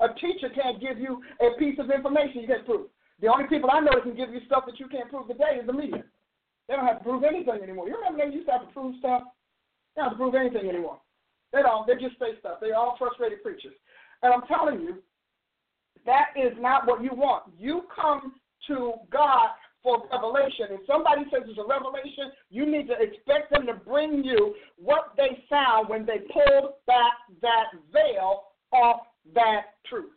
A 0.00 0.08
teacher 0.20 0.48
can't 0.54 0.80
give 0.80 0.98
you 0.98 1.22
a 1.40 1.58
piece 1.58 1.78
of 1.78 1.90
information 1.90 2.42
you 2.42 2.48
can't 2.48 2.64
prove. 2.64 2.88
The 3.20 3.28
only 3.28 3.46
people 3.48 3.70
I 3.70 3.80
know 3.80 3.92
that 3.94 4.02
can 4.02 4.16
give 4.16 4.32
you 4.32 4.40
stuff 4.46 4.64
that 4.66 4.80
you 4.80 4.88
can't 4.88 5.08
prove 5.08 5.28
today 5.28 5.60
is 5.60 5.66
the 5.66 5.72
media. 5.72 6.04
They 6.68 6.74
don't 6.74 6.86
have 6.86 6.98
to 6.98 7.04
prove 7.04 7.24
anything 7.24 7.60
anymore. 7.62 7.88
You 7.88 7.96
remember 7.96 8.24
they 8.24 8.34
used 8.34 8.46
to 8.46 8.52
have 8.52 8.68
to 8.68 8.72
prove 8.72 8.96
stuff? 8.98 9.22
They 9.94 10.02
don't 10.02 10.10
have 10.10 10.18
to 10.18 10.22
prove 10.22 10.34
anything 10.34 10.68
anymore. 10.68 11.00
They 11.52 11.62
don't. 11.62 11.86
They 11.86 11.94
just 11.94 12.18
say 12.18 12.36
stuff. 12.40 12.58
They're 12.60 12.76
all 12.76 12.96
frustrated 12.98 13.42
preachers. 13.42 13.76
And 14.22 14.32
I'm 14.32 14.42
telling 14.48 14.80
you, 14.80 15.02
that 16.04 16.36
is 16.36 16.52
not 16.58 16.86
what 16.86 17.02
you 17.02 17.10
want. 17.12 17.44
You 17.58 17.82
come 17.94 18.34
to 18.68 18.94
God 19.10 19.48
for 19.86 20.02
revelation. 20.10 20.74
If 20.74 20.80
somebody 20.84 21.22
says 21.30 21.46
it's 21.46 21.62
a 21.62 21.62
revelation, 21.62 22.34
you 22.50 22.66
need 22.66 22.90
to 22.90 22.98
expect 22.98 23.54
them 23.54 23.70
to 23.70 23.74
bring 23.74 24.24
you 24.24 24.52
what 24.82 25.14
they 25.16 25.46
found 25.48 25.88
when 25.88 26.04
they 26.04 26.26
pulled 26.34 26.74
back 26.90 27.14
that 27.40 27.70
veil 27.94 28.50
off 28.72 29.06
that 29.32 29.78
truth. 29.86 30.10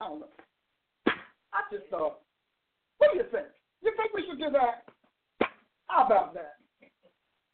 I 0.00 0.08
don't 0.08 0.18
know. 0.18 0.34
I 1.06 1.62
just 1.70 1.86
thought, 1.94 2.26
what 2.98 3.14
do 3.14 3.22
you 3.22 3.26
think? 3.30 3.46
You 3.86 3.94
think 3.94 4.10
we 4.10 4.26
should 4.26 4.42
do 4.42 4.50
that? 4.50 4.82
How 5.86 6.06
about 6.06 6.34
that? 6.34 6.58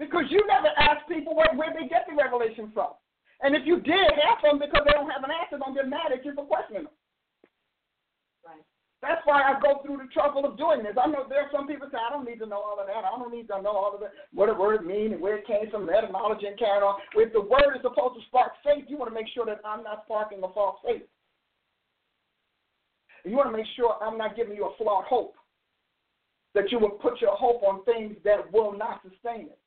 Because 0.01 0.25
you 0.31 0.41
never 0.49 0.73
ask 0.81 1.05
people 1.09 1.37
where, 1.37 1.53
where 1.57 1.77
they 1.77 1.89
get 1.89 2.09
the 2.09 2.17
revelation 2.17 2.73
from. 2.73 2.97
And 3.43 3.55
if 3.55 3.69
you 3.69 3.81
did, 3.85 4.17
ask 4.33 4.41
them 4.41 4.57
because 4.57 4.81
they 4.89 4.97
don't 4.97 5.13
have 5.13 5.25
an 5.25 5.33
answer, 5.45 5.61
don't 5.61 5.77
get 5.77 5.89
mad 5.89 6.09
at 6.09 6.25
you 6.25 6.33
for 6.33 6.49
questioning 6.49 6.89
them. 6.89 6.96
That's 9.07 9.23
why 9.25 9.39
I 9.39 9.55
go 9.63 9.79
through 9.87 9.99
the 10.03 10.11
trouble 10.11 10.45
of 10.45 10.59
doing 10.59 10.83
this. 10.83 10.99
I 10.99 11.07
know 11.07 11.27
there 11.29 11.47
are 11.47 11.51
some 11.55 11.69
people 11.69 11.87
say, 11.93 11.99
I 12.03 12.11
don't 12.11 12.27
need 12.27 12.41
to 12.43 12.47
know 12.47 12.59
all 12.59 12.81
of 12.81 12.91
that. 12.91 13.07
I 13.07 13.15
don't 13.15 13.31
need 13.31 13.47
to 13.55 13.63
know 13.63 13.71
all 13.71 13.95
of 13.95 14.01
that, 14.01 14.11
what 14.35 14.51
the 14.51 14.55
word 14.55 14.85
means 14.85 15.13
and 15.13 15.23
where 15.23 15.39
it 15.39 15.47
came 15.47 15.71
from, 15.71 15.89
etymology 15.89 16.47
and 16.47 16.59
carrying 16.59 16.83
on. 16.83 16.99
If 17.15 17.33
the 17.33 17.41
word 17.41 17.79
is 17.79 17.87
supposed 17.87 18.19
to 18.19 18.27
spark 18.27 18.59
faith, 18.65 18.85
you 18.89 18.99
want 18.99 19.11
to 19.11 19.15
make 19.15 19.31
sure 19.33 19.47
that 19.47 19.61
I'm 19.65 19.85
not 19.85 20.03
sparking 20.07 20.43
a 20.43 20.51
false 20.51 20.83
faith. 20.85 21.07
You 23.25 23.37
want 23.37 23.51
to 23.51 23.57
make 23.57 23.67
sure 23.77 23.95
I'm 24.03 24.19
not 24.19 24.35
giving 24.35 24.57
you 24.57 24.67
a 24.67 24.77
flawed 24.77 25.05
hope. 25.07 25.35
That 26.55 26.73
you 26.73 26.81
will 26.81 26.99
put 26.99 27.21
your 27.21 27.37
hope 27.37 27.63
on 27.63 27.85
things 27.85 28.17
that 28.25 28.51
will 28.53 28.77
not 28.77 29.03
sustain 29.03 29.55
it. 29.55 29.59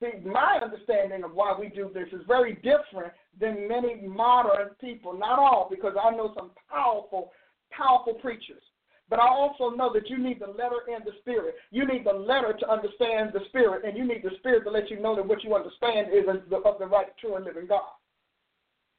See, 0.00 0.26
my 0.26 0.58
understanding 0.62 1.22
of 1.22 1.34
why 1.34 1.54
we 1.58 1.68
do 1.68 1.90
this 1.94 2.08
is 2.12 2.26
very 2.26 2.54
different 2.54 3.12
than 3.38 3.68
many 3.68 4.00
modern 4.06 4.70
people. 4.80 5.12
Not 5.12 5.38
all, 5.38 5.68
because 5.70 5.94
I 6.00 6.10
know 6.10 6.32
some 6.36 6.50
powerful, 6.70 7.30
powerful 7.70 8.14
preachers. 8.14 8.62
But 9.10 9.20
I 9.20 9.28
also 9.28 9.70
know 9.70 9.90
that 9.94 10.10
you 10.10 10.18
need 10.18 10.40
the 10.40 10.48
letter 10.48 10.84
and 10.92 11.02
the 11.04 11.12
spirit. 11.20 11.54
You 11.70 11.86
need 11.86 12.04
the 12.04 12.12
letter 12.12 12.52
to 12.52 12.70
understand 12.70 13.30
the 13.32 13.40
spirit, 13.48 13.84
and 13.86 13.96
you 13.96 14.06
need 14.06 14.22
the 14.22 14.36
spirit 14.38 14.64
to 14.64 14.70
let 14.70 14.90
you 14.90 15.00
know 15.00 15.16
that 15.16 15.26
what 15.26 15.42
you 15.42 15.54
understand 15.54 16.08
is 16.12 16.28
of 16.28 16.78
the 16.78 16.86
right, 16.86 17.06
true, 17.18 17.36
and 17.36 17.44
living 17.44 17.66
God. 17.66 17.88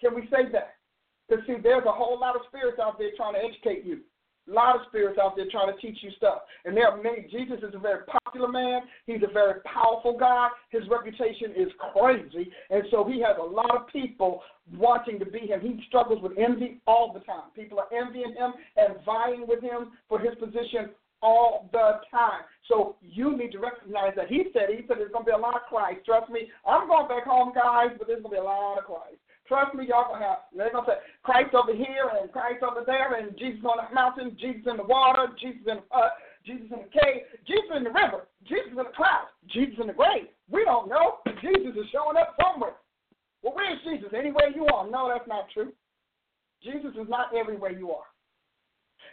Can 0.01 0.15
we 0.15 0.23
say 0.23 0.49
that? 0.51 0.75
Because, 1.27 1.45
see, 1.45 1.57
there's 1.61 1.85
a 1.85 1.91
whole 1.91 2.19
lot 2.19 2.35
of 2.35 2.41
spirits 2.47 2.79
out 2.81 2.97
there 2.97 3.09
trying 3.15 3.35
to 3.35 3.39
educate 3.39 3.85
you. 3.85 3.99
A 4.49 4.51
lot 4.51 4.75
of 4.75 4.81
spirits 4.87 5.19
out 5.21 5.35
there 5.35 5.45
trying 5.51 5.71
to 5.71 5.79
teach 5.79 5.99
you 6.01 6.09
stuff. 6.17 6.39
And 6.65 6.75
there 6.75 6.87
are 6.87 6.97
many. 6.97 7.27
Jesus 7.29 7.59
is 7.61 7.75
a 7.75 7.77
very 7.77 8.01
popular 8.25 8.47
man. 8.47 8.81
He's 9.05 9.21
a 9.21 9.31
very 9.31 9.61
powerful 9.61 10.17
guy. 10.17 10.47
His 10.71 10.81
reputation 10.89 11.51
is 11.55 11.67
crazy. 11.93 12.49
And 12.71 12.83
so 12.89 13.05
he 13.05 13.21
has 13.21 13.35
a 13.39 13.45
lot 13.45 13.75
of 13.75 13.87
people 13.89 14.41
wanting 14.77 15.19
to 15.19 15.25
be 15.25 15.39
him. 15.39 15.61
He 15.61 15.83
struggles 15.87 16.21
with 16.21 16.37
envy 16.37 16.81
all 16.87 17.13
the 17.13 17.21
time. 17.21 17.49
People 17.55 17.79
are 17.79 17.93
envying 17.93 18.33
him 18.33 18.53
and 18.77 19.03
vying 19.05 19.45
with 19.47 19.61
him 19.61 19.91
for 20.07 20.19
his 20.19 20.35
position 20.35 20.89
all 21.21 21.69
the 21.71 21.99
time. 22.11 22.43
So 22.67 22.95
you 23.01 23.35
need 23.35 23.51
to 23.51 23.59
recognize 23.59 24.13
that. 24.15 24.27
He 24.27 24.45
said, 24.53 24.69
he 24.69 24.85
said 24.87 24.97
there's 24.97 25.11
going 25.11 25.25
to 25.25 25.31
be 25.31 25.35
a 25.35 25.37
lot 25.37 25.55
of 25.55 25.67
Christ. 25.67 26.05
Trust 26.05 26.31
me. 26.31 26.49
I'm 26.67 26.87
going 26.87 27.07
back 27.07 27.25
home, 27.25 27.51
guys, 27.53 27.91
but 27.97 28.07
there's 28.07 28.21
going 28.21 28.35
to 28.35 28.41
be 28.41 28.45
a 28.45 28.49
lot 28.49 28.77
of 28.77 28.85
Christ. 28.85 29.19
Trust 29.49 29.73
me, 29.73 29.87
y'all 29.89 30.13
gonna 30.13 30.23
have. 30.23 30.37
They're 30.55 30.71
gonna 30.71 30.85
say 30.85 31.01
Christ 31.23 31.55
over 31.55 31.73
here 31.73 32.05
and 32.21 32.31
Christ 32.31 32.61
over 32.61 32.85
there, 32.85 33.15
and 33.15 33.35
Jesus 33.35 33.65
on 33.65 33.81
the 33.81 33.95
mountain, 33.95 34.37
Jesus 34.39 34.61
in 34.69 34.77
the 34.77 34.83
water, 34.83 35.33
Jesus 35.41 35.65
in 35.65 35.81
the 35.81 35.89
hut, 35.89 36.13
Jesus 36.45 36.69
in 36.69 36.85
the 36.85 36.93
cave, 36.93 37.25
Jesus 37.47 37.65
in 37.75 37.83
the 37.83 37.89
river, 37.89 38.29
Jesus 38.45 38.69
in 38.69 38.77
the 38.77 38.93
cloud, 38.95 39.33
Jesus 39.49 39.73
in 39.81 39.87
the 39.87 39.97
grave. 39.97 40.29
We 40.51 40.63
don't 40.65 40.87
know. 40.87 41.25
Jesus 41.41 41.73
is 41.73 41.89
showing 41.89 42.15
up 42.15 42.37
somewhere. 42.37 42.77
Jesus? 43.89 44.09
Anywhere 44.17 44.49
you 44.53 44.65
are? 44.67 44.89
No, 44.89 45.09
that's 45.09 45.27
not 45.27 45.45
true. 45.53 45.73
Jesus 46.63 46.91
is 46.99 47.07
not 47.09 47.35
everywhere 47.35 47.71
you 47.71 47.91
are. 47.91 48.03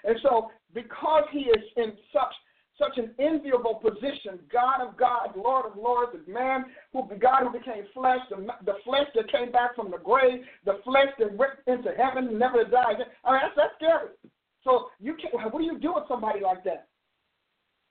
And 0.04 0.16
so, 0.22 0.50
because 0.74 1.24
he 1.32 1.40
is 1.40 1.62
in 1.76 1.92
such 2.12 2.32
such 2.78 2.98
an 2.98 3.14
enviable 3.18 3.76
position, 3.76 4.38
God 4.52 4.86
of 4.86 4.98
God, 4.98 5.30
Lord 5.34 5.64
of 5.64 5.78
Lords, 5.78 6.12
the 6.12 6.30
man 6.30 6.66
who 6.92 7.08
God 7.18 7.44
who 7.44 7.58
became 7.58 7.84
flesh, 7.94 8.20
the, 8.28 8.36
the 8.66 8.74
flesh 8.84 9.06
that 9.14 9.32
came 9.32 9.50
back 9.50 9.74
from 9.74 9.90
the 9.90 9.96
grave, 9.96 10.44
the 10.66 10.80
flesh 10.84 11.08
that 11.18 11.34
went 11.34 11.52
into 11.66 11.90
heaven 11.96 12.28
and 12.28 12.38
never 12.38 12.64
died. 12.64 12.96
I 13.24 13.32
mean, 13.32 13.40
that's, 13.42 13.56
that's 13.56 13.74
scary. 13.76 14.10
So 14.62 14.88
you 15.00 15.14
can't. 15.14 15.32
What 15.52 15.58
do 15.58 15.64
you 15.64 15.78
do 15.78 15.94
with 15.94 16.04
somebody 16.08 16.40
like 16.40 16.64
that, 16.64 16.88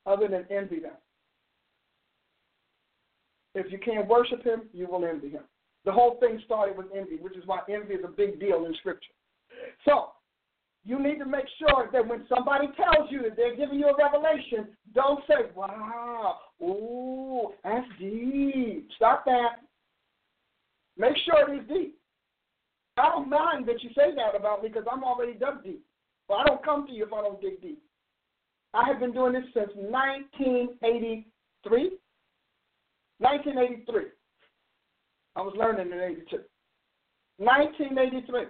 other 0.05 0.27
than 0.27 0.45
envy 0.55 0.79
them? 0.81 0.93
If 3.55 3.71
you 3.71 3.79
can't 3.79 4.07
worship 4.07 4.43
him, 4.43 4.63
you 4.73 4.88
will 4.88 5.05
envy 5.05 5.29
him. 5.29 5.43
The 5.86 5.91
whole 5.91 6.17
thing 6.19 6.41
started 6.45 6.77
with 6.77 6.88
envy, 6.95 7.17
which 7.17 7.38
is 7.38 7.45
why 7.45 7.59
envy 7.69 7.93
is 7.93 8.03
a 8.03 8.09
big 8.09 8.39
deal 8.39 8.65
in 8.65 8.73
Scripture. 8.75 9.13
So 9.86 10.09
you 10.83 11.01
need 11.01 11.19
to 11.19 11.25
make 11.25 11.45
sure 11.59 11.89
that 11.91 12.07
when 12.07 12.25
somebody 12.27 12.67
tells 12.75 13.11
you 13.11 13.21
that 13.23 13.36
they're 13.36 13.55
giving 13.55 13.79
you 13.79 13.88
a 13.88 13.95
revelation, 13.95 14.75
don't 14.93 15.23
say, 15.27 15.51
wow, 15.55 16.38
ooh, 16.61 17.53
that's 17.63 17.88
deep. 17.99 18.88
Stop 18.95 19.25
that. 19.25 19.61
Make 20.97 21.15
sure 21.25 21.53
it 21.53 21.61
is 21.61 21.67
deep. 21.67 21.99
I 22.97 23.09
don't 23.09 23.29
mind 23.29 23.67
that 23.67 23.83
you 23.83 23.89
say 23.89 24.15
that 24.15 24.39
about 24.39 24.63
me 24.63 24.69
because 24.69 24.86
I'm 24.89 25.03
already 25.03 25.33
dug 25.33 25.61
deep. 25.63 25.83
But 26.27 26.36
I 26.36 26.45
don't 26.45 26.63
come 26.63 26.88
to 26.88 26.93
you 26.93 27.05
if 27.05 27.13
I 27.13 27.21
don't 27.21 27.41
dig 27.41 27.61
deep. 27.61 27.83
I 28.73 28.88
have 28.88 28.99
been 28.99 29.13
doing 29.13 29.33
this 29.33 29.43
since 29.53 29.69
1983. 29.75 31.97
1983. 33.19 34.03
I 35.36 35.41
was 35.41 35.53
learning 35.57 35.91
in 35.91 35.99
82. 35.99 36.38
1983. 37.38 38.43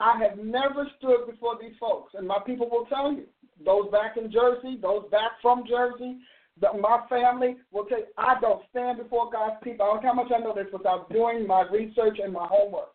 I 0.00 0.18
have 0.18 0.38
never 0.38 0.88
stood 0.98 1.26
before 1.30 1.56
these 1.60 1.76
folks, 1.78 2.14
and 2.14 2.26
my 2.26 2.38
people 2.44 2.68
will 2.68 2.86
tell 2.86 3.12
you. 3.12 3.24
Those 3.64 3.90
back 3.92 4.16
in 4.16 4.32
Jersey, 4.32 4.78
those 4.80 5.04
back 5.10 5.32
from 5.40 5.64
Jersey, 5.68 6.18
the, 6.60 6.72
my 6.80 7.00
family 7.08 7.56
will 7.70 7.84
tell 7.84 7.98
you, 7.98 8.06
I 8.18 8.34
don't 8.40 8.62
stand 8.70 8.98
before 8.98 9.30
God's 9.30 9.56
people. 9.62 9.86
I 9.86 9.92
don't 9.92 10.02
care 10.02 10.14
how 10.14 10.22
much 10.22 10.32
I 10.34 10.40
know 10.40 10.54
this 10.54 10.72
without 10.72 11.10
doing 11.10 11.46
my 11.46 11.62
research 11.70 12.18
and 12.22 12.32
my 12.32 12.46
homework. 12.46 12.94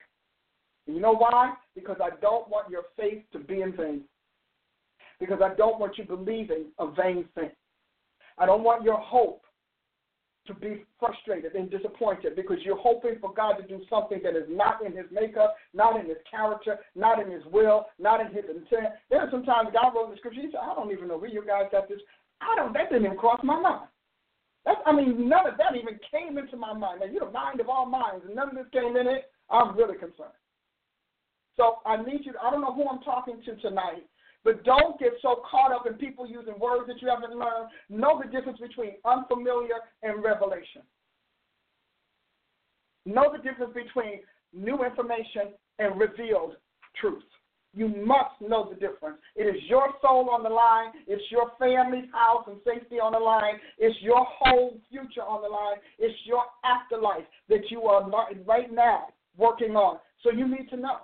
And 0.86 0.96
you 0.96 1.02
know 1.02 1.16
why? 1.16 1.54
Because 1.76 1.98
I 2.02 2.10
don't 2.22 2.50
want 2.50 2.70
your 2.70 2.84
faith 2.98 3.24
to 3.34 3.40
be 3.40 3.62
in 3.62 3.76
vain. 3.76 4.02
Because 5.20 5.40
I 5.44 5.56
don't 5.56 5.80
want 5.80 5.98
you 5.98 6.04
believing 6.04 6.66
a 6.80 6.92
vain 6.92 7.26
thing. 7.34 7.52
I 8.38 8.46
don't 8.46 8.64
want 8.64 8.84
your 8.84 9.00
hope 9.00 9.44
to 10.48 10.54
be 10.54 10.84
frustrated 11.00 11.56
and 11.56 11.70
disappointed 11.70 12.36
because 12.36 12.58
you're 12.64 12.78
hoping 12.78 13.18
for 13.20 13.34
God 13.34 13.54
to 13.54 13.64
do 13.68 13.84
something 13.90 14.20
that 14.24 14.36
is 14.36 14.48
not 14.50 14.86
in 14.86 14.96
his 14.96 15.06
makeup, 15.12 15.56
not 15.74 16.00
in 16.00 16.08
his 16.08 16.18
character, 16.30 16.80
not 16.96 17.22
in 17.22 17.32
his 17.32 17.44
will, 17.52 17.86
not 18.00 18.22
in 18.22 18.28
his 18.28 18.46
intent. 18.50 18.96
There 19.10 19.22
are 19.22 19.32
sometimes 19.32 19.70
God 19.74 19.94
wrote 19.96 20.12
the 20.12 20.18
scripture, 20.18 20.42
he 20.42 20.52
said, 20.52 20.62
I 20.62 20.74
don't 20.76 20.92
even 20.92 21.08
know 21.08 21.18
where 21.18 21.30
you 21.30 21.44
guys 21.46 21.70
got 21.72 21.88
this. 21.90 22.00
I 22.42 22.56
don't 22.56 22.74
that 22.74 22.90
didn't 22.90 23.06
even 23.06 23.18
cross 23.18 23.40
my 23.44 23.60
mind. 23.60 23.88
That's 24.66 24.80
I 24.86 24.92
mean, 24.92 25.30
none 25.30 25.48
of 25.48 25.58
that 25.58 25.76
even 25.76 26.00
came 26.12 26.38
into 26.38 26.58
my 26.58 26.74
mind. 26.74 27.00
Now 27.00 27.08
you're 27.08 27.26
the 27.26 27.32
mind 27.32 27.60
of 27.60 27.70
all 27.70 27.86
minds, 27.86 28.26
and 28.26 28.36
none 28.36 28.50
of 28.50 28.56
this 28.56 28.68
came 28.74 28.96
in 28.96 29.08
it. 29.08 29.32
I'm 29.50 29.76
really 29.78 29.98
concerned. 29.98 30.36
So 31.56 31.78
I 31.86 31.98
need 31.98 32.22
you 32.24 32.34
to, 32.34 32.40
I 32.40 32.52
don't 32.52 32.62
know 32.62 32.74
who 32.74 32.88
I'm 32.88 33.02
talking 33.02 33.42
to 33.46 33.56
tonight, 33.58 34.06
but 34.48 34.64
don't 34.64 34.98
get 34.98 35.12
so 35.22 35.44
caught 35.52 35.74
up 35.74 35.86
in 35.88 35.96
people 35.96 36.26
using 36.26 36.58
words 36.58 36.88
that 36.88 37.02
you 37.02 37.10
haven't 37.10 37.38
learned. 37.38 37.68
Know 37.90 38.18
the 38.24 38.32
difference 38.32 38.58
between 38.62 38.94
unfamiliar 39.04 39.76
and 40.04 40.24
revelation. 40.24 40.84
Know 43.06 43.30
the 43.30 43.44
difference 43.44 43.74
between 43.74 44.22
new 44.54 44.86
information 44.86 45.52
and 45.80 46.00
revealed 46.00 46.56
truth. 46.96 47.26
You 47.74 47.90
must 47.90 48.40
know 48.40 48.70
the 48.70 48.80
difference. 48.80 49.18
It 49.36 49.54
is 49.54 49.62
your 49.68 49.90
soul 50.02 50.30
on 50.30 50.44
the 50.44 50.50
line. 50.50 50.94
It's 51.08 51.30
your 51.30 51.52
family's 51.60 52.10
house 52.14 52.46
and 52.48 52.56
safety 52.66 53.02
on 53.02 53.12
the 53.12 53.20
line. 53.20 53.56
It's 53.78 53.98
your 54.02 54.26
whole 54.30 54.80
future 54.90 55.24
on 55.28 55.42
the 55.42 55.50
line. 55.50 55.76
It's 56.00 56.18
your 56.24 56.44
afterlife 56.64 57.28
that 57.50 57.70
you 57.70 57.82
are 57.82 58.10
right 58.46 58.74
now 58.74 59.08
working 59.36 59.76
on. 59.76 60.00
So 60.24 60.32
you 60.32 60.48
need 60.48 60.70
to 60.70 60.78
know. 60.78 61.00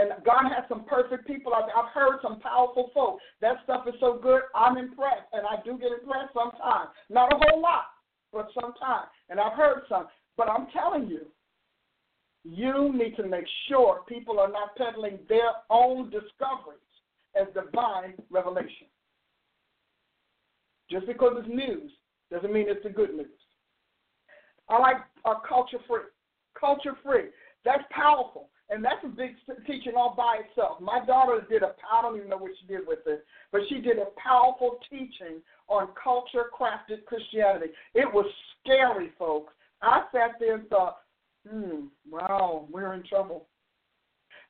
And 0.00 0.12
God 0.24 0.44
has 0.48 0.64
some 0.66 0.84
perfect 0.84 1.26
people 1.26 1.52
out 1.54 1.66
there. 1.66 1.76
I've 1.76 1.92
heard 1.92 2.20
some 2.22 2.40
powerful 2.40 2.90
folks. 2.94 3.22
That 3.42 3.56
stuff 3.64 3.84
is 3.86 3.94
so 4.00 4.18
good, 4.20 4.42
I'm 4.54 4.78
impressed. 4.78 5.28
And 5.34 5.42
I 5.46 5.62
do 5.62 5.76
get 5.76 5.92
impressed 5.92 6.32
sometimes. 6.32 6.88
Not 7.10 7.30
a 7.34 7.36
whole 7.36 7.60
lot, 7.60 7.84
but 8.32 8.48
sometimes. 8.54 9.08
And 9.28 9.38
I've 9.38 9.52
heard 9.52 9.82
some. 9.90 10.06
But 10.38 10.48
I'm 10.48 10.68
telling 10.72 11.06
you, 11.06 11.26
you 12.44 12.94
need 12.94 13.14
to 13.16 13.26
make 13.26 13.44
sure 13.68 14.00
people 14.08 14.40
are 14.40 14.48
not 14.48 14.74
peddling 14.76 15.18
their 15.28 15.52
own 15.68 16.08
discoveries 16.08 16.80
as 17.38 17.46
divine 17.52 18.14
revelation. 18.30 18.86
Just 20.90 21.06
because 21.06 21.34
it's 21.36 21.48
news 21.48 21.92
doesn't 22.32 22.52
mean 22.52 22.66
it's 22.68 22.82
the 22.82 22.90
good 22.90 23.14
news. 23.14 23.26
I 24.70 24.78
like 24.78 24.96
uh, 25.26 25.34
culture 25.46 25.78
free. 25.86 26.08
Culture 26.58 26.96
free. 27.04 27.26
That's 27.66 27.82
powerful. 27.90 28.48
And 28.70 28.84
that's 28.84 29.04
a 29.04 29.08
big 29.08 29.30
teaching 29.66 29.94
all 29.96 30.14
by 30.16 30.42
itself. 30.48 30.80
My 30.80 31.04
daughter 31.04 31.44
did 31.50 31.64
a, 31.64 31.74
I 31.92 32.02
don't 32.02 32.16
even 32.16 32.30
know 32.30 32.36
what 32.36 32.52
she 32.60 32.72
did 32.72 32.86
with 32.86 33.00
it, 33.06 33.24
but 33.50 33.62
she 33.68 33.80
did 33.80 33.98
a 33.98 34.06
powerful 34.16 34.78
teaching 34.88 35.42
on 35.68 35.88
culture 36.02 36.46
crafted 36.56 37.04
Christianity. 37.04 37.72
It 37.94 38.06
was 38.12 38.26
scary, 38.62 39.10
folks. 39.18 39.52
I 39.82 40.02
sat 40.12 40.36
there 40.38 40.54
and 40.54 40.68
thought, 40.68 40.98
hmm, 41.48 41.86
wow, 42.08 42.68
we're 42.70 42.94
in 42.94 43.02
trouble. 43.02 43.46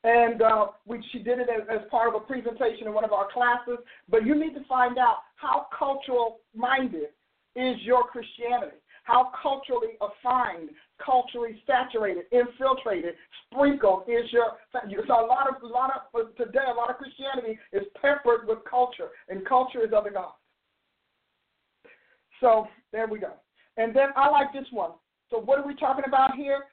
And 0.04 0.42
uh, 0.42 0.66
we, 0.86 1.02
she 1.12 1.18
did 1.20 1.38
it 1.38 1.48
as, 1.48 1.66
as 1.70 1.90
part 1.90 2.08
of 2.08 2.14
a 2.14 2.24
presentation 2.24 2.86
in 2.86 2.92
one 2.92 3.04
of 3.04 3.12
our 3.12 3.28
classes. 3.32 3.78
But 4.10 4.26
you 4.26 4.34
need 4.34 4.54
to 4.54 4.64
find 4.68 4.98
out 4.98 5.18
how 5.36 5.66
cultural 5.78 6.40
minded 6.54 7.08
is 7.56 7.76
your 7.82 8.04
Christianity 8.04 8.76
how 9.10 9.32
culturally 9.42 9.98
affined, 10.00 10.70
culturally 11.04 11.60
saturated, 11.66 12.24
infiltrated, 12.30 13.14
sprinkled 13.46 14.04
is 14.06 14.30
your. 14.30 14.52
So 14.72 15.14
a 15.14 15.26
lot 15.26 15.48
of, 15.48 15.62
a 15.62 15.66
lot 15.66 15.90
of 16.14 16.36
today, 16.36 16.60
a 16.70 16.74
lot 16.74 16.90
of 16.90 16.96
Christianity 16.96 17.58
is 17.72 17.82
peppered 18.00 18.46
with 18.46 18.58
culture, 18.68 19.08
and 19.28 19.44
culture 19.44 19.84
is 19.84 19.92
other 19.96 20.10
gods. 20.10 20.34
So 22.40 22.68
there 22.92 23.08
we 23.08 23.18
go. 23.18 23.32
And 23.76 23.94
then 23.94 24.10
I 24.16 24.28
like 24.30 24.52
this 24.52 24.66
one. 24.70 24.92
So 25.30 25.38
what 25.38 25.58
are 25.58 25.66
we 25.66 25.74
talking 25.74 26.04
about 26.06 26.36
here? 26.36 26.64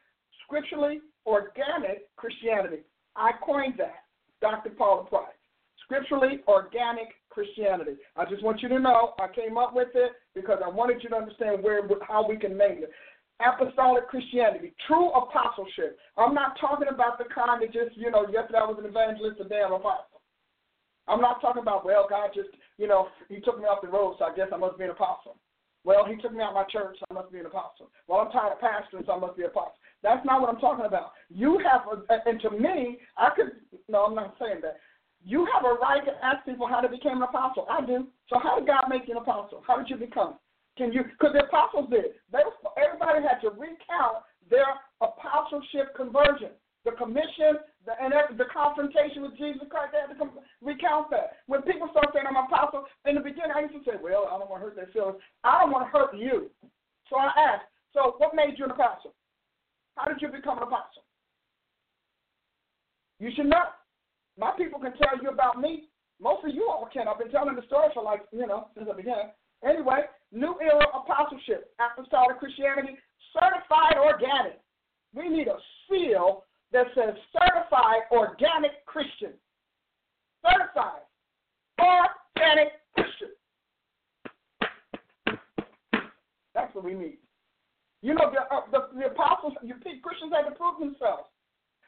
Scripturally 0.46 1.02
organic 1.26 2.16
Christianity. 2.18 2.84
I 3.16 3.32
coined 3.44 3.76
that, 3.80 4.04
Dr. 4.42 4.70
Paula 4.70 5.06
Price. 5.06 5.26
Scripturally 5.84 6.42
organic 6.48 7.08
Christianity. 7.38 8.02
I 8.18 8.26
just 8.26 8.42
want 8.42 8.64
you 8.64 8.70
to 8.70 8.80
know 8.80 9.14
I 9.22 9.28
came 9.30 9.60
up 9.60 9.76
with 9.76 9.90
it 9.94 10.14
because 10.34 10.58
I 10.66 10.70
wanted 10.70 11.04
you 11.04 11.10
to 11.10 11.22
understand 11.22 11.62
where 11.62 11.86
how 12.02 12.28
we 12.28 12.36
can 12.36 12.58
name 12.58 12.82
it. 12.82 12.90
Apostolic 13.38 14.08
Christianity, 14.08 14.74
true 14.88 15.12
apostleship. 15.14 16.00
I'm 16.18 16.34
not 16.34 16.58
talking 16.60 16.88
about 16.90 17.20
the 17.20 17.26
kind 17.30 17.62
that 17.62 17.72
just, 17.72 17.96
you 17.96 18.10
know, 18.10 18.26
yesterday 18.34 18.58
I 18.58 18.66
was 18.66 18.82
an 18.82 18.90
evangelist, 18.90 19.40
a 19.40 19.46
damn 19.46 19.72
apostle. 19.72 20.26
I'm 21.08 21.22
not 21.22 21.40
talking 21.40 21.62
about, 21.62 21.86
well, 21.86 22.08
God 22.10 22.32
just, 22.34 22.50
you 22.80 22.88
know, 22.88 23.10
He 23.30 23.40
took 23.40 23.60
me 23.60 23.66
off 23.66 23.84
the 23.84 23.94
road, 23.94 24.16
so 24.18 24.26
I 24.26 24.34
guess 24.36 24.50
I 24.52 24.58
must 24.58 24.80
be 24.80 24.86
an 24.86 24.90
apostle. 24.90 25.38
Well, 25.84 26.04
He 26.10 26.18
took 26.18 26.34
me 26.34 26.42
out 26.42 26.58
of 26.58 26.66
my 26.66 26.66
church, 26.66 26.98
so 26.98 27.06
I 27.12 27.14
must 27.14 27.32
be 27.32 27.38
an 27.38 27.46
apostle. 27.46 27.92
Well, 28.08 28.26
I'm 28.26 28.32
tired 28.32 28.58
of 28.58 28.60
pastoring, 28.60 29.06
so 29.06 29.14
I 29.14 29.20
must 29.20 29.38
be 29.38 29.44
an 29.44 29.54
apostle. 29.54 29.78
That's 30.02 30.26
not 30.26 30.42
what 30.42 30.50
I'm 30.50 30.60
talking 30.60 30.86
about. 30.86 31.12
You 31.30 31.62
have, 31.62 31.86
a, 31.86 32.02
and 32.28 32.42
to 32.42 32.50
me, 32.50 32.98
I 33.16 33.30
could, 33.36 33.54
no, 33.88 34.06
I'm 34.06 34.16
not 34.16 34.36
saying 34.42 34.62
that. 34.64 34.78
You 35.28 35.44
have 35.52 35.68
a 35.68 35.76
right 35.84 36.00
to 36.08 36.16
ask 36.24 36.48
people 36.48 36.72
how 36.72 36.80
to 36.80 36.88
become 36.88 37.20
an 37.20 37.28
apostle. 37.28 37.68
I 37.68 37.84
do. 37.84 38.08
So 38.32 38.40
how 38.40 38.56
did 38.56 38.66
God 38.66 38.88
make 38.88 39.12
you 39.12 39.20
an 39.20 39.20
apostle? 39.20 39.60
How 39.68 39.76
did 39.76 39.92
you 39.92 40.00
become? 40.00 40.40
Can 40.80 40.96
you? 40.96 41.04
Because 41.04 41.36
the 41.36 41.44
apostles 41.44 41.92
did. 41.92 42.16
They, 42.32 42.40
everybody 42.80 43.20
had 43.28 43.44
to 43.44 43.52
recount 43.52 44.24
their 44.48 44.80
apostleship 45.04 45.92
conversion, 46.00 46.56
the 46.88 46.96
commission, 46.96 47.60
the, 47.84 48.00
and 48.00 48.16
the 48.40 48.48
confrontation 48.48 49.28
with 49.28 49.36
Jesus 49.36 49.68
Christ. 49.68 49.92
They 49.92 50.00
had 50.00 50.16
to 50.16 50.32
recount 50.64 51.12
that. 51.12 51.44
When 51.52 51.60
people 51.68 51.92
start 51.92 52.08
saying 52.16 52.24
I'm 52.24 52.40
an 52.40 52.48
apostle, 52.48 52.88
in 53.04 53.20
the 53.20 53.26
beginning 53.26 53.52
I 53.52 53.68
used 53.68 53.76
to 53.76 53.84
say, 53.84 54.00
well, 54.00 54.32
I 54.32 54.40
don't 54.40 54.48
want 54.48 54.64
to 54.64 54.72
hurt 54.72 54.80
their 54.80 54.88
feelings. 54.96 55.20
I 55.44 55.60
don't 55.60 55.76
want 55.76 55.84
to 55.84 55.92
hurt 55.92 56.16
you. 56.16 56.48
So 57.12 57.20
I 57.20 57.36
asked, 57.36 57.68
so 57.92 58.16
what 58.16 58.32
made 58.32 58.56
you 58.56 58.64
an 58.64 58.72
apostle? 58.72 59.12
How 60.00 60.08
did 60.08 60.24
you 60.24 60.32
become 60.32 60.56
an 60.56 60.72
apostle? 60.72 61.04
You 63.20 63.28
should 63.36 63.52
know. 63.52 63.76
My 64.38 64.52
people 64.58 64.80
can 64.80 64.94
tell 64.94 65.22
you 65.22 65.30
about 65.30 65.60
me. 65.60 65.90
Most 66.22 66.46
of 66.46 66.54
you 66.54 66.68
all 66.70 66.88
can. 66.92 67.08
I've 67.08 67.20
been 67.20 67.32
telling 67.32 67.56
the 67.56 67.66
story 67.66 67.90
for 67.94 68.04
like, 68.04 68.22
you 68.32 68.46
know, 68.46 68.68
since 68.76 68.88
I 68.92 68.96
began. 68.96 69.34
Anyway, 69.66 70.02
New 70.32 70.56
Era 70.62 70.86
Apostleship, 70.94 71.74
Apostolic 71.80 72.40
Christianity, 72.40 72.98
certified 73.34 73.98
organic. 73.98 74.60
We 75.14 75.30
need 75.30 75.48
a 75.48 75.58
seal 75.90 76.44
that 76.72 76.86
says 76.94 77.16
certified 77.34 78.06
organic 78.12 78.86
Christian. 78.86 79.34
Certified 80.46 81.02
organic 81.80 82.74
Christian. 82.96 83.30
That's 86.54 86.74
what 86.74 86.84
we 86.84 86.94
need. 86.94 87.18
You 88.02 88.14
know, 88.14 88.32
the, 88.32 88.42
uh, 88.54 88.62
the, 88.72 89.00
the 89.00 89.06
apostles, 89.08 89.54
you 89.64 89.76
Christians 89.76 90.32
had 90.36 90.50
to 90.50 90.56
prove 90.56 90.80
themselves. 90.80 91.30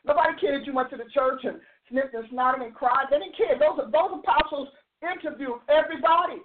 Nobody 0.05 0.39
cared 0.39 0.65
you 0.65 0.73
went 0.73 0.89
to 0.91 0.97
the 0.97 1.09
church 1.13 1.41
and 1.43 1.59
sniffed 1.89 2.13
and 2.13 2.29
snotted 2.29 2.63
and 2.63 2.73
cried. 2.73 3.09
They 3.09 3.19
didn't 3.19 3.37
care. 3.37 3.57
Those, 3.57 3.89
those 3.91 4.21
apostles 4.21 4.69
interviewed 5.03 5.59
everybody. 5.67 6.41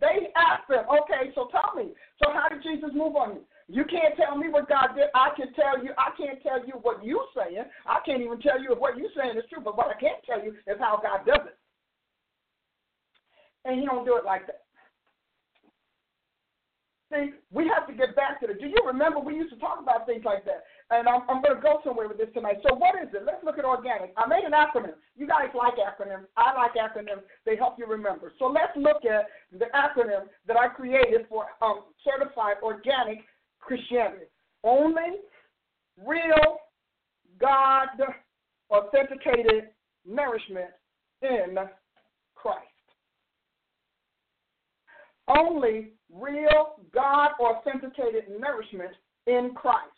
They 0.00 0.30
asked 0.38 0.68
them, 0.68 0.86
okay, 0.86 1.34
so 1.34 1.50
tell 1.50 1.74
me, 1.74 1.90
so 2.22 2.30
how 2.30 2.48
did 2.48 2.62
Jesus 2.62 2.90
move 2.94 3.16
on 3.16 3.34
you? 3.34 3.42
You 3.68 3.84
can't 3.84 4.16
tell 4.16 4.36
me 4.36 4.48
what 4.48 4.68
God 4.68 4.96
did. 4.96 5.12
I 5.14 5.28
can 5.36 5.52
tell 5.52 5.82
you. 5.84 5.92
I 5.98 6.16
can't 6.16 6.40
tell 6.42 6.64
you 6.64 6.80
what 6.80 7.04
you're 7.04 7.28
saying. 7.36 7.64
I 7.84 7.98
can't 8.06 8.22
even 8.22 8.40
tell 8.40 8.60
you 8.60 8.72
if 8.72 8.78
what 8.78 8.96
you're 8.96 9.12
saying 9.14 9.36
is 9.36 9.44
true. 9.52 9.62
But 9.62 9.76
what 9.76 9.94
I 9.94 10.00
can 10.00 10.16
tell 10.24 10.42
you 10.42 10.56
is 10.66 10.80
how 10.80 10.98
God 11.02 11.26
does 11.26 11.46
it. 11.52 11.58
And 13.66 13.78
He 13.78 13.84
don't 13.84 14.06
do 14.06 14.16
it 14.16 14.24
like 14.24 14.46
that. 14.46 14.64
See, 17.12 17.32
we 17.50 17.68
have 17.68 17.86
to 17.88 17.92
get 17.92 18.16
back 18.16 18.40
to 18.40 18.46
the. 18.46 18.54
Do 18.54 18.66
you 18.66 18.80
remember 18.86 19.20
we 19.20 19.34
used 19.34 19.52
to 19.52 19.60
talk 19.60 19.80
about 19.82 20.06
things 20.06 20.24
like 20.24 20.44
that? 20.46 20.64
And 20.90 21.06
I'm, 21.06 21.20
I'm 21.28 21.42
going 21.42 21.54
to 21.54 21.60
go 21.60 21.80
somewhere 21.84 22.08
with 22.08 22.16
this 22.16 22.32
tonight. 22.32 22.58
So, 22.66 22.74
what 22.74 22.94
is 22.96 23.12
it? 23.12 23.22
Let's 23.26 23.44
look 23.44 23.58
at 23.58 23.64
organic. 23.64 24.14
I 24.16 24.26
made 24.26 24.44
an 24.44 24.52
acronym. 24.52 24.94
You 25.16 25.26
guys 25.26 25.48
like 25.54 25.74
acronyms. 25.74 26.24
I 26.36 26.54
like 26.54 26.72
acronyms. 26.74 27.22
They 27.44 27.56
help 27.56 27.78
you 27.78 27.86
remember. 27.86 28.32
So, 28.38 28.46
let's 28.46 28.72
look 28.74 29.04
at 29.04 29.26
the 29.52 29.66
acronym 29.76 30.28
that 30.46 30.56
I 30.56 30.68
created 30.68 31.26
for 31.28 31.46
um, 31.60 31.84
certified 32.04 32.56
organic 32.62 33.18
Christianity. 33.60 34.26
Only 34.64 35.20
real 36.06 36.56
God 37.38 37.88
authenticated 38.70 39.68
nourishment 40.06 40.70
in 41.22 41.56
Christ. 42.34 42.64
Only 45.28 45.92
real 46.10 46.76
God 46.94 47.30
authenticated 47.38 48.24
nourishment 48.40 48.92
in 49.26 49.52
Christ. 49.54 49.97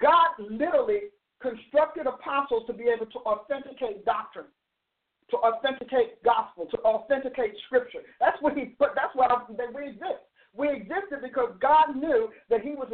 God 0.00 0.28
literally 0.38 1.12
constructed 1.40 2.06
apostles 2.06 2.64
to 2.66 2.72
be 2.72 2.84
able 2.84 3.06
to 3.06 3.18
authenticate 3.26 4.04
doctrine, 4.04 4.46
to 5.30 5.36
authenticate 5.38 6.22
gospel, 6.24 6.66
to 6.70 6.78
authenticate 6.78 7.54
scripture. 7.66 8.00
That's 8.20 8.40
what 8.40 8.56
he 8.56 8.76
put. 8.76 8.90
That's 8.94 9.14
that 9.56 9.74
we 9.74 9.88
exist. 9.88 10.24
We 10.56 10.72
existed 10.72 11.20
because 11.22 11.52
God 11.60 11.96
knew 11.96 12.30
that 12.48 12.62
He 12.62 12.70
was 12.70 12.88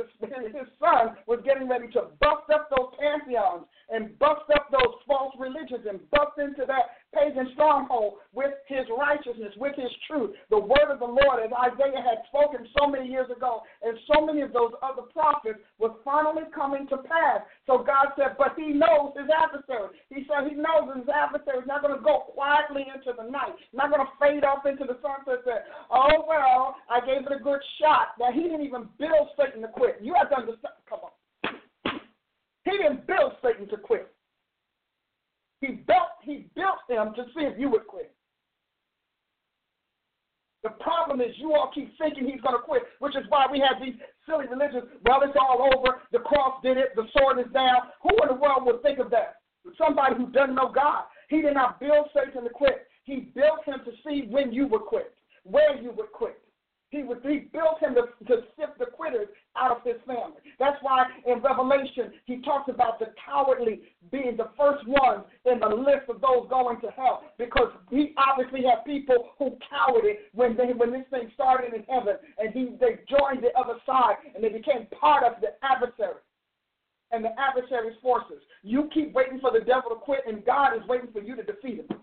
his 0.51 0.67
Son 0.83 1.15
was 1.27 1.39
getting 1.45 1.69
ready 1.69 1.87
to 1.95 2.11
bust 2.19 2.51
up 2.53 2.69
those 2.75 2.91
pantheons 2.99 3.71
and 3.89 4.19
bust 4.19 4.51
up 4.55 4.67
those 4.73 4.99
false 5.07 5.33
religions 5.39 5.87
and 5.89 6.03
bust 6.11 6.39
into 6.39 6.67
that 6.67 7.02
pagan 7.15 7.51
stronghold 7.55 8.21
with 8.33 8.53
His 8.69 8.85
righteousness, 8.97 9.53
with 9.57 9.77
His 9.77 9.93
truth. 10.09 10.35
The 10.51 10.59
word 10.59 10.89
of 10.91 10.99
the 10.99 11.09
Lord, 11.09 11.45
as 11.45 11.53
Isaiah 11.53 12.03
had 12.03 12.25
spoken 12.29 12.67
so 12.79 12.89
many 12.89 13.09
years 13.09 13.31
ago, 13.31 13.63
and 13.83 13.97
so 14.13 14.25
many 14.25 14.43
of 14.43 14.53
those 14.53 14.73
other 14.83 15.09
prophets, 15.13 15.61
was 15.79 15.93
finally 16.05 16.49
coming 16.55 16.87
to 16.89 16.99
pass. 17.05 17.45
So 17.67 17.85
God 17.85 18.13
said, 18.17 18.37
but 18.39 18.57
He 18.57 18.73
knows 18.73 19.13
His 19.17 19.29
adversary. 19.29 19.95
He 20.09 20.27
said 20.27 20.49
He 20.49 20.57
knows 20.57 20.89
His 20.97 21.09
adversary 21.09 21.61
is 21.61 21.69
not 21.69 21.83
going 21.83 21.97
to 21.97 22.03
go 22.03 22.33
quietly 22.33 22.87
into 22.89 23.13
the 23.17 23.29
night, 23.29 23.55
not 23.73 23.91
going 23.91 24.05
to 24.05 24.13
fade 24.19 24.45
off 24.45 24.67
into 24.67 24.85
the 24.85 24.99
sunset. 25.03 25.45
Say, 25.45 25.59
oh 25.91 26.25
well, 26.27 26.77
I 26.91 27.01
gave 27.05 27.27
it 27.27 27.33
a 27.33 27.43
good 27.43 27.61
shot 27.81 28.15
that 28.19 28.35
he 28.35 28.43
didn't 28.43 28.63
even 28.63 28.89
build 28.99 29.29
Satan 29.37 29.63
to 29.63 29.69
quit. 29.69 29.99
You 30.01 30.15
have 30.19 30.31
to 30.31 30.37
understand. 30.37 30.75
Come 30.89 31.01
on. 31.05 31.13
He 32.65 32.71
didn't 32.79 33.09
build 33.09 33.33
Satan 33.43 33.69
to 33.71 33.77
quit. 33.77 34.07
He 35.63 35.69
built 35.87 36.19
he 36.25 36.47
built 36.57 36.83
him 36.89 37.15
to 37.15 37.25
see 37.35 37.47
if 37.47 37.59
you 37.59 37.71
would 37.71 37.87
quit. 37.87 38.13
The 40.65 40.71
problem 40.71 41.21
is 41.21 41.35
you 41.39 41.55
all 41.55 41.71
keep 41.75 41.97
thinking 41.99 42.27
he's 42.27 42.41
going 42.41 42.55
to 42.55 42.63
quit, 42.63 42.83
which 42.99 43.17
is 43.17 43.25
why 43.29 43.47
we 43.51 43.59
have 43.59 43.83
these 43.83 43.95
silly 44.27 44.47
religions. 44.47 44.85
Well, 45.05 45.23
it's 45.23 45.37
all 45.41 45.71
over. 45.75 46.03
The 46.13 46.21
cross 46.21 46.61
did 46.63 46.77
it. 46.77 46.95
The 46.95 47.07
sword 47.17 47.39
is 47.39 47.53
down. 47.53 47.91
Who 48.03 48.11
in 48.23 48.29
the 48.29 48.41
world 48.41 48.67
would 48.67 48.83
think 48.83 48.99
of 48.99 49.11
that? 49.11 49.37
Somebody 49.79 50.17
who 50.17 50.31
doesn't 50.31 50.55
know 50.55 50.71
God. 50.73 51.05
He 51.29 51.43
did 51.43 51.55
not 51.55 51.81
build 51.81 52.09
Satan 52.15 52.45
to 52.45 52.51
quit. 52.51 52.87
He 53.05 53.33
built 53.35 53.65
him 53.65 53.81
to 53.85 53.93
see 54.07 54.27
when 54.29 54.53
you 54.53 54.67
would 54.69 54.83
quit, 54.83 55.15
where 55.45 55.81
you 55.81 55.93
would 55.97 56.13
quit. 56.13 56.41
He, 56.93 57.03
was, 57.03 57.17
he 57.25 57.49
built 57.51 57.81
him 57.81 57.97
to, 57.97 58.03
to 58.27 58.43
sift 58.53 58.79
the 58.79 58.85
quitters 58.85 59.29
out 59.57 59.73
of 59.73 59.83
his 59.83 59.97
family. 60.07 60.45
That's 60.59 60.77
why 60.83 61.07
in 61.27 61.41
Revelation 61.41 62.13
he 62.27 62.43
talks 62.43 62.69
about 62.69 62.99
the 62.99 63.07
cowardly 63.17 63.81
being 64.13 64.37
the 64.37 64.51
first 64.59 64.87
ones 64.87 65.25
in 65.47 65.59
the 65.59 65.75
list 65.75 66.13
of 66.13 66.21
those 66.21 66.47
going 66.51 66.83
to 66.83 66.91
hell 66.91 67.25
because 67.39 67.73
he 67.89 68.15
obviously 68.21 68.61
had 68.69 68.85
people 68.85 69.31
who 69.39 69.57
cowered 69.73 70.05
when 70.35 70.55
they 70.55 70.77
when 70.77 70.93
this 70.93 71.09
thing 71.09 71.31
started 71.33 71.73
in 71.73 71.83
heaven 71.89 72.17
and 72.37 72.53
he 72.53 72.77
they 72.79 73.01
joined 73.09 73.43
the 73.43 73.57
other 73.59 73.81
side 73.87 74.17
and 74.35 74.45
they 74.45 74.51
became 74.51 74.85
part 75.01 75.25
of 75.25 75.41
the 75.41 75.57
adversary 75.65 76.21
and 77.11 77.25
the 77.25 77.33
adversary's 77.41 77.97
forces. 78.03 78.45
You 78.63 78.91
keep 78.93 79.15
waiting 79.15 79.41
for 79.41 79.51
the 79.51 79.65
devil 79.65 79.89
to 79.91 79.97
quit 79.97 80.21
and 80.27 80.45
God 80.45 80.77
is 80.77 80.87
waiting 80.87 81.09
for 81.11 81.23
you 81.23 81.37
to 81.37 81.43
defeat 81.43 81.89
him. 81.89 82.03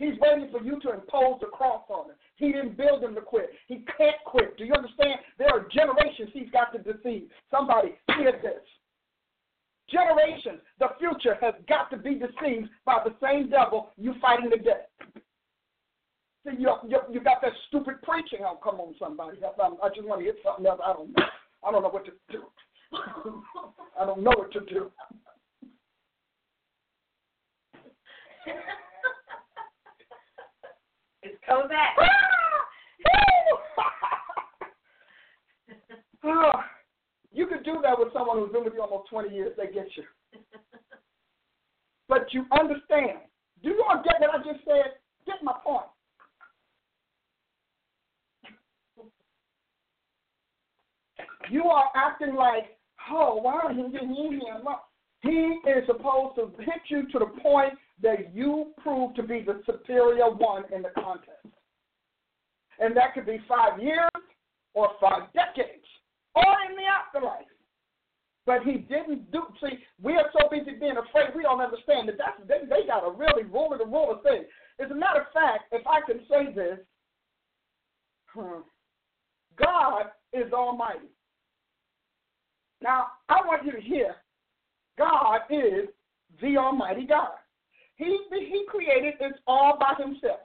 He's 0.00 0.18
waiting 0.18 0.48
for 0.50 0.64
you 0.64 0.80
to 0.80 0.94
impose 0.94 1.40
the 1.40 1.48
cross 1.48 1.84
on 1.90 2.08
him. 2.08 2.16
He 2.36 2.52
didn't 2.52 2.78
build 2.78 3.04
him 3.04 3.14
to 3.14 3.20
quit. 3.20 3.50
He 3.68 3.84
can't 3.98 4.16
quit. 4.24 4.56
Do 4.56 4.64
you 4.64 4.72
understand? 4.72 5.20
There 5.38 5.50
are 5.50 5.68
generations 5.68 6.30
he's 6.32 6.48
got 6.50 6.72
to 6.72 6.78
deceive. 6.78 7.28
Somebody 7.50 7.98
hear 8.16 8.32
this. 8.42 8.64
Generations, 9.90 10.60
the 10.78 10.88
future 10.98 11.36
has 11.42 11.52
got 11.68 11.90
to 11.90 11.98
be 11.98 12.14
deceived 12.14 12.70
by 12.86 13.04
the 13.04 13.14
same 13.22 13.50
devil 13.50 13.90
you 13.98 14.14
fighting 14.22 14.48
today. 14.48 14.88
See, 16.46 16.56
you, 16.58 16.74
you, 16.88 16.98
you 17.12 17.20
got 17.20 17.42
that 17.42 17.52
stupid 17.68 18.00
preaching. 18.02 18.38
Oh, 18.40 18.58
come 18.64 18.80
on, 18.80 18.94
somebody. 18.98 19.36
I, 19.44 19.62
um, 19.62 19.76
I 19.82 19.88
just 19.90 20.06
want 20.06 20.20
to 20.22 20.24
hit 20.24 20.36
something 20.42 20.64
else. 20.64 20.80
I 20.82 20.94
don't 20.94 21.14
know. 21.14 21.24
I 21.62 21.70
don't 21.70 21.82
know 21.82 21.90
what 21.90 22.06
to 22.06 22.12
do. 22.30 22.44
I 24.00 24.06
don't 24.06 24.22
know 24.22 24.32
what 24.34 24.50
to 24.52 24.60
do. 24.60 24.90
It's 31.22 31.36
back. 31.46 31.96
oh, 31.98 32.06
ah! 33.78 33.84
ah! 36.24 36.64
you 37.32 37.46
could 37.46 37.64
do 37.64 37.78
that 37.82 37.98
with 37.98 38.12
someone 38.12 38.38
who's 38.38 38.52
been 38.52 38.64
with 38.64 38.74
you 38.74 38.82
almost 38.82 39.10
20 39.10 39.34
years. 39.34 39.52
They 39.56 39.66
get 39.66 39.88
you. 39.96 40.04
but 42.08 42.32
you 42.32 42.46
understand. 42.52 43.20
Do 43.62 43.68
you 43.68 43.84
all 43.88 44.02
get 44.02 44.20
what 44.20 44.40
I 44.40 44.52
just 44.52 44.64
said? 44.64 44.94
Get 45.26 45.42
my 45.42 45.54
point. 45.64 45.86
You 51.50 51.64
are 51.64 51.90
acting 51.96 52.34
like, 52.36 52.78
oh, 53.10 53.34
wow, 53.36 53.68
he's 53.70 54.00
in 54.00 54.14
here. 54.14 54.60
He 55.22 55.58
is 55.68 55.86
supposed 55.86 56.36
to 56.36 56.50
hit 56.62 56.80
you 56.88 57.02
to 57.12 57.18
the 57.18 57.40
point 57.42 57.74
that 58.02 58.34
you 58.34 58.72
prove 58.82 59.14
to 59.14 59.22
be 59.22 59.42
the 59.42 59.62
superior 59.66 60.30
one 60.30 60.64
in 60.74 60.82
the 60.82 60.90
contest. 60.94 61.46
And 62.78 62.96
that 62.96 63.14
could 63.14 63.26
be 63.26 63.38
five 63.46 63.80
years 63.80 64.08
or 64.74 64.90
five 65.00 65.32
decades 65.34 65.86
or 66.34 66.44
in 66.68 66.76
the 66.76 66.84
afterlife. 66.84 67.44
But 68.46 68.62
he 68.62 68.78
didn't 68.78 69.30
do. 69.30 69.42
See, 69.62 69.78
we 70.02 70.14
are 70.14 70.30
so 70.32 70.48
busy 70.48 70.78
being 70.78 70.96
afraid, 70.96 71.34
we 71.36 71.42
don't 71.42 71.60
understand 71.60 72.08
that 72.08 72.16
that's, 72.18 72.40
they, 72.48 72.66
they 72.66 72.86
got 72.86 73.06
a 73.06 73.10
really 73.10 73.44
ruler 73.44 73.78
the 73.78 73.84
ruler 73.84 74.20
thing. 74.22 74.44
As 74.82 74.90
a 74.90 74.94
matter 74.94 75.20
of 75.20 75.32
fact, 75.32 75.64
if 75.72 75.86
I 75.86 76.00
can 76.00 76.20
say 76.28 76.54
this, 76.54 76.78
God 79.56 80.04
is 80.32 80.52
Almighty. 80.52 81.10
Now, 82.82 83.08
I 83.28 83.46
want 83.46 83.64
you 83.66 83.72
to 83.72 83.80
hear 83.80 84.16
God 84.96 85.40
is 85.50 85.88
the 86.40 86.56
Almighty 86.56 87.06
God. 87.06 87.32
He, 88.00 88.16
he 88.32 88.64
created 88.66 89.14
this 89.20 89.36
all 89.46 89.76
by 89.78 89.92
himself. 90.02 90.40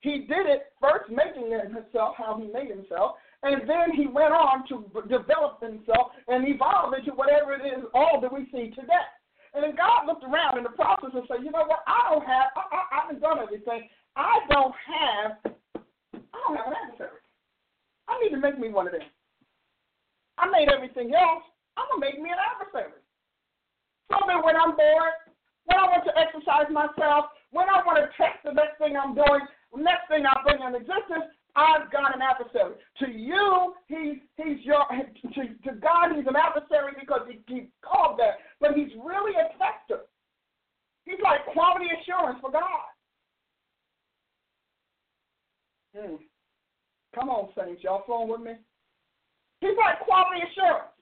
He 0.00 0.24
did 0.24 0.48
it 0.48 0.72
first 0.80 1.10
making 1.10 1.52
it 1.52 1.68
himself 1.68 2.16
how 2.16 2.40
he 2.40 2.48
made 2.48 2.70
himself, 2.72 3.16
and 3.42 3.68
then 3.68 3.92
he 3.92 4.06
went 4.06 4.32
on 4.32 4.64
to 4.72 4.88
develop 5.04 5.60
himself 5.60 6.16
and 6.28 6.48
evolve 6.48 6.94
into 6.94 7.12
whatever 7.12 7.52
it 7.52 7.66
is 7.66 7.84
all 7.92 8.20
that 8.22 8.32
we 8.32 8.48
see 8.48 8.72
today. 8.72 9.06
And 9.52 9.62
then 9.62 9.76
God 9.76 10.06
looked 10.06 10.24
around 10.24 10.56
in 10.56 10.64
the 10.64 10.72
process 10.72 11.10
and 11.12 11.24
said, 11.28 11.44
you 11.44 11.50
know 11.50 11.68
what, 11.68 11.84
I 11.84 12.08
don't 12.08 12.24
have, 12.24 12.56
I, 12.56 12.64
I, 12.72 12.80
I 12.88 12.96
haven't 13.04 13.20
done 13.20 13.38
everything. 13.38 13.88
I 14.16 14.40
don't 14.48 14.74
have, 14.80 15.30
I 15.44 16.36
don't 16.46 16.56
have 16.56 16.72
an 16.72 16.78
adversary. 16.88 17.20
I 18.08 18.16
need 18.22 18.32
to 18.32 18.40
make 18.40 18.58
me 18.58 18.68
one 18.70 18.86
of 18.86 18.92
them. 18.92 19.04
I 20.38 20.48
made 20.48 20.68
everything 20.72 21.12
else. 21.12 21.44
I'm 21.76 21.84
going 21.92 22.00
to 22.00 22.06
make 22.06 22.22
me 22.22 22.30
an 22.30 22.40
adversary. 22.40 22.96
So 24.08 24.16
that 24.24 24.44
when 24.44 24.56
I'm 24.56 24.76
bored, 24.76 25.27
when 25.68 25.76
I 25.76 25.84
want 25.84 26.04
to 26.08 26.16
exercise 26.16 26.72
myself, 26.72 27.36
when 27.52 27.68
I 27.68 27.84
want 27.84 28.00
to 28.00 28.08
test 28.16 28.40
the 28.44 28.56
next 28.56 28.80
thing 28.80 28.96
I'm 28.96 29.12
doing, 29.12 29.44
next 29.76 30.08
thing 30.08 30.24
I 30.24 30.32
bring 30.40 30.64
in 30.64 30.72
existence, 30.72 31.28
I've 31.52 31.92
got 31.92 32.16
an 32.16 32.24
adversary. 32.24 32.80
To 33.04 33.06
you, 33.08 33.74
he's 33.88 34.24
he's 34.36 34.64
your 34.64 34.84
to, 34.88 35.42
to 35.44 35.72
God 35.76 36.16
he's 36.16 36.28
an 36.28 36.40
adversary 36.40 36.96
because 36.98 37.28
he, 37.28 37.40
he 37.52 37.68
called 37.84 38.18
that, 38.18 38.40
but 38.60 38.72
he's 38.72 38.92
really 38.96 39.36
a 39.36 39.52
tester. 39.60 40.08
He's 41.04 41.20
like 41.22 41.44
quality 41.52 41.88
assurance 42.00 42.38
for 42.40 42.52
God. 42.52 42.88
Hmm. 45.96 46.16
Come 47.14 47.28
on, 47.28 47.48
saints, 47.56 47.82
y'all 47.82 48.04
flowing 48.06 48.28
with 48.28 48.40
me? 48.40 48.52
He's 49.60 49.76
like 49.76 50.00
quality 50.00 50.44
assurance. 50.44 50.92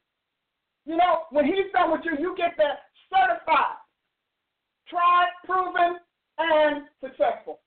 You 0.87 0.97
know, 0.97 1.27
when 1.31 1.45
he's 1.45 1.71
done 1.75 1.91
with 1.91 2.03
you, 2.05 2.17
you 2.19 2.35
get 2.39 2.55
that 2.57 2.87
certified 3.11 3.83
tried, 4.89 5.31
proven, 5.45 5.99
and 6.39 6.85
successful. 7.01 7.61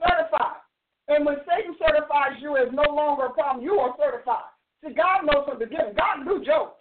Certified. 0.00 0.60
And 1.08 1.24
when 1.24 1.36
Satan 1.48 1.76
certifies 1.78 2.40
you 2.40 2.56
as 2.56 2.68
no 2.72 2.82
longer 2.92 3.26
a 3.26 3.32
problem, 3.32 3.64
you 3.64 3.74
are 3.74 3.94
certified. 3.98 4.50
See, 4.84 4.92
God 4.92 5.24
knows 5.24 5.46
from 5.48 5.58
the 5.58 5.66
beginning. 5.66 5.94
God 5.96 6.24
knew 6.24 6.44
Job. 6.44 6.72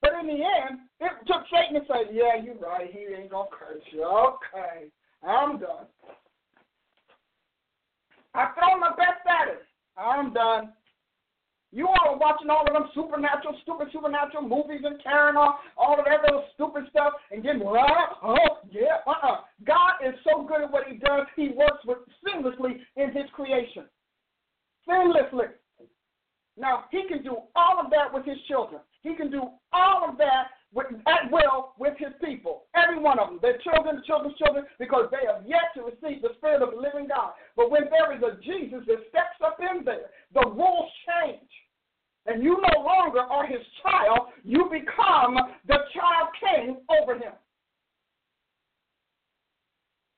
But 0.00 0.12
in 0.20 0.26
the 0.26 0.42
end, 0.42 0.80
it 1.00 1.12
took 1.26 1.42
Satan 1.50 1.80
to 1.80 1.86
say, 1.86 2.12
Yeah, 2.12 2.42
you're 2.42 2.56
right. 2.56 2.90
He 2.92 3.14
ain't 3.14 3.30
going 3.30 3.48
to 3.48 3.56
curse 3.56 3.82
you. 3.90 4.04
Okay, 4.04 4.90
I'm 5.26 5.58
done. 5.58 5.86
I've 8.34 8.54
thrown 8.54 8.80
my 8.80 8.90
best 8.90 9.22
at 9.26 9.48
it. 9.48 9.62
I'm 9.96 10.32
done. 10.32 10.72
You 11.72 11.88
all 11.88 12.14
are 12.14 12.18
watching 12.18 12.50
all 12.50 12.66
of 12.66 12.72
them 12.72 12.90
supernatural, 12.94 13.56
stupid 13.62 13.88
supernatural 13.92 14.46
movies 14.46 14.82
and 14.84 15.02
carrying 15.02 15.36
on 15.36 15.54
all 15.78 15.98
of 15.98 16.04
that 16.04 16.20
little 16.20 16.44
stupid 16.52 16.84
stuff 16.90 17.14
and 17.30 17.42
getting, 17.42 17.62
oh, 17.64 17.86
oh 18.22 18.58
yeah, 18.70 19.00
uh-uh. 19.06 19.40
God 19.64 19.92
is 20.04 20.14
so 20.22 20.44
good 20.44 20.62
at 20.62 20.70
what 20.70 20.86
he 20.86 20.98
does, 20.98 21.26
he 21.34 21.48
works 21.56 21.80
with 21.86 21.98
seamlessly 22.20 22.80
in 22.96 23.10
his 23.12 23.24
creation. 23.32 23.84
Seamlessly. 24.86 25.48
Now, 26.58 26.84
he 26.90 27.08
can 27.08 27.22
do 27.22 27.38
all 27.56 27.80
of 27.80 27.90
that 27.90 28.12
with 28.12 28.26
his 28.26 28.36
children. 28.46 28.82
He 29.00 29.14
can 29.14 29.30
do 29.30 29.48
all 29.72 30.06
of 30.06 30.18
that 30.18 30.48
with, 30.74 30.86
at 31.06 31.32
will 31.32 31.72
with 31.78 31.94
his 31.96 32.12
people. 32.22 32.64
Every 32.74 32.98
one 32.98 33.18
of 33.18 33.28
them. 33.28 33.38
Their 33.40 33.56
children, 33.58 33.96
the 33.96 34.02
children's 34.02 34.36
children, 34.36 34.66
because 34.78 35.08
they 35.10 35.26
have 35.26 35.46
yet 35.46 35.72
to 35.76 35.88
receive 35.88 36.20
the 36.20 36.34
Spirit 36.36 36.60
of 36.60 36.72
the 36.72 36.80
living 36.80 37.08
God. 37.08 37.32
But 37.56 37.70
when 37.70 37.84
there 37.88 38.12
is 38.12 38.22
a 38.22 38.36
Jesus 38.42 38.84
that 38.86 39.08
steps 39.08 39.40
up 39.42 39.58
in 39.60 39.84
there, 39.84 40.10
the 40.34 40.44
rules 40.50 40.90
change. 41.08 41.48
And 42.26 42.42
you 42.42 42.56
no 42.60 42.82
longer 42.82 43.20
are 43.20 43.46
his 43.46 43.60
child, 43.82 44.28
you 44.44 44.70
become 44.70 45.36
the 45.66 45.78
child 45.92 46.28
king 46.40 46.76
over 46.88 47.14
him. 47.14 47.32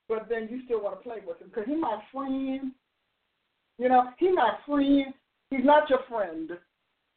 But 0.09 0.29
then 0.29 0.49
you 0.51 0.61
still 0.67 0.83
want 0.83 0.99
to 0.99 1.03
play 1.03 1.19
with 1.27 1.41
him 1.41 1.49
because 1.49 1.65
he's 1.67 1.81
my 1.81 2.03
friend. 2.13 2.73
You 3.79 3.89
know, 3.89 4.11
he's 4.19 4.35
my 4.35 4.53
friend. 4.67 5.15
He's 5.51 5.65
not 5.65 5.89
your 5.89 6.01
friend. 6.09 6.51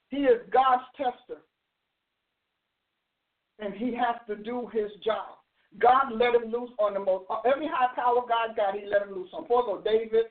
He 0.10 0.18
is 0.18 0.42
God's 0.52 0.84
tester. 0.96 1.42
And 3.60 3.74
he 3.74 3.94
has 3.96 4.16
to 4.28 4.42
do 4.42 4.70
his 4.72 4.90
job. 5.04 5.38
God 5.80 6.14
let 6.14 6.34
him 6.34 6.50
loose 6.50 6.70
on 6.80 6.94
the 6.94 7.00
most, 7.00 7.26
every 7.46 7.68
high 7.68 7.94
power 7.96 8.22
God 8.22 8.56
got, 8.56 8.74
he 8.74 8.86
let 8.88 9.02
him 9.02 9.14
loose 9.14 9.30
on. 9.34 9.46
Poor 9.46 9.64
little 9.64 9.82
David, 9.82 10.28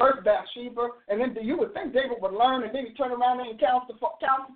first 0.00 0.24
Bathsheba, 0.24 0.88
and 1.08 1.20
then 1.20 1.36
you 1.44 1.58
would 1.58 1.74
think 1.74 1.92
David 1.92 2.16
would 2.20 2.32
learn, 2.32 2.64
and 2.64 2.74
then 2.74 2.86
he 2.86 2.94
turn 2.94 3.12
around 3.12 3.40
and 3.40 3.60
count 3.60 3.84
the 3.86 3.94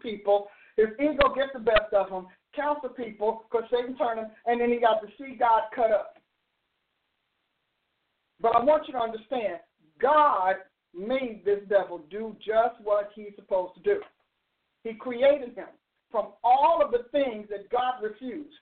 people. 0.03 0.49
His 0.77 0.89
ego 0.99 1.35
gets 1.37 1.53
the 1.53 1.61
best 1.61 1.93
of 1.93 2.09
him, 2.09 2.27
counts 2.57 2.81
the 2.83 2.89
people, 2.89 3.45
because 3.45 3.69
Satan 3.71 3.97
turned 3.97 4.21
him, 4.21 4.31
and 4.47 4.59
then 4.61 4.71
he 4.71 4.81
got 4.81 5.01
to 5.03 5.09
see 5.19 5.37
God 5.39 5.65
cut 5.77 5.93
up. 5.93 6.17
But 8.41 8.57
I 8.57 8.65
want 8.65 8.89
you 8.89 8.95
to 8.95 9.01
understand, 9.01 9.61
God 10.01 10.57
made 10.97 11.43
this 11.45 11.61
devil 11.69 12.01
do 12.11 12.35
just 12.39 12.81
what 12.83 13.11
he's 13.15 13.35
supposed 13.37 13.75
to 13.75 13.83
do. 13.83 14.01
He 14.83 14.95
created 14.95 15.55
him 15.55 15.69
from 16.11 16.29
all 16.43 16.81
of 16.85 16.91
the 16.91 17.09
things 17.11 17.49
that 17.51 17.71
God 17.71 18.03
refused, 18.03 18.55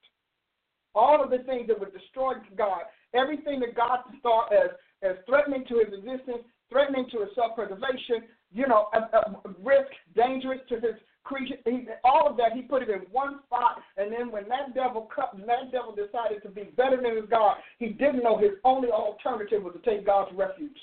all 0.95 1.23
of 1.23 1.31
the 1.31 1.39
things 1.45 1.69
that 1.69 1.79
would 1.79 1.93
destroy 1.93 2.35
God, 2.57 2.83
everything 3.15 3.61
that 3.61 3.75
God 3.75 4.01
saw 4.23 4.47
as, 4.49 4.71
as 5.03 5.17
threatening 5.27 5.65
to 5.69 5.81
his 5.85 5.93
existence, 5.93 6.45
threatening 6.73 7.07
to 7.13 7.21
his 7.21 7.29
self-preservation, 7.35 8.27
you 8.53 8.67
know, 8.67 8.89
a, 8.95 9.19
a 9.19 9.55
risk, 9.63 9.93
dangerous 10.17 10.61
to 10.71 10.77
his 10.77 10.97
creature. 11.23 11.57
He, 11.65 11.87
all 12.03 12.29
of 12.29 12.37
that, 12.39 12.53
he 12.55 12.63
put 12.63 12.83
it 12.83 12.91
in 12.91 13.01
one 13.13 13.41
spot. 13.47 13.81
And 13.97 14.11
then 14.13 14.33
when 14.33 14.49
that 14.49 14.75
devil 14.75 15.09
cut, 15.15 15.37
that 15.47 15.71
devil 15.71 15.95
decided 15.95 16.43
to 16.43 16.49
be 16.49 16.65
better 16.77 16.97
than 17.01 17.17
his 17.17 17.29
God, 17.31 17.57
he 17.79 17.89
didn't 17.89 18.25
know 18.25 18.39
his 18.39 18.53
only 18.65 18.89
alternative 18.89 19.63
was 19.63 19.75
to 19.75 19.91
take 19.91 20.05
God's 20.07 20.35
refuge. 20.35 20.77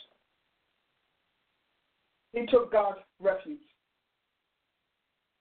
He 2.34 2.46
took 2.46 2.72
God's 2.72 3.00
refuge. 3.20 3.60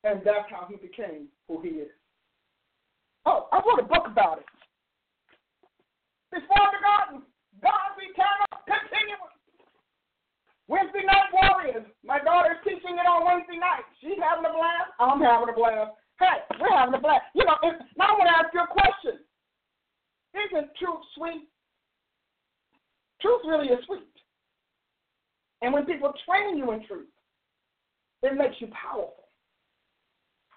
And 0.04 0.20
that's 0.24 0.48
how 0.50 0.66
he 0.70 0.76
became 0.76 1.28
who 1.46 1.60
he 1.60 1.68
is. 1.68 1.90
Oh, 3.26 3.48
I 3.52 3.56
wrote 3.56 3.84
a 3.84 3.88
book 3.88 4.06
about 4.06 4.38
it. 4.38 4.46
Before 6.30 6.70
the 6.72 6.80
garden, 6.80 7.22
God's 7.60 7.98
eternal 8.00 8.48
continuous. 8.64 9.27
Wednesday 10.68 11.00
night 11.04 11.32
warriors. 11.32 11.88
My 12.04 12.20
daughter's 12.20 12.60
teaching 12.62 13.00
it 13.00 13.08
on 13.08 13.24
Wednesday 13.24 13.56
night. 13.56 13.88
She's 14.00 14.20
having 14.20 14.44
a 14.44 14.52
blast. 14.52 14.92
I'm 15.00 15.20
having 15.20 15.48
a 15.48 15.56
blast. 15.56 15.96
Hey, 16.20 16.44
we're 16.60 16.76
having 16.76 16.94
a 16.94 17.00
blast. 17.00 17.24
You 17.34 17.44
know, 17.48 17.56
now 17.96 18.12
I 18.12 18.18
want 18.20 18.28
to 18.28 18.36
ask 18.36 18.52
you 18.52 18.60
a 18.60 18.68
question. 18.68 19.24
Isn't 20.36 20.68
truth 20.76 21.02
sweet? 21.16 21.48
Truth 23.20 23.42
really 23.48 23.68
is 23.72 23.80
sweet. 23.86 24.12
And 25.62 25.72
when 25.72 25.86
people 25.86 26.12
train 26.28 26.58
you 26.58 26.70
in 26.72 26.86
truth, 26.86 27.10
it 28.22 28.36
makes 28.36 28.60
you 28.60 28.68
powerful. 28.68 29.24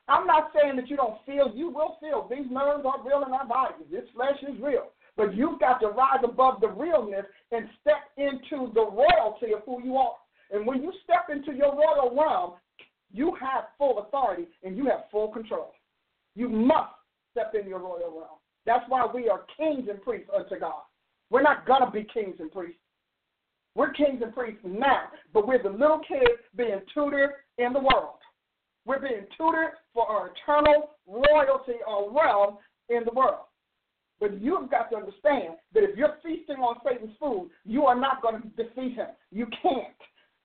I'm 0.07 0.27
not 0.27 0.51
saying 0.53 0.75
that 0.75 0.89
you 0.89 0.97
don't 0.97 1.23
feel. 1.25 1.51
You 1.55 1.69
will 1.69 1.97
feel. 2.01 2.27
These 2.29 2.51
nerves 2.51 2.83
are 2.85 3.05
real 3.05 3.23
in 3.25 3.31
our 3.31 3.47
bodies. 3.47 3.87
This 3.89 4.03
flesh 4.13 4.37
is 4.43 4.59
real. 4.61 4.91
But 5.21 5.37
you've 5.37 5.59
got 5.59 5.79
to 5.81 5.89
rise 5.89 6.23
above 6.23 6.61
the 6.61 6.69
realness 6.69 7.25
and 7.51 7.69
step 7.79 8.09
into 8.17 8.73
the 8.73 8.81
royalty 8.81 9.53
of 9.53 9.61
who 9.67 9.79
you 9.83 9.95
are. 9.95 10.15
And 10.49 10.65
when 10.65 10.81
you 10.81 10.91
step 11.03 11.29
into 11.29 11.55
your 11.55 11.75
royal 11.75 12.15
realm, 12.19 12.53
you 13.13 13.37
have 13.39 13.65
full 13.77 13.99
authority 13.99 14.47
and 14.63 14.75
you 14.75 14.85
have 14.85 15.03
full 15.11 15.27
control. 15.27 15.73
You 16.33 16.49
must 16.49 16.93
step 17.29 17.53
in 17.53 17.69
your 17.69 17.77
royal 17.77 18.09
realm. 18.09 18.39
That's 18.65 18.83
why 18.87 19.05
we 19.13 19.29
are 19.29 19.43
kings 19.57 19.87
and 19.91 20.01
priests 20.01 20.27
unto 20.35 20.59
God. 20.59 20.81
We're 21.29 21.43
not 21.43 21.67
going 21.67 21.85
to 21.85 21.91
be 21.91 22.03
kings 22.11 22.37
and 22.39 22.51
priests. 22.51 22.81
We're 23.75 23.93
kings 23.93 24.23
and 24.23 24.33
priests 24.33 24.61
now, 24.63 25.03
but 25.35 25.47
we're 25.47 25.61
the 25.61 25.69
little 25.69 26.01
kids 26.07 26.41
being 26.57 26.81
tutored 26.95 27.29
in 27.59 27.73
the 27.73 27.79
world. 27.79 28.17
We're 28.85 28.99
being 28.99 29.27
tutored 29.37 29.73
for 29.93 30.07
our 30.07 30.31
eternal 30.31 30.89
royalty 31.05 31.77
or 31.87 32.11
realm 32.11 32.57
in 32.89 33.03
the 33.05 33.13
world. 33.13 33.45
But 34.21 34.39
you've 34.39 34.69
got 34.69 34.91
to 34.91 34.97
understand 34.97 35.55
that 35.73 35.83
if 35.83 35.97
you're 35.97 36.15
feasting 36.23 36.57
on 36.57 36.77
Satan's 36.87 37.15
food, 37.19 37.49
you 37.65 37.85
are 37.85 37.99
not 37.99 38.21
going 38.21 38.39
to 38.39 38.47
defeat 38.49 38.95
him. 38.95 39.07
You 39.31 39.47
can't. 39.61 39.97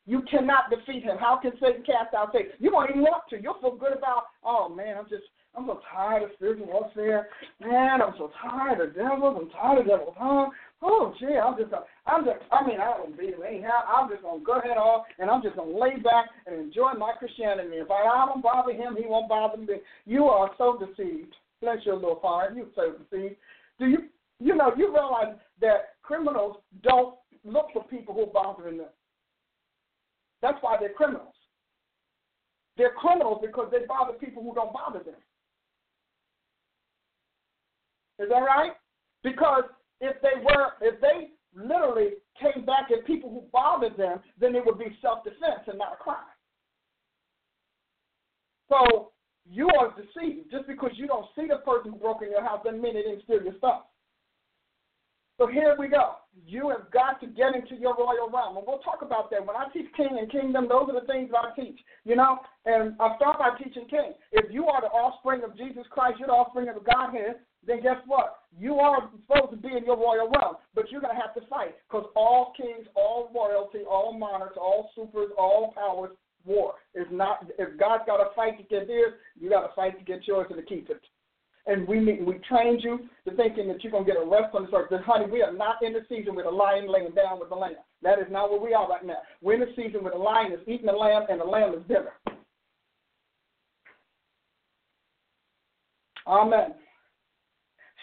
You 0.06 0.22
cannot 0.30 0.70
defeat 0.70 1.04
him. 1.04 1.18
How 1.20 1.36
can 1.36 1.52
Satan 1.60 1.82
cast 1.84 2.14
out 2.16 2.30
Satan? 2.32 2.52
You 2.58 2.72
won't 2.72 2.90
even 2.90 3.02
want 3.02 3.24
to. 3.30 3.42
You'll 3.42 3.60
feel 3.60 3.76
good 3.76 3.92
about, 3.92 4.22
oh 4.42 4.68
man, 4.68 4.96
I'm 4.96 5.08
just, 5.10 5.24
I'm 5.54 5.66
so 5.66 5.80
tired 5.92 6.22
of 6.22 6.30
spiritual 6.36 6.66
warfare. 6.66 7.28
Man, 7.60 8.00
I'm 8.00 8.14
so 8.16 8.30
tired 8.40 8.80
of 8.80 8.94
devils. 8.94 9.36
I'm 9.40 9.50
tired 9.50 9.80
of 9.80 9.86
devils. 9.86 10.14
Huh? 10.16 10.46
Oh, 10.80 11.12
gee, 11.18 11.36
I'm 11.36 11.56
just, 11.58 11.72
I'm 12.06 12.24
just, 12.24 12.38
I 12.52 12.66
mean, 12.66 12.80
I 12.80 12.96
don't 12.96 13.18
beat 13.18 13.34
him 13.34 13.42
anyhow. 13.46 13.84
I'm 13.88 14.08
just 14.08 14.22
going 14.22 14.40
to 14.40 14.46
go 14.46 14.58
ahead 14.58 14.78
off 14.78 15.04
and 15.18 15.28
I'm 15.28 15.42
just 15.42 15.56
to 15.56 15.62
lay 15.64 15.96
back 16.00 16.26
and 16.46 16.54
enjoy 16.56 16.92
my 16.94 17.12
Christianity. 17.18 17.76
If 17.76 17.90
I, 17.90 18.04
I 18.04 18.26
don't 18.26 18.42
bother 18.42 18.72
him, 18.72 18.96
he 18.96 19.04
won't 19.06 19.28
bother 19.28 19.58
me. 19.58 19.80
You 20.06 20.24
are 20.26 20.50
so 20.56 20.78
deceived. 20.78 21.34
Bless 21.60 21.78
your 21.84 21.96
little 21.96 22.20
heart. 22.22 22.54
You're 22.54 22.66
so 22.74 22.92
deceived. 22.92 23.36
Do 23.78 23.86
you 23.86 23.98
you 24.38 24.54
know 24.54 24.72
you 24.76 24.92
realize 24.92 25.34
that 25.60 25.94
criminals 26.02 26.58
don't 26.82 27.14
look 27.44 27.68
for 27.72 27.84
people 27.84 28.14
who 28.14 28.22
are 28.22 28.26
bothering 28.26 28.78
them. 28.78 28.88
That's 30.42 30.58
why 30.60 30.76
they're 30.78 30.92
criminals. 30.92 31.34
They're 32.76 32.92
criminals 32.92 33.38
because 33.44 33.68
they 33.70 33.86
bother 33.86 34.12
people 34.14 34.42
who 34.42 34.54
don't 34.54 34.72
bother 34.72 34.98
them. 34.98 35.14
Is 38.18 38.28
that 38.28 38.36
right? 38.36 38.72
Because 39.22 39.64
if 40.00 40.20
they 40.20 40.42
were, 40.42 40.72
if 40.80 41.00
they 41.00 41.30
literally 41.54 42.10
came 42.40 42.64
back 42.66 42.90
at 42.90 43.06
people 43.06 43.30
who 43.30 43.44
bothered 43.52 43.96
them, 43.96 44.20
then 44.38 44.54
it 44.54 44.64
would 44.64 44.78
be 44.78 44.96
self-defense 45.00 45.66
and 45.66 45.78
not 45.78 45.94
a 45.94 46.02
crime. 46.02 46.16
So 48.68 49.12
you 49.50 49.68
are 49.78 49.94
deceived. 49.94 50.50
Just 50.50 50.66
because 50.66 50.92
you 50.94 51.06
don't 51.06 51.26
see 51.36 51.46
the 51.48 51.58
person 51.58 51.92
who 51.92 51.98
broke 51.98 52.22
in 52.22 52.30
your 52.30 52.42
house 52.42 52.60
doesn't 52.64 52.80
mean 52.80 52.94
they 52.94 53.02
didn't 53.02 53.24
steal 53.24 53.42
your 53.42 53.56
stuff. 53.58 53.82
So 55.38 55.46
here 55.46 55.76
we 55.78 55.88
go. 55.88 56.16
You 56.46 56.70
have 56.70 56.90
got 56.90 57.20
to 57.20 57.26
get 57.26 57.54
into 57.54 57.76
your 57.76 57.94
royal 57.94 58.30
realm. 58.32 58.56
And 58.56 58.64
we'll 58.66 58.80
talk 58.80 59.02
about 59.02 59.30
that. 59.30 59.44
When 59.44 59.54
I 59.54 59.68
teach 59.72 59.86
king 59.94 60.16
and 60.18 60.30
kingdom, 60.32 60.66
those 60.68 60.88
are 60.88 60.98
the 60.98 61.06
things 61.06 61.30
that 61.30 61.44
I 61.44 61.54
teach. 61.54 61.78
You 62.04 62.16
know, 62.16 62.38
and 62.64 62.96
I'll 62.98 63.16
start 63.16 63.38
by 63.38 63.50
teaching 63.62 63.86
king. 63.88 64.14
If 64.32 64.50
you 64.50 64.66
are 64.66 64.80
the 64.80 64.88
offspring 64.88 65.44
of 65.44 65.56
Jesus 65.56 65.84
Christ, 65.90 66.18
you're 66.18 66.28
the 66.28 66.32
offspring 66.32 66.68
of 66.68 66.76
the 66.76 66.80
Godhead, 66.80 67.44
then 67.66 67.82
guess 67.82 68.00
what? 68.06 68.48
You 68.58 68.76
are 68.76 69.10
supposed 69.12 69.50
to 69.50 69.56
be 69.56 69.76
in 69.76 69.84
your 69.84 69.96
royal 69.96 70.30
realm, 70.30 70.56
but 70.74 70.90
you're 70.90 71.02
going 71.02 71.14
to 71.14 71.20
have 71.20 71.34
to 71.34 71.46
fight 71.48 71.74
because 71.88 72.06
all 72.14 72.54
kings, 72.56 72.86
all 72.94 73.30
royalty, 73.34 73.80
all 73.90 74.16
monarchs, 74.16 74.56
all 74.56 74.90
supers, 74.94 75.30
all 75.36 75.74
powers 75.76 76.12
war. 76.46 76.74
It's 76.94 77.10
not 77.12 77.50
if 77.58 77.78
God's 77.78 78.04
got 78.06 78.18
to 78.18 78.30
fight 78.34 78.56
to 78.56 78.64
get 78.64 78.88
his, 78.88 79.12
you 79.38 79.50
got 79.50 79.66
to 79.66 79.74
fight 79.74 79.98
to 79.98 80.04
get 80.04 80.26
yours 80.26 80.46
and 80.50 80.58
to 80.58 80.64
keep 80.64 80.90
it. 80.90 81.00
And 81.68 81.86
we 81.88 81.98
we 82.22 82.38
trained 82.48 82.82
you 82.84 83.00
to 83.24 83.34
thinking 83.34 83.66
that 83.68 83.82
you're 83.82 83.90
gonna 83.90 84.04
get 84.04 84.16
a 84.16 84.24
rest 84.24 84.54
on 84.54 84.68
the 84.70 84.76
earth. 84.76 84.86
But 84.88 85.02
honey, 85.02 85.26
we 85.30 85.42
are 85.42 85.52
not 85.52 85.82
in 85.82 85.92
the 85.92 86.06
season 86.08 86.36
with 86.36 86.46
a 86.46 86.50
lion 86.50 86.90
laying 86.90 87.10
down 87.10 87.40
with 87.40 87.48
the 87.48 87.56
lamb. 87.56 87.74
That 88.02 88.20
is 88.20 88.26
not 88.30 88.50
where 88.50 88.60
we 88.60 88.72
are 88.72 88.88
right 88.88 89.04
now. 89.04 89.16
We're 89.42 89.54
in 89.54 89.60
the 89.60 89.74
season 89.74 90.04
where 90.04 90.12
the 90.12 90.18
lion 90.18 90.52
is 90.52 90.60
eating 90.68 90.86
the 90.86 90.92
lamb 90.92 91.24
and 91.28 91.40
the 91.40 91.44
lamb 91.44 91.74
is 91.74 91.82
bitter. 91.88 92.12
Amen. 96.26 96.74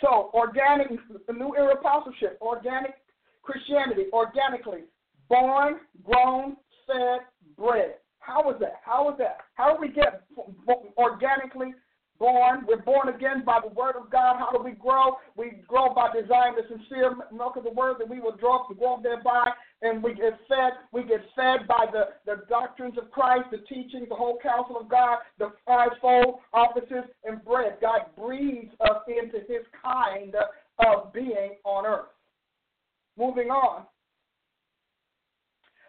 So 0.02 0.30
organic, 0.34 0.88
the 1.28 1.34
new 1.34 1.56
era 1.56 1.76
apostleship, 1.76 2.38
organic 2.42 2.96
Christianity, 3.44 4.06
organically 4.12 4.82
born, 5.30 5.76
grown, 6.04 6.58
fed, 6.86 7.22
bred. 7.58 7.96
How 8.26 8.50
is 8.52 8.56
that? 8.62 8.80
How 8.86 9.12
is 9.12 9.18
that? 9.20 9.40
How 9.56 9.76
do 9.76 9.82
we 9.82 9.90
get 9.90 10.24
organically 10.98 11.74
born? 12.20 12.66
We're 12.66 12.82
born 12.82 13.10
again 13.10 13.44
by 13.46 13.60
the 13.62 13.74
word 13.74 13.96
of 13.98 14.10
God. 14.10 14.38
How 14.40 14.50
do 14.56 14.64
we 14.64 14.72
grow? 14.72 15.18
We 15.36 15.62
grow 15.68 15.94
by 15.94 16.10
desiring 16.14 16.56
the 16.56 16.64
sincere 16.70 17.16
milk 17.34 17.58
of 17.58 17.66
the 17.66 17.72
word 17.72 17.98
that 18.00 18.08
we 18.08 18.22
will 18.22 18.38
draw 18.38 18.66
to 18.70 18.76
grow 18.76 19.02
thereby. 19.04 19.52
And 19.82 20.02
we 20.02 20.14
get 20.14 20.40
fed. 20.48 20.74
We 20.94 21.04
get 21.04 21.20
fed 21.36 21.68
by 21.68 21.88
the, 21.92 22.16
the 22.26 22.44
doctrines 22.48 22.98
of 22.98 23.12
Christ, 23.12 23.50
the 23.52 23.58
teachings, 23.58 24.08
the 24.08 24.16
whole 24.16 24.40
counsel 24.42 24.80
of 24.80 24.88
God, 24.88 25.18
the 25.38 25.52
fivefold 25.66 26.40
offices, 26.54 27.04
and 27.26 27.44
bred. 27.44 27.78
God 27.82 28.04
breathes 28.18 28.72
us 28.80 29.02
into 29.08 29.40
his 29.50 29.66
kind 29.82 30.34
of 30.80 31.12
being 31.12 31.56
on 31.66 31.86
earth. 31.86 32.08
Moving 33.18 33.50
on. 33.50 33.86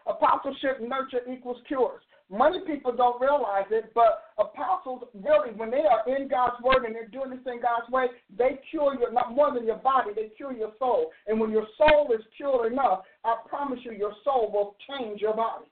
Apostleship 0.07 0.81
nurture 0.81 1.21
equals 1.31 1.57
cures. 1.67 2.03
Many 2.31 2.61
people 2.65 2.91
don't 2.91 3.21
realize 3.21 3.65
it, 3.69 3.91
but 3.93 4.33
apostles 4.39 5.03
really, 5.13 5.53
when 5.55 5.69
they 5.69 5.83
are 5.85 6.01
in 6.07 6.27
God's 6.27 6.61
word 6.63 6.83
and 6.83 6.95
they're 6.95 7.07
doing 7.07 7.29
this 7.29 7.45
in 7.45 7.61
God's 7.61 7.87
way, 7.91 8.07
they 8.35 8.59
cure 8.71 8.97
your 8.99 9.13
not 9.13 9.35
more 9.35 9.53
than 9.53 9.65
your 9.65 9.77
body, 9.77 10.09
they 10.15 10.29
cure 10.35 10.51
your 10.51 10.73
soul. 10.79 11.11
And 11.27 11.39
when 11.39 11.51
your 11.51 11.67
soul 11.77 12.09
is 12.13 12.25
cured 12.35 12.71
enough, 12.71 13.01
I 13.23 13.35
promise 13.47 13.79
you, 13.83 13.91
your 13.91 14.13
soul 14.23 14.51
will 14.51 14.75
change 14.89 15.21
your 15.21 15.35
body. 15.35 15.65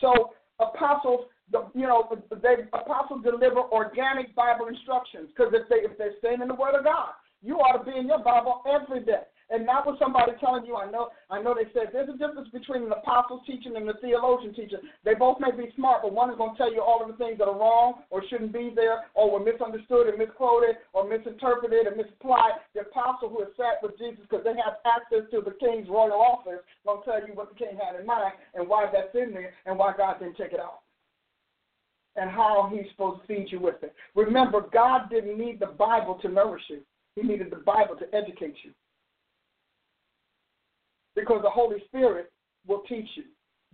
So 0.00 0.34
apostles, 0.58 1.26
the, 1.52 1.68
you 1.74 1.86
know, 1.86 2.10
they 2.42 2.54
apostles 2.72 3.22
deliver 3.22 3.60
organic 3.60 4.34
Bible 4.34 4.66
instructions 4.66 5.28
because 5.28 5.52
if 5.54 5.68
they 5.68 5.76
if 5.76 5.96
they're 5.96 6.18
staying 6.18 6.42
in 6.42 6.48
the 6.48 6.54
Word 6.54 6.74
of 6.74 6.84
God, 6.84 7.10
you 7.40 7.56
ought 7.56 7.84
to 7.84 7.90
be 7.90 7.96
in 7.96 8.08
your 8.08 8.22
Bible 8.22 8.62
every 8.66 9.04
day. 9.04 9.22
And 9.48 9.64
not 9.64 9.86
with 9.86 9.98
somebody 10.00 10.32
telling 10.40 10.66
you, 10.66 10.74
I 10.74 10.90
know, 10.90 11.10
I 11.30 11.40
know 11.40 11.54
they 11.54 11.70
said 11.70 11.94
there's 11.94 12.08
a 12.08 12.18
difference 12.18 12.48
between 12.50 12.82
an 12.82 12.90
apostle's 12.90 13.46
teaching 13.46 13.76
and 13.76 13.88
a 13.88 13.94
theologian 14.02 14.52
teaching. 14.52 14.82
They 15.04 15.14
both 15.14 15.38
may 15.38 15.54
be 15.54 15.70
smart, 15.76 16.02
but 16.02 16.12
one 16.12 16.30
is 16.30 16.36
going 16.36 16.50
to 16.50 16.58
tell 16.58 16.72
you 16.72 16.82
all 16.82 16.98
of 17.00 17.06
the 17.06 17.16
things 17.16 17.38
that 17.38 17.46
are 17.46 17.54
wrong 17.58 18.02
or 18.10 18.26
shouldn't 18.28 18.52
be 18.52 18.72
there 18.74 19.06
or 19.14 19.30
were 19.30 19.44
misunderstood 19.44 20.08
and 20.08 20.18
misquoted 20.18 20.82
or 20.92 21.08
misinterpreted 21.08 21.86
and 21.86 21.96
misapplied. 21.96 22.58
The 22.74 22.90
apostle 22.90 23.28
who 23.30 23.38
has 23.46 23.54
sat 23.56 23.78
with 23.86 23.96
Jesus 23.98 24.26
because 24.28 24.42
they 24.42 24.58
have 24.58 24.82
access 24.82 25.30
to 25.30 25.38
the 25.38 25.54
king's 25.62 25.88
royal 25.88 26.18
office 26.18 26.66
going 26.84 27.02
to 27.02 27.04
tell 27.06 27.22
you 27.22 27.34
what 27.34 27.54
the 27.54 27.58
king 27.58 27.78
had 27.78 28.00
in 28.00 28.06
mind 28.06 28.34
and 28.54 28.66
why 28.66 28.90
that's 28.90 29.14
in 29.14 29.32
there 29.32 29.54
and 29.66 29.78
why 29.78 29.94
God 29.96 30.18
didn't 30.18 30.36
take 30.36 30.54
it 30.54 30.60
out 30.60 30.82
and 32.16 32.30
how 32.30 32.68
he's 32.72 32.90
supposed 32.90 33.20
to 33.22 33.26
feed 33.28 33.46
you 33.52 33.60
with 33.60 33.78
it. 33.82 33.94
Remember, 34.16 34.66
God 34.72 35.08
didn't 35.08 35.38
need 35.38 35.60
the 35.60 35.66
Bible 35.66 36.18
to 36.22 36.28
nourish 36.28 36.64
you. 36.68 36.80
He 37.14 37.22
needed 37.22 37.52
the 37.52 37.62
Bible 37.62 37.94
to 37.96 38.06
educate 38.12 38.56
you 38.64 38.72
because 41.16 41.40
the 41.42 41.50
Holy 41.50 41.78
Spirit 41.88 42.30
will 42.66 42.82
teach 42.88 43.08
you. 43.16 43.24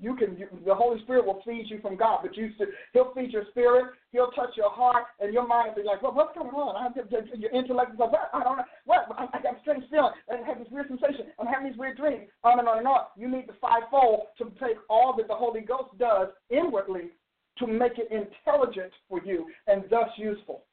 You 0.00 0.16
can, 0.16 0.36
you, 0.38 0.48
the 0.64 0.74
Holy 0.74 1.00
Spirit 1.02 1.26
will 1.26 1.42
feed 1.46 1.66
you 1.68 1.78
from 1.80 1.96
God, 1.96 2.20
but 2.22 2.36
you, 2.36 2.50
He'll 2.92 3.12
feed 3.14 3.30
your 3.30 3.44
spirit, 3.50 3.92
He'll 4.10 4.30
touch 4.30 4.56
your 4.56 4.70
heart, 4.70 5.04
and 5.20 5.32
your 5.32 5.46
mind 5.46 5.72
will 5.76 5.82
be 5.82 5.86
like, 5.86 6.02
well, 6.02 6.12
what's 6.12 6.36
going 6.36 6.50
on? 6.50 6.74
I 6.74 6.84
have, 6.84 7.10
your 7.38 7.52
intellect 7.52 7.92
is 7.92 7.98
like, 7.98 8.10
what? 8.10 8.30
I 8.32 8.42
don't 8.42 8.56
know. 8.56 8.64
What? 8.86 9.06
I, 9.16 9.26
I 9.32 9.42
got 9.42 9.58
a 9.58 9.60
strange 9.60 9.84
feeling, 9.90 10.12
I 10.32 10.44
have 10.46 10.58
this 10.58 10.68
weird 10.70 10.88
sensation. 10.88 11.26
I'm 11.38 11.46
having 11.46 11.68
these 11.68 11.78
weird 11.78 11.98
dreams, 11.98 12.28
on 12.42 12.58
and 12.58 12.66
on 12.66 12.78
and 12.78 12.88
on. 12.88 13.04
You 13.16 13.28
need 13.28 13.46
the 13.46 13.54
fivefold 13.60 14.32
to 14.38 14.44
take 14.58 14.78
all 14.88 15.14
that 15.18 15.28
the 15.28 15.34
Holy 15.34 15.60
Ghost 15.60 15.96
does 15.98 16.28
inwardly 16.50 17.10
to 17.58 17.66
make 17.66 17.92
it 17.98 18.08
intelligent 18.10 18.92
for 19.08 19.20
you 19.24 19.46
and 19.66 19.84
thus 19.90 20.08
useful. 20.16 20.64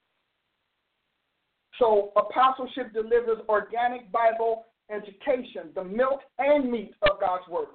So, 1.77 2.11
apostleship 2.15 2.93
delivers 2.93 3.39
organic 3.47 4.11
Bible 4.11 4.65
education, 4.89 5.69
the 5.75 5.83
milk 5.83 6.21
and 6.37 6.71
meat 6.71 6.93
of 7.03 7.19
God's 7.19 7.47
word. 7.49 7.67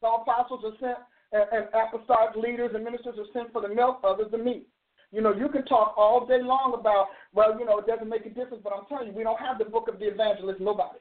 Some 0.00 0.22
apostles 0.22 0.64
are 0.64 0.76
sent, 0.80 0.98
and, 1.32 1.44
and 1.52 1.68
apostolic 1.74 2.36
leaders 2.36 2.70
and 2.74 2.84
ministers 2.84 3.14
are 3.18 3.32
sent 3.32 3.52
for 3.52 3.62
the 3.62 3.74
milk, 3.74 4.00
others 4.04 4.28
the 4.30 4.38
meat. 4.38 4.66
You 5.10 5.22
know, 5.22 5.32
you 5.34 5.48
can 5.48 5.64
talk 5.64 5.94
all 5.96 6.26
day 6.26 6.42
long 6.42 6.76
about, 6.78 7.06
well, 7.32 7.58
you 7.58 7.64
know, 7.64 7.78
it 7.78 7.86
doesn't 7.86 8.08
make 8.08 8.26
a 8.26 8.30
difference, 8.30 8.62
but 8.62 8.72
I'm 8.74 8.84
telling 8.88 9.08
you, 9.08 9.14
we 9.14 9.22
don't 9.22 9.40
have 9.40 9.58
the 9.58 9.64
book 9.64 9.88
of 9.88 9.98
the 9.98 10.06
evangelist, 10.06 10.60
nobody. 10.60 10.98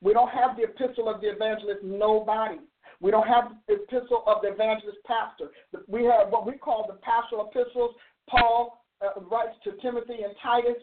We 0.00 0.12
don't 0.12 0.30
have 0.30 0.56
the 0.56 0.64
epistle 0.64 1.08
of 1.08 1.20
the 1.20 1.28
evangelist, 1.28 1.80
nobody. 1.84 2.58
We 3.00 3.10
don't 3.10 3.26
have 3.26 3.52
the 3.68 3.74
epistle 3.74 4.24
of 4.26 4.42
the 4.42 4.52
evangelist 4.52 4.98
pastor. 5.04 5.50
We 5.86 6.04
have 6.04 6.30
what 6.30 6.46
we 6.46 6.54
call 6.54 6.86
the 6.88 6.98
pastoral 7.02 7.50
epistles. 7.52 7.94
Paul 8.28 8.84
uh, 9.00 9.20
writes 9.30 9.56
to 9.64 9.72
Timothy 9.82 10.22
and 10.24 10.34
Titus 10.42 10.80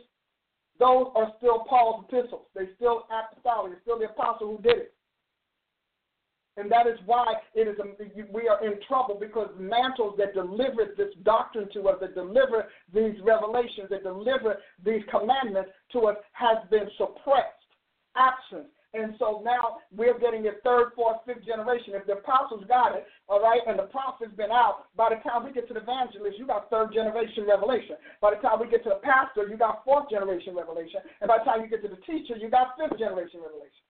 those 0.80 1.08
are 1.16 1.34
still 1.38 1.66
Paul's 1.70 2.06
epistles. 2.08 2.46
They 2.56 2.70
still 2.76 3.04
apostolic. 3.12 3.74
It's 3.74 3.82
still 3.82 4.00
the 4.00 4.06
apostle 4.06 4.56
who 4.56 4.64
did 4.64 4.78
it. 4.78 4.94
And 6.58 6.70
that 6.72 6.88
is 6.88 6.98
why 7.06 7.36
it 7.56 7.68
is 7.68 7.80
um, 7.80 7.96
a, 8.00 8.34
we 8.34 8.50
are 8.50 8.66
in 8.66 8.80
trouble 8.88 9.18
because 9.20 9.50
mantles 9.58 10.16
that 10.18 10.34
deliver 10.34 10.94
this 10.98 11.14
doctrine 11.24 11.70
to 11.74 11.88
us, 11.88 11.98
that 12.02 12.16
deliver 12.16 12.68
these 12.94 13.16
revelations, 13.24 13.88
that 13.90 14.04
deliver 14.04 14.58
these 14.84 15.02
commandments 15.10 15.70
to 15.94 16.08
us, 16.08 16.18
has 16.34 16.58
been 16.70 16.90
suppressed, 16.98 17.70
absent, 18.18 18.68
and 18.94 19.14
so 19.20 19.42
now 19.46 19.78
we're 19.94 20.18
getting 20.18 20.48
a 20.50 20.58
third, 20.66 20.98
fourth, 20.98 21.22
fifth 21.26 21.46
generation. 21.46 21.94
If 21.94 22.10
the 22.10 22.18
apostles 22.18 22.66
got 22.68 22.98
it, 22.98 23.06
all 23.30 23.42
right, 23.42 23.62
and 23.68 23.78
the 23.78 23.86
prophet's 23.94 24.34
been 24.34 24.50
out, 24.50 24.90
by 24.98 25.14
the 25.14 25.22
time 25.22 25.46
we 25.46 25.54
get 25.54 25.68
to 25.70 25.78
the 25.78 25.86
evangelist, 25.86 26.40
you 26.42 26.48
got 26.48 26.70
third 26.74 26.90
generation 26.94 27.46
revelation. 27.46 28.02
By 28.18 28.34
the 28.34 28.42
time 28.42 28.58
we 28.58 28.66
get 28.66 28.82
to 28.90 28.98
the 28.98 29.02
pastor, 29.06 29.46
you 29.46 29.58
got 29.58 29.86
fourth 29.86 30.10
generation 30.10 30.58
revelation. 30.58 31.06
And 31.22 31.30
by 31.30 31.38
the 31.38 31.46
time 31.46 31.62
you 31.62 31.70
get 31.70 31.86
to 31.86 31.92
the 31.94 32.02
teacher, 32.02 32.34
you 32.34 32.50
got 32.50 32.74
fifth 32.82 32.98
generation 32.98 33.46
revelation. 33.46 33.86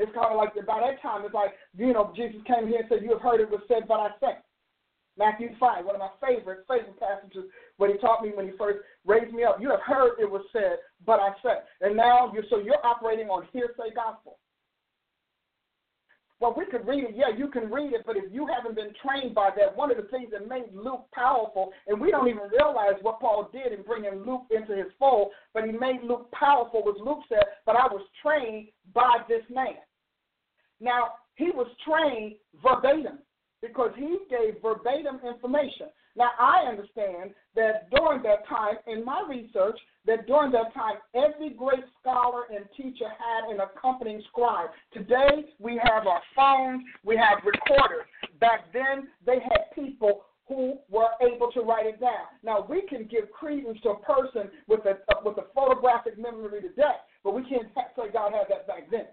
It's 0.00 0.14
kind 0.16 0.32
of 0.32 0.38
like 0.40 0.54
by 0.64 0.80
that 0.80 1.02
time, 1.02 1.26
it's 1.28 1.34
like, 1.34 1.52
you 1.76 1.92
know, 1.92 2.14
Jesus 2.16 2.40
came 2.46 2.72
here 2.72 2.80
and 2.80 2.88
said, 2.88 3.02
You 3.02 3.18
have 3.18 3.20
heard 3.20 3.40
it 3.40 3.50
was 3.50 3.60
said, 3.68 3.84
but 3.84 4.00
I 4.00 4.10
say. 4.16 4.40
Matthew 5.18 5.50
5, 5.58 5.84
one 5.84 5.96
of 5.96 6.00
my 6.00 6.10
favorite, 6.24 6.64
favorite 6.68 6.98
passages 7.00 7.50
when 7.76 7.90
he 7.90 7.98
taught 7.98 8.22
me 8.22 8.30
when 8.32 8.46
he 8.46 8.52
first 8.56 8.78
raised 9.04 9.34
me 9.34 9.42
up. 9.42 9.58
You 9.60 9.70
have 9.70 9.82
heard 9.84 10.12
it 10.20 10.30
was 10.30 10.42
said, 10.52 10.78
but 11.04 11.18
I 11.18 11.30
said. 11.42 11.64
And 11.80 11.96
now 11.96 12.30
you're 12.32 12.44
so 12.48 12.58
you're 12.58 12.84
operating 12.86 13.28
on 13.28 13.46
hearsay 13.52 13.94
gospel. 13.94 14.38
Well, 16.40 16.54
we 16.56 16.66
could 16.66 16.86
read 16.86 17.02
it. 17.02 17.16
Yeah, 17.16 17.36
you 17.36 17.48
can 17.48 17.68
read 17.68 17.92
it, 17.92 18.02
but 18.06 18.16
if 18.16 18.32
you 18.32 18.46
haven't 18.46 18.76
been 18.76 18.92
trained 19.02 19.34
by 19.34 19.50
that, 19.58 19.76
one 19.76 19.90
of 19.90 19.96
the 19.96 20.04
things 20.04 20.30
that 20.30 20.48
made 20.48 20.72
Luke 20.72 21.06
powerful, 21.12 21.72
and 21.88 22.00
we 22.00 22.12
don't 22.12 22.28
even 22.28 22.48
realize 22.56 22.94
what 23.02 23.18
Paul 23.18 23.50
did 23.52 23.72
in 23.72 23.82
bringing 23.82 24.22
Luke 24.24 24.44
into 24.52 24.76
his 24.76 24.86
fold, 25.00 25.32
but 25.52 25.64
he 25.64 25.72
made 25.72 26.04
Luke 26.04 26.30
powerful, 26.30 26.84
was 26.84 26.96
Luke 27.04 27.24
said, 27.28 27.42
but 27.66 27.74
I 27.74 27.86
was 27.90 28.02
trained 28.22 28.68
by 28.94 29.18
this 29.28 29.42
man. 29.52 29.82
Now, 30.80 31.14
he 31.34 31.50
was 31.50 31.66
trained 31.84 32.36
verbatim 32.62 33.18
because 33.62 33.90
he 33.96 34.18
gave 34.30 34.60
verbatim 34.62 35.20
information. 35.26 35.88
Now, 36.16 36.30
I 36.38 36.64
understand 36.68 37.30
that 37.54 37.90
during 37.90 38.22
that 38.22 38.46
time, 38.48 38.76
in 38.86 39.04
my 39.04 39.24
research, 39.28 39.78
that 40.06 40.26
during 40.26 40.50
that 40.52 40.74
time, 40.74 40.96
every 41.14 41.50
great 41.50 41.84
scholar 42.00 42.44
and 42.54 42.64
teacher 42.76 43.06
had 43.08 43.52
an 43.52 43.60
accompanying 43.60 44.22
scribe. 44.28 44.70
Today, 44.92 45.46
we 45.60 45.80
have 45.82 46.06
our 46.06 46.20
phones, 46.34 46.82
we 47.04 47.16
have 47.16 47.38
recorders. 47.44 48.06
Back 48.40 48.72
then, 48.72 49.08
they 49.24 49.38
had 49.40 49.70
people 49.74 50.22
who 50.48 50.78
were 50.90 51.10
able 51.20 51.52
to 51.52 51.60
write 51.60 51.86
it 51.86 52.00
down. 52.00 52.26
Now, 52.42 52.66
we 52.68 52.82
can 52.88 53.06
give 53.06 53.30
credence 53.30 53.78
to 53.82 53.90
a 53.90 53.98
person 54.00 54.50
with 54.66 54.80
a, 54.86 54.98
uh, 55.12 55.20
with 55.24 55.36
a 55.36 55.44
photographic 55.54 56.18
memory 56.18 56.62
today, 56.62 56.96
but 57.22 57.34
we 57.34 57.42
can't 57.42 57.68
say 57.74 58.10
God 58.12 58.32
had 58.32 58.46
that 58.48 58.66
back 58.66 58.90
then. 58.90 59.06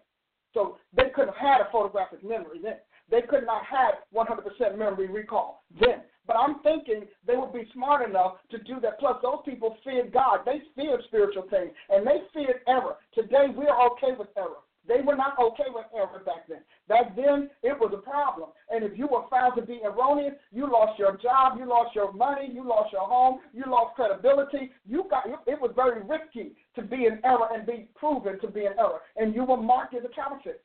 So 0.54 0.78
they 0.96 1.10
couldn't 1.14 1.36
have 1.36 1.60
had 1.60 1.62
a 1.62 1.70
photographic 1.72 2.24
memory 2.24 2.60
then. 2.64 2.78
They 3.10 3.22
could 3.22 3.46
not 3.46 3.64
have 3.66 3.96
100% 4.14 4.78
memory 4.78 5.08
recall 5.08 5.64
then. 5.80 6.02
But 6.28 6.38
I'm 6.38 6.60
thinking 6.62 7.06
they 7.28 7.36
would 7.36 7.54
be 7.54 7.68
smart 7.74 8.08
enough 8.08 8.38
to 8.50 8.58
do 8.58 8.80
that. 8.82 9.00
Plus, 9.00 9.18
those 9.22 9.40
people 9.46 9.78
feared 9.84 10.12
God. 10.12 10.40
They 10.46 10.62
feared 10.76 11.02
spiritual 11.08 11.46
things, 11.50 11.72
and 11.90 12.06
they 12.06 12.22
feared 12.34 12.62
error. 12.68 12.98
Today, 13.14 13.48
we're 13.56 13.86
okay 13.92 14.18
with 14.18 14.30
error. 14.36 14.66
They 14.88 15.02
were 15.02 15.16
not 15.16 15.38
okay 15.40 15.70
with 15.74 15.86
error 15.96 16.22
back 16.26 16.48
then. 16.48 16.62
Back 16.88 17.16
then, 17.16 17.50
it 17.64 17.78
was 17.80 17.92
a 17.94 18.02
problem. 18.02 18.50
And 18.70 18.84
if 18.84 18.98
you 18.98 19.08
were 19.08 19.24
found 19.30 19.56
to 19.56 19.64
be 19.64 19.82
erroneous, 19.84 20.34
you 20.52 20.72
lost 20.72 21.00
your 21.00 21.18
job, 21.18 21.58
you 21.58 21.66
lost 21.68 21.96
your 21.96 22.12
money, 22.14 22.50
you 22.52 22.68
lost 22.68 22.92
your 22.92 23.02
home, 23.02 23.40
you 23.54 23.64
lost 23.68 23.96
credibility. 23.96 24.72
You 24.86 25.06
got 25.10 25.26
it 25.28 25.60
was 25.60 25.72
very 25.76 26.02
risky 26.04 26.54
to 26.76 26.84
be 26.84 27.06
in 27.06 27.20
error 27.24 27.50
and 27.52 27.66
be 27.66 27.88
proven 27.96 28.40
to 28.42 28.48
be 28.48 28.62
in 28.62 28.74
error, 28.78 29.02
and 29.18 29.34
you 29.34 29.44
were 29.44 29.58
marked 29.58 29.96
as 29.96 30.04
a 30.06 30.10
counterfeit. 30.10 30.64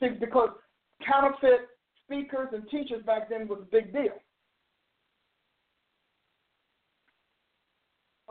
See, 0.00 0.08
because 0.20 0.50
counterfeit 1.06 1.68
speakers 2.04 2.48
and 2.52 2.68
teachers 2.70 3.04
back 3.04 3.28
then 3.28 3.48
was 3.48 3.60
a 3.62 3.70
big 3.70 3.92
deal. 3.92 4.18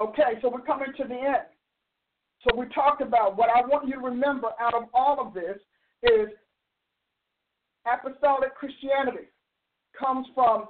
Okay, 0.02 0.40
so 0.42 0.50
we're 0.50 0.62
coming 0.62 0.94
to 0.98 1.04
the 1.04 1.16
end. 1.16 1.48
So 2.44 2.56
we 2.56 2.68
talked 2.68 3.02
about 3.02 3.36
what 3.36 3.50
I 3.50 3.62
want 3.62 3.88
you 3.88 3.96
to 3.96 4.00
remember 4.00 4.50
out 4.60 4.76
of 4.76 4.84
all 4.94 5.20
of 5.20 5.34
this 5.34 5.58
is 6.04 6.30
apostolic 7.92 8.54
Christianity 8.56 9.28
comes 9.98 10.28
from 10.36 10.66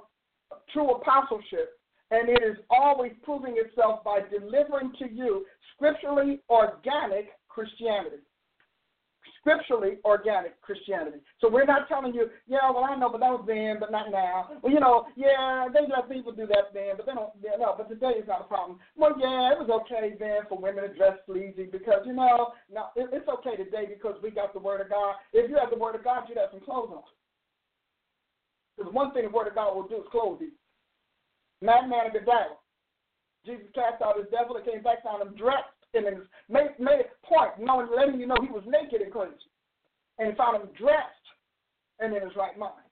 true 0.72 0.90
apostleship, 0.92 1.78
and 2.10 2.28
it 2.30 2.42
is 2.42 2.56
always 2.70 3.12
proving 3.22 3.56
itself 3.58 4.02
by 4.02 4.20
delivering 4.30 4.92
to 4.98 5.12
you 5.12 5.44
scripturally 5.74 6.40
organic 6.48 7.28
Christianity. 7.48 8.22
Scripturally 9.40 9.98
organic 10.04 10.60
Christianity. 10.62 11.18
So 11.40 11.48
we're 11.48 11.64
not 11.64 11.88
telling 11.88 12.14
you, 12.14 12.28
yeah, 12.46 12.70
well 12.70 12.84
I 12.84 12.96
know, 12.96 13.10
but 13.10 13.20
that 13.20 13.30
was 13.30 13.44
then, 13.46 13.76
but 13.80 13.90
not 13.90 14.10
now. 14.10 14.50
Well, 14.62 14.72
you 14.72 14.80
know, 14.80 15.06
yeah, 15.16 15.68
they 15.72 15.80
let 15.88 16.10
people 16.10 16.32
do 16.32 16.46
that 16.46 16.74
then, 16.74 16.96
but 16.96 17.06
they 17.06 17.14
don't. 17.14 17.30
Yeah, 17.42 17.58
no, 17.58 17.74
but 17.76 17.88
today 17.88 18.18
is 18.18 18.28
not 18.28 18.42
a 18.42 18.44
problem. 18.44 18.78
Well, 18.96 19.14
yeah, 19.18 19.52
it 19.52 19.58
was 19.58 19.70
okay 19.82 20.14
then 20.18 20.46
for 20.48 20.58
women 20.58 20.84
to 20.84 20.94
dress 20.94 21.18
sleazy 21.26 21.68
because 21.70 22.02
you 22.06 22.12
know, 22.12 22.52
no, 22.72 22.88
it, 22.96 23.08
it's 23.12 23.28
okay 23.28 23.56
today 23.56 23.86
because 23.88 24.16
we 24.22 24.30
got 24.30 24.52
the 24.52 24.60
word 24.60 24.80
of 24.80 24.90
God. 24.90 25.16
If 25.32 25.50
you 25.50 25.56
have 25.58 25.70
the 25.70 25.78
word 25.78 25.94
of 25.94 26.04
God, 26.04 26.24
you'd 26.28 26.38
have 26.38 26.50
some 26.52 26.60
clothes 26.60 26.90
on. 26.92 27.02
Because 28.76 28.92
one 28.92 29.12
thing 29.12 29.24
the 29.24 29.30
word 29.30 29.48
of 29.48 29.54
God 29.54 29.74
will 29.74 29.88
do 29.88 29.96
is 29.96 30.10
clothe 30.10 30.40
you. 30.40 30.52
Madman 31.60 32.06
of 32.06 32.12
the 32.12 32.20
devil. 32.20 32.62
Jesus 33.44 33.66
cast 33.74 34.02
out 34.02 34.18
his 34.18 34.30
devil 34.30 34.56
and 34.56 34.66
came 34.66 34.82
back 34.82 35.02
down 35.02 35.22
and 35.22 35.36
dressed 35.36 35.77
and 35.94 36.04
made, 36.48 36.74
made 36.78 37.00
a 37.00 37.26
point, 37.26 37.52
knowing, 37.58 37.88
letting 37.94 38.20
you 38.20 38.26
know 38.26 38.36
he 38.40 38.48
was 38.48 38.64
naked 38.66 39.00
and 39.00 39.12
crazy, 39.12 39.34
And 40.18 40.36
found 40.36 40.62
him 40.62 40.68
dressed 40.78 41.26
and 42.00 42.14
in 42.14 42.22
his 42.22 42.36
right 42.36 42.58
mind. 42.58 42.84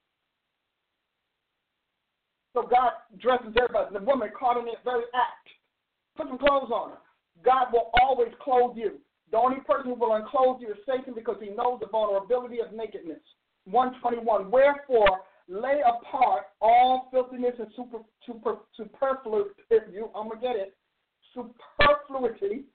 So 2.53 2.63
God 2.63 2.91
dresses 3.21 3.53
everybody. 3.55 3.93
The 3.93 4.03
woman 4.03 4.29
caught 4.37 4.57
in 4.57 4.65
that 4.65 4.83
very 4.83 5.05
act. 5.13 5.47
Put 6.15 6.27
some 6.27 6.39
clothes 6.39 6.71
on 6.73 6.91
her. 6.91 6.97
God 7.45 7.67
will 7.71 7.91
always 8.01 8.33
clothe 8.41 8.75
you. 8.75 8.97
The 9.31 9.37
only 9.37 9.57
person 9.61 9.91
who 9.91 9.93
will 9.93 10.15
unclothe 10.15 10.61
you 10.61 10.71
is 10.71 10.77
Satan 10.87 11.13
because 11.13 11.37
he 11.39 11.49
knows 11.49 11.79
the 11.79 11.87
vulnerability 11.91 12.59
of 12.59 12.73
nakedness. 12.73 13.21
121. 13.65 14.49
Wherefore, 14.49 15.19
lay 15.47 15.81
apart 15.85 16.45
all 16.61 17.09
filthiness 17.11 17.53
and 17.59 17.67
super, 17.75 17.99
super, 18.25 18.55
superfluity. 18.75 19.51
You, 19.91 20.09
I'm 20.15 20.29
gonna 20.29 20.41
get 20.41 20.55
it. 20.55 20.75
Superfluity 21.35 22.65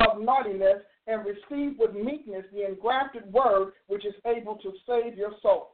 of 0.00 0.20
naughtiness 0.20 0.82
and 1.06 1.24
receive 1.24 1.78
with 1.78 1.94
meekness 1.94 2.44
the 2.52 2.66
engrafted 2.66 3.32
word 3.32 3.72
which 3.86 4.04
is 4.04 4.14
able 4.26 4.56
to 4.56 4.72
save 4.86 5.16
your 5.16 5.32
soul. 5.42 5.70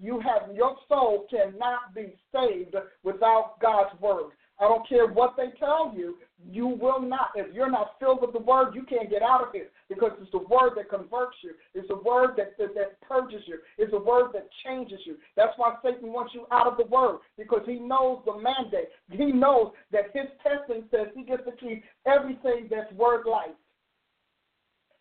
You 0.00 0.20
have 0.20 0.54
your 0.54 0.76
soul 0.88 1.26
cannot 1.28 1.94
be 1.94 2.14
saved 2.32 2.74
without 3.02 3.60
God's 3.60 3.98
word. 4.00 4.32
I 4.60 4.64
don't 4.68 4.86
care 4.86 5.06
what 5.06 5.36
they 5.38 5.58
tell 5.58 5.92
you, 5.96 6.16
you 6.50 6.66
will 6.66 7.00
not. 7.00 7.30
If 7.34 7.54
you're 7.54 7.70
not 7.70 7.98
filled 7.98 8.20
with 8.20 8.34
the 8.34 8.40
word, 8.40 8.74
you 8.74 8.82
can't 8.82 9.08
get 9.08 9.22
out 9.22 9.48
of 9.48 9.54
it 9.54 9.72
because 9.88 10.12
it's 10.20 10.30
the 10.32 10.38
word 10.38 10.72
that 10.76 10.90
converts 10.90 11.36
you. 11.42 11.52
It's 11.74 11.88
the 11.88 11.96
word 11.96 12.32
that, 12.36 12.58
that, 12.58 12.74
that 12.74 13.00
purges 13.00 13.40
you. 13.46 13.58
It's 13.78 13.90
the 13.90 13.98
word 13.98 14.32
that 14.34 14.48
changes 14.66 15.00
you. 15.06 15.16
That's 15.34 15.52
why 15.56 15.76
Satan 15.82 16.12
wants 16.12 16.34
you 16.34 16.46
out 16.52 16.66
of 16.66 16.76
the 16.76 16.84
word 16.84 17.20
because 17.38 17.62
he 17.64 17.76
knows 17.76 18.20
the 18.26 18.34
mandate. 18.34 18.90
He 19.10 19.32
knows 19.32 19.72
that 19.92 20.12
his 20.12 20.26
testing 20.42 20.84
says 20.90 21.06
he 21.14 21.24
gets 21.24 21.44
to 21.44 21.52
keep 21.52 21.82
everything 22.06 22.68
that's 22.70 22.92
word 22.92 23.24
life. 23.26 23.56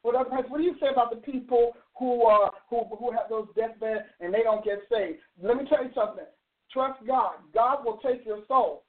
What, 0.01 0.15
what 0.31 0.57
do 0.57 0.63
you 0.63 0.75
say 0.79 0.87
about 0.91 1.09
the 1.09 1.17
people 1.17 1.73
who 1.97 2.25
uh, 2.25 2.49
who 2.69 2.83
who 2.97 3.11
have 3.11 3.29
those 3.29 3.47
deathbed 3.55 4.05
and 4.21 4.33
they 4.33 4.43
don't 4.43 4.63
get 4.63 4.79
saved? 4.91 5.19
Let 5.41 5.57
me 5.57 5.65
tell 5.67 5.83
you 5.83 5.91
something. 5.93 6.25
Trust 6.71 7.05
God. 7.05 7.33
God 7.53 7.83
will 7.83 7.97
take 7.97 8.25
your 8.25 8.39
soul, 8.47 8.83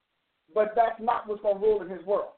but 0.54 0.72
that's 0.76 1.00
not 1.00 1.26
what's 1.26 1.42
going 1.42 1.56
to 1.56 1.60
rule 1.60 1.82
in 1.82 1.88
His 1.88 2.04
world. 2.04 2.34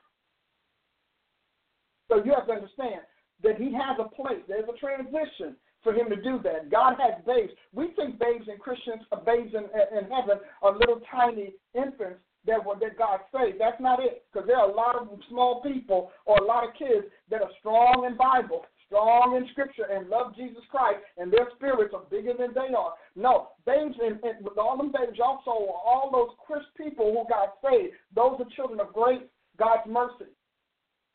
So 2.08 2.22
you 2.24 2.32
have 2.32 2.46
to 2.46 2.52
understand 2.52 3.02
that 3.42 3.56
He 3.58 3.72
has 3.74 3.98
a 3.98 4.08
place. 4.08 4.40
There's 4.48 4.68
a 4.68 4.78
transition 4.78 5.56
for 5.82 5.92
Him 5.92 6.08
to 6.08 6.16
do 6.16 6.40
that. 6.44 6.70
God 6.70 6.94
has 7.00 7.22
babes. 7.26 7.52
We 7.74 7.92
think 7.96 8.18
babes 8.18 8.48
in 8.48 8.58
Christians, 8.58 9.02
uh, 9.10 9.16
babes 9.16 9.52
in, 9.52 9.64
in 9.98 10.10
heaven, 10.10 10.38
are 10.62 10.78
little 10.78 11.00
tiny 11.10 11.54
infants 11.74 12.20
that 12.46 12.64
were, 12.64 12.74
that 12.80 12.98
God 12.98 13.20
saved. 13.34 13.60
That's 13.60 13.80
not 13.80 14.02
it, 14.02 14.24
because 14.32 14.46
there 14.46 14.58
are 14.58 14.68
a 14.68 14.74
lot 14.74 14.96
of 14.96 15.08
small 15.28 15.62
people 15.62 16.10
or 16.24 16.38
a 16.38 16.44
lot 16.44 16.64
of 16.64 16.74
kids 16.74 17.06
that 17.30 17.42
are 17.42 17.50
strong 17.72 18.04
in 18.04 18.16
Bible, 18.16 18.64
strong 18.86 19.36
in 19.36 19.48
Scripture, 19.52 19.86
and 19.90 20.08
love 20.08 20.36
Jesus 20.36 20.62
Christ, 20.70 21.00
and 21.16 21.32
their 21.32 21.48
spirits 21.56 21.94
are 21.94 22.04
bigger 22.10 22.32
than 22.38 22.52
they 22.54 22.74
are. 22.74 22.94
No, 23.16 23.48
babes 23.64 23.94
and, 24.02 24.20
and 24.22 24.44
with 24.44 24.58
all 24.58 24.76
them 24.76 24.92
babes 24.92 25.18
also 25.22 25.50
all 25.50 26.10
those 26.12 26.36
Christ 26.46 26.68
people 26.76 27.12
who 27.12 27.28
got 27.28 27.54
saved. 27.64 27.94
Those 28.14 28.40
are 28.40 28.56
children 28.56 28.80
of 28.80 28.92
grace, 28.92 29.22
God's 29.58 29.88
mercy, 29.88 30.30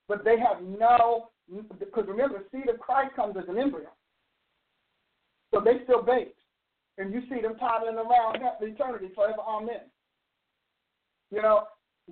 but 0.07 0.23
they 0.23 0.37
have 0.39 0.63
no. 0.63 1.29
Because 1.79 2.05
remember, 2.07 2.39
the 2.39 2.57
seed 2.57 2.69
of 2.69 2.79
Christ 2.79 3.15
comes 3.15 3.37
as 3.37 3.47
an 3.47 3.57
embryo, 3.57 3.87
so 5.53 5.61
they 5.63 5.83
still 5.83 6.01
babes, 6.01 6.35
and 6.97 7.13
you 7.13 7.21
see 7.29 7.41
them 7.41 7.55
toddling 7.57 7.95
around 7.95 8.41
eternity 8.61 9.09
forever. 9.15 9.41
Amen. 9.47 9.87
You 11.31 11.41
know, 11.41 11.63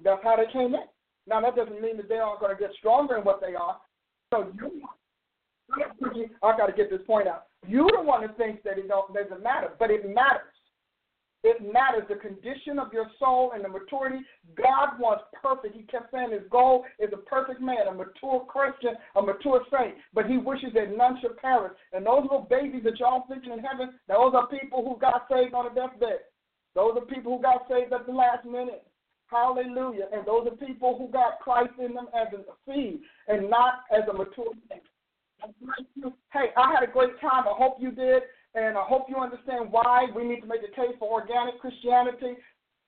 that's 0.03 0.23
how 0.23 0.37
they 0.37 0.51
came 0.53 0.73
in. 0.73 0.87
Now 1.27 1.41
that 1.41 1.55
doesn't 1.55 1.81
mean 1.81 1.97
that 1.97 2.07
they 2.07 2.15
aren't 2.15 2.39
going 2.39 2.55
to 2.55 2.61
get 2.61 2.71
stronger 2.77 3.17
in 3.17 3.23
what 3.23 3.41
they 3.41 3.55
are. 3.55 3.77
So 4.33 4.51
you, 4.55 4.81
I 6.43 6.57
got 6.57 6.67
to 6.67 6.73
get 6.73 6.89
this 6.89 7.01
point 7.07 7.27
out. 7.27 7.45
You're 7.67 7.91
the 7.95 8.03
one 8.03 8.21
who 8.21 8.33
thinks 8.35 8.63
that 8.63 8.77
it 8.77 8.87
don't, 8.87 9.13
doesn't 9.13 9.41
matter, 9.41 9.71
but 9.79 9.89
it 9.89 10.03
matters. 10.13 10.51
It 11.43 11.61
matters 11.61 12.03
the 12.09 12.15
condition 12.15 12.79
of 12.79 12.91
your 12.91 13.05
soul 13.19 13.51
and 13.53 13.63
the 13.63 13.69
maturity. 13.69 14.17
God 14.57 14.99
wants 14.99 15.25
perfect. 15.39 15.75
He 15.75 15.83
kept 15.83 16.11
saying 16.11 16.31
his 16.31 16.49
goal 16.49 16.83
is 16.97 17.09
a 17.13 17.17
perfect 17.17 17.61
man, 17.61 17.87
a 17.87 17.93
mature 17.93 18.43
Christian, 18.47 18.95
a 19.15 19.21
mature 19.21 19.61
saint. 19.69 19.93
But 20.11 20.25
he 20.25 20.37
wishes 20.37 20.73
that 20.73 20.97
none 20.97 21.19
should 21.21 21.37
perish. 21.37 21.73
And 21.93 22.03
those 22.03 22.23
little 22.23 22.47
babies 22.49 22.81
that 22.85 22.99
y'all 22.99 23.25
thinking 23.29 23.53
in 23.53 23.59
heaven, 23.59 23.93
those 24.07 24.33
are 24.33 24.47
people 24.47 24.83
who 24.83 24.99
got 24.99 25.27
saved 25.31 25.53
on 25.53 25.67
a 25.67 25.75
deathbed. 25.75 26.25
Those 26.73 26.97
are 26.97 27.05
people 27.05 27.37
who 27.37 27.43
got 27.43 27.67
saved 27.69 27.93
at 27.93 28.07
the 28.07 28.11
last 28.11 28.43
minute. 28.45 28.83
Hallelujah. 29.27 30.05
And 30.13 30.25
those 30.25 30.47
are 30.47 30.55
people 30.55 30.97
who 30.97 31.11
got 31.11 31.39
Christ 31.39 31.73
in 31.79 31.93
them 31.93 32.07
as 32.13 32.27
a 32.33 32.43
seed 32.65 32.99
and 33.27 33.49
not 33.49 33.83
as 33.91 34.07
a 34.09 34.13
mature 34.13 34.53
thing. 34.69 34.81
Hey, 36.31 36.53
I 36.57 36.71
had 36.71 36.87
a 36.87 36.91
great 36.91 37.19
time. 37.19 37.45
I 37.47 37.53
hope 37.57 37.77
you 37.79 37.91
did. 37.91 38.23
And 38.55 38.77
I 38.77 38.83
hope 38.83 39.07
you 39.09 39.17
understand 39.17 39.71
why 39.71 40.07
we 40.15 40.23
need 40.23 40.41
to 40.41 40.47
make 40.47 40.61
a 40.63 40.73
case 40.75 40.95
for 40.97 41.11
organic 41.11 41.59
Christianity. 41.59 42.39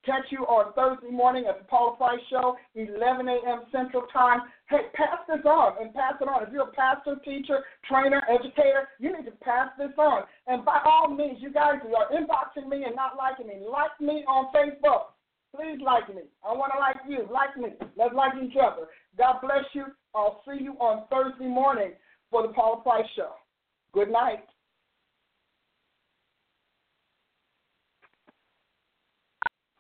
Catch 0.05 0.31
you 0.31 0.47
on 0.47 0.71
Thursday 0.71 1.11
morning 1.11 1.45
at 1.49 1.59
the 1.59 1.65
Paula 1.65 1.97
Price 1.97 2.23
Show, 2.29 2.55
11 2.75 3.27
a.m. 3.27 3.67
Central 3.73 4.03
Time. 4.13 4.39
Hey, 4.69 4.87
pass 4.93 5.19
this 5.27 5.43
on 5.43 5.75
and 5.81 5.93
pass 5.93 6.13
it 6.21 6.29
on. 6.29 6.43
If 6.43 6.53
you're 6.53 6.69
a 6.69 6.71
pastor, 6.71 7.17
teacher, 7.25 7.59
trainer, 7.83 8.23
educator, 8.31 8.87
you 8.99 9.11
need 9.11 9.25
to 9.25 9.35
pass 9.43 9.67
this 9.77 9.91
on. 9.97 10.23
And 10.47 10.63
by 10.63 10.79
all 10.85 11.13
means, 11.13 11.39
you 11.41 11.51
guys 11.51 11.83
who 11.83 11.93
are 11.95 12.07
inboxing 12.07 12.69
me 12.69 12.85
and 12.85 12.95
not 12.95 13.17
liking 13.17 13.47
me, 13.47 13.59
like 13.69 13.99
me 13.99 14.23
on 14.23 14.47
Facebook. 14.55 15.16
Please 15.57 15.81
like 15.83 16.07
me. 16.13 16.21
I 16.47 16.53
want 16.53 16.71
to 16.73 16.79
like 16.79 16.97
you. 17.09 17.27
Like 17.33 17.57
me. 17.57 17.75
Let's 17.97 18.13
like 18.13 18.33
each 18.43 18.55
other. 18.61 18.87
God 19.17 19.37
bless 19.41 19.65
you. 19.73 19.85
I'll 20.13 20.43
see 20.45 20.63
you 20.63 20.73
on 20.73 21.07
Thursday 21.09 21.47
morning 21.47 21.93
for 22.29 22.43
the 22.45 22.53
Paula 22.53 22.81
Price 22.83 23.05
Show. 23.15 23.31
Good 23.91 24.11
night. 24.11 24.45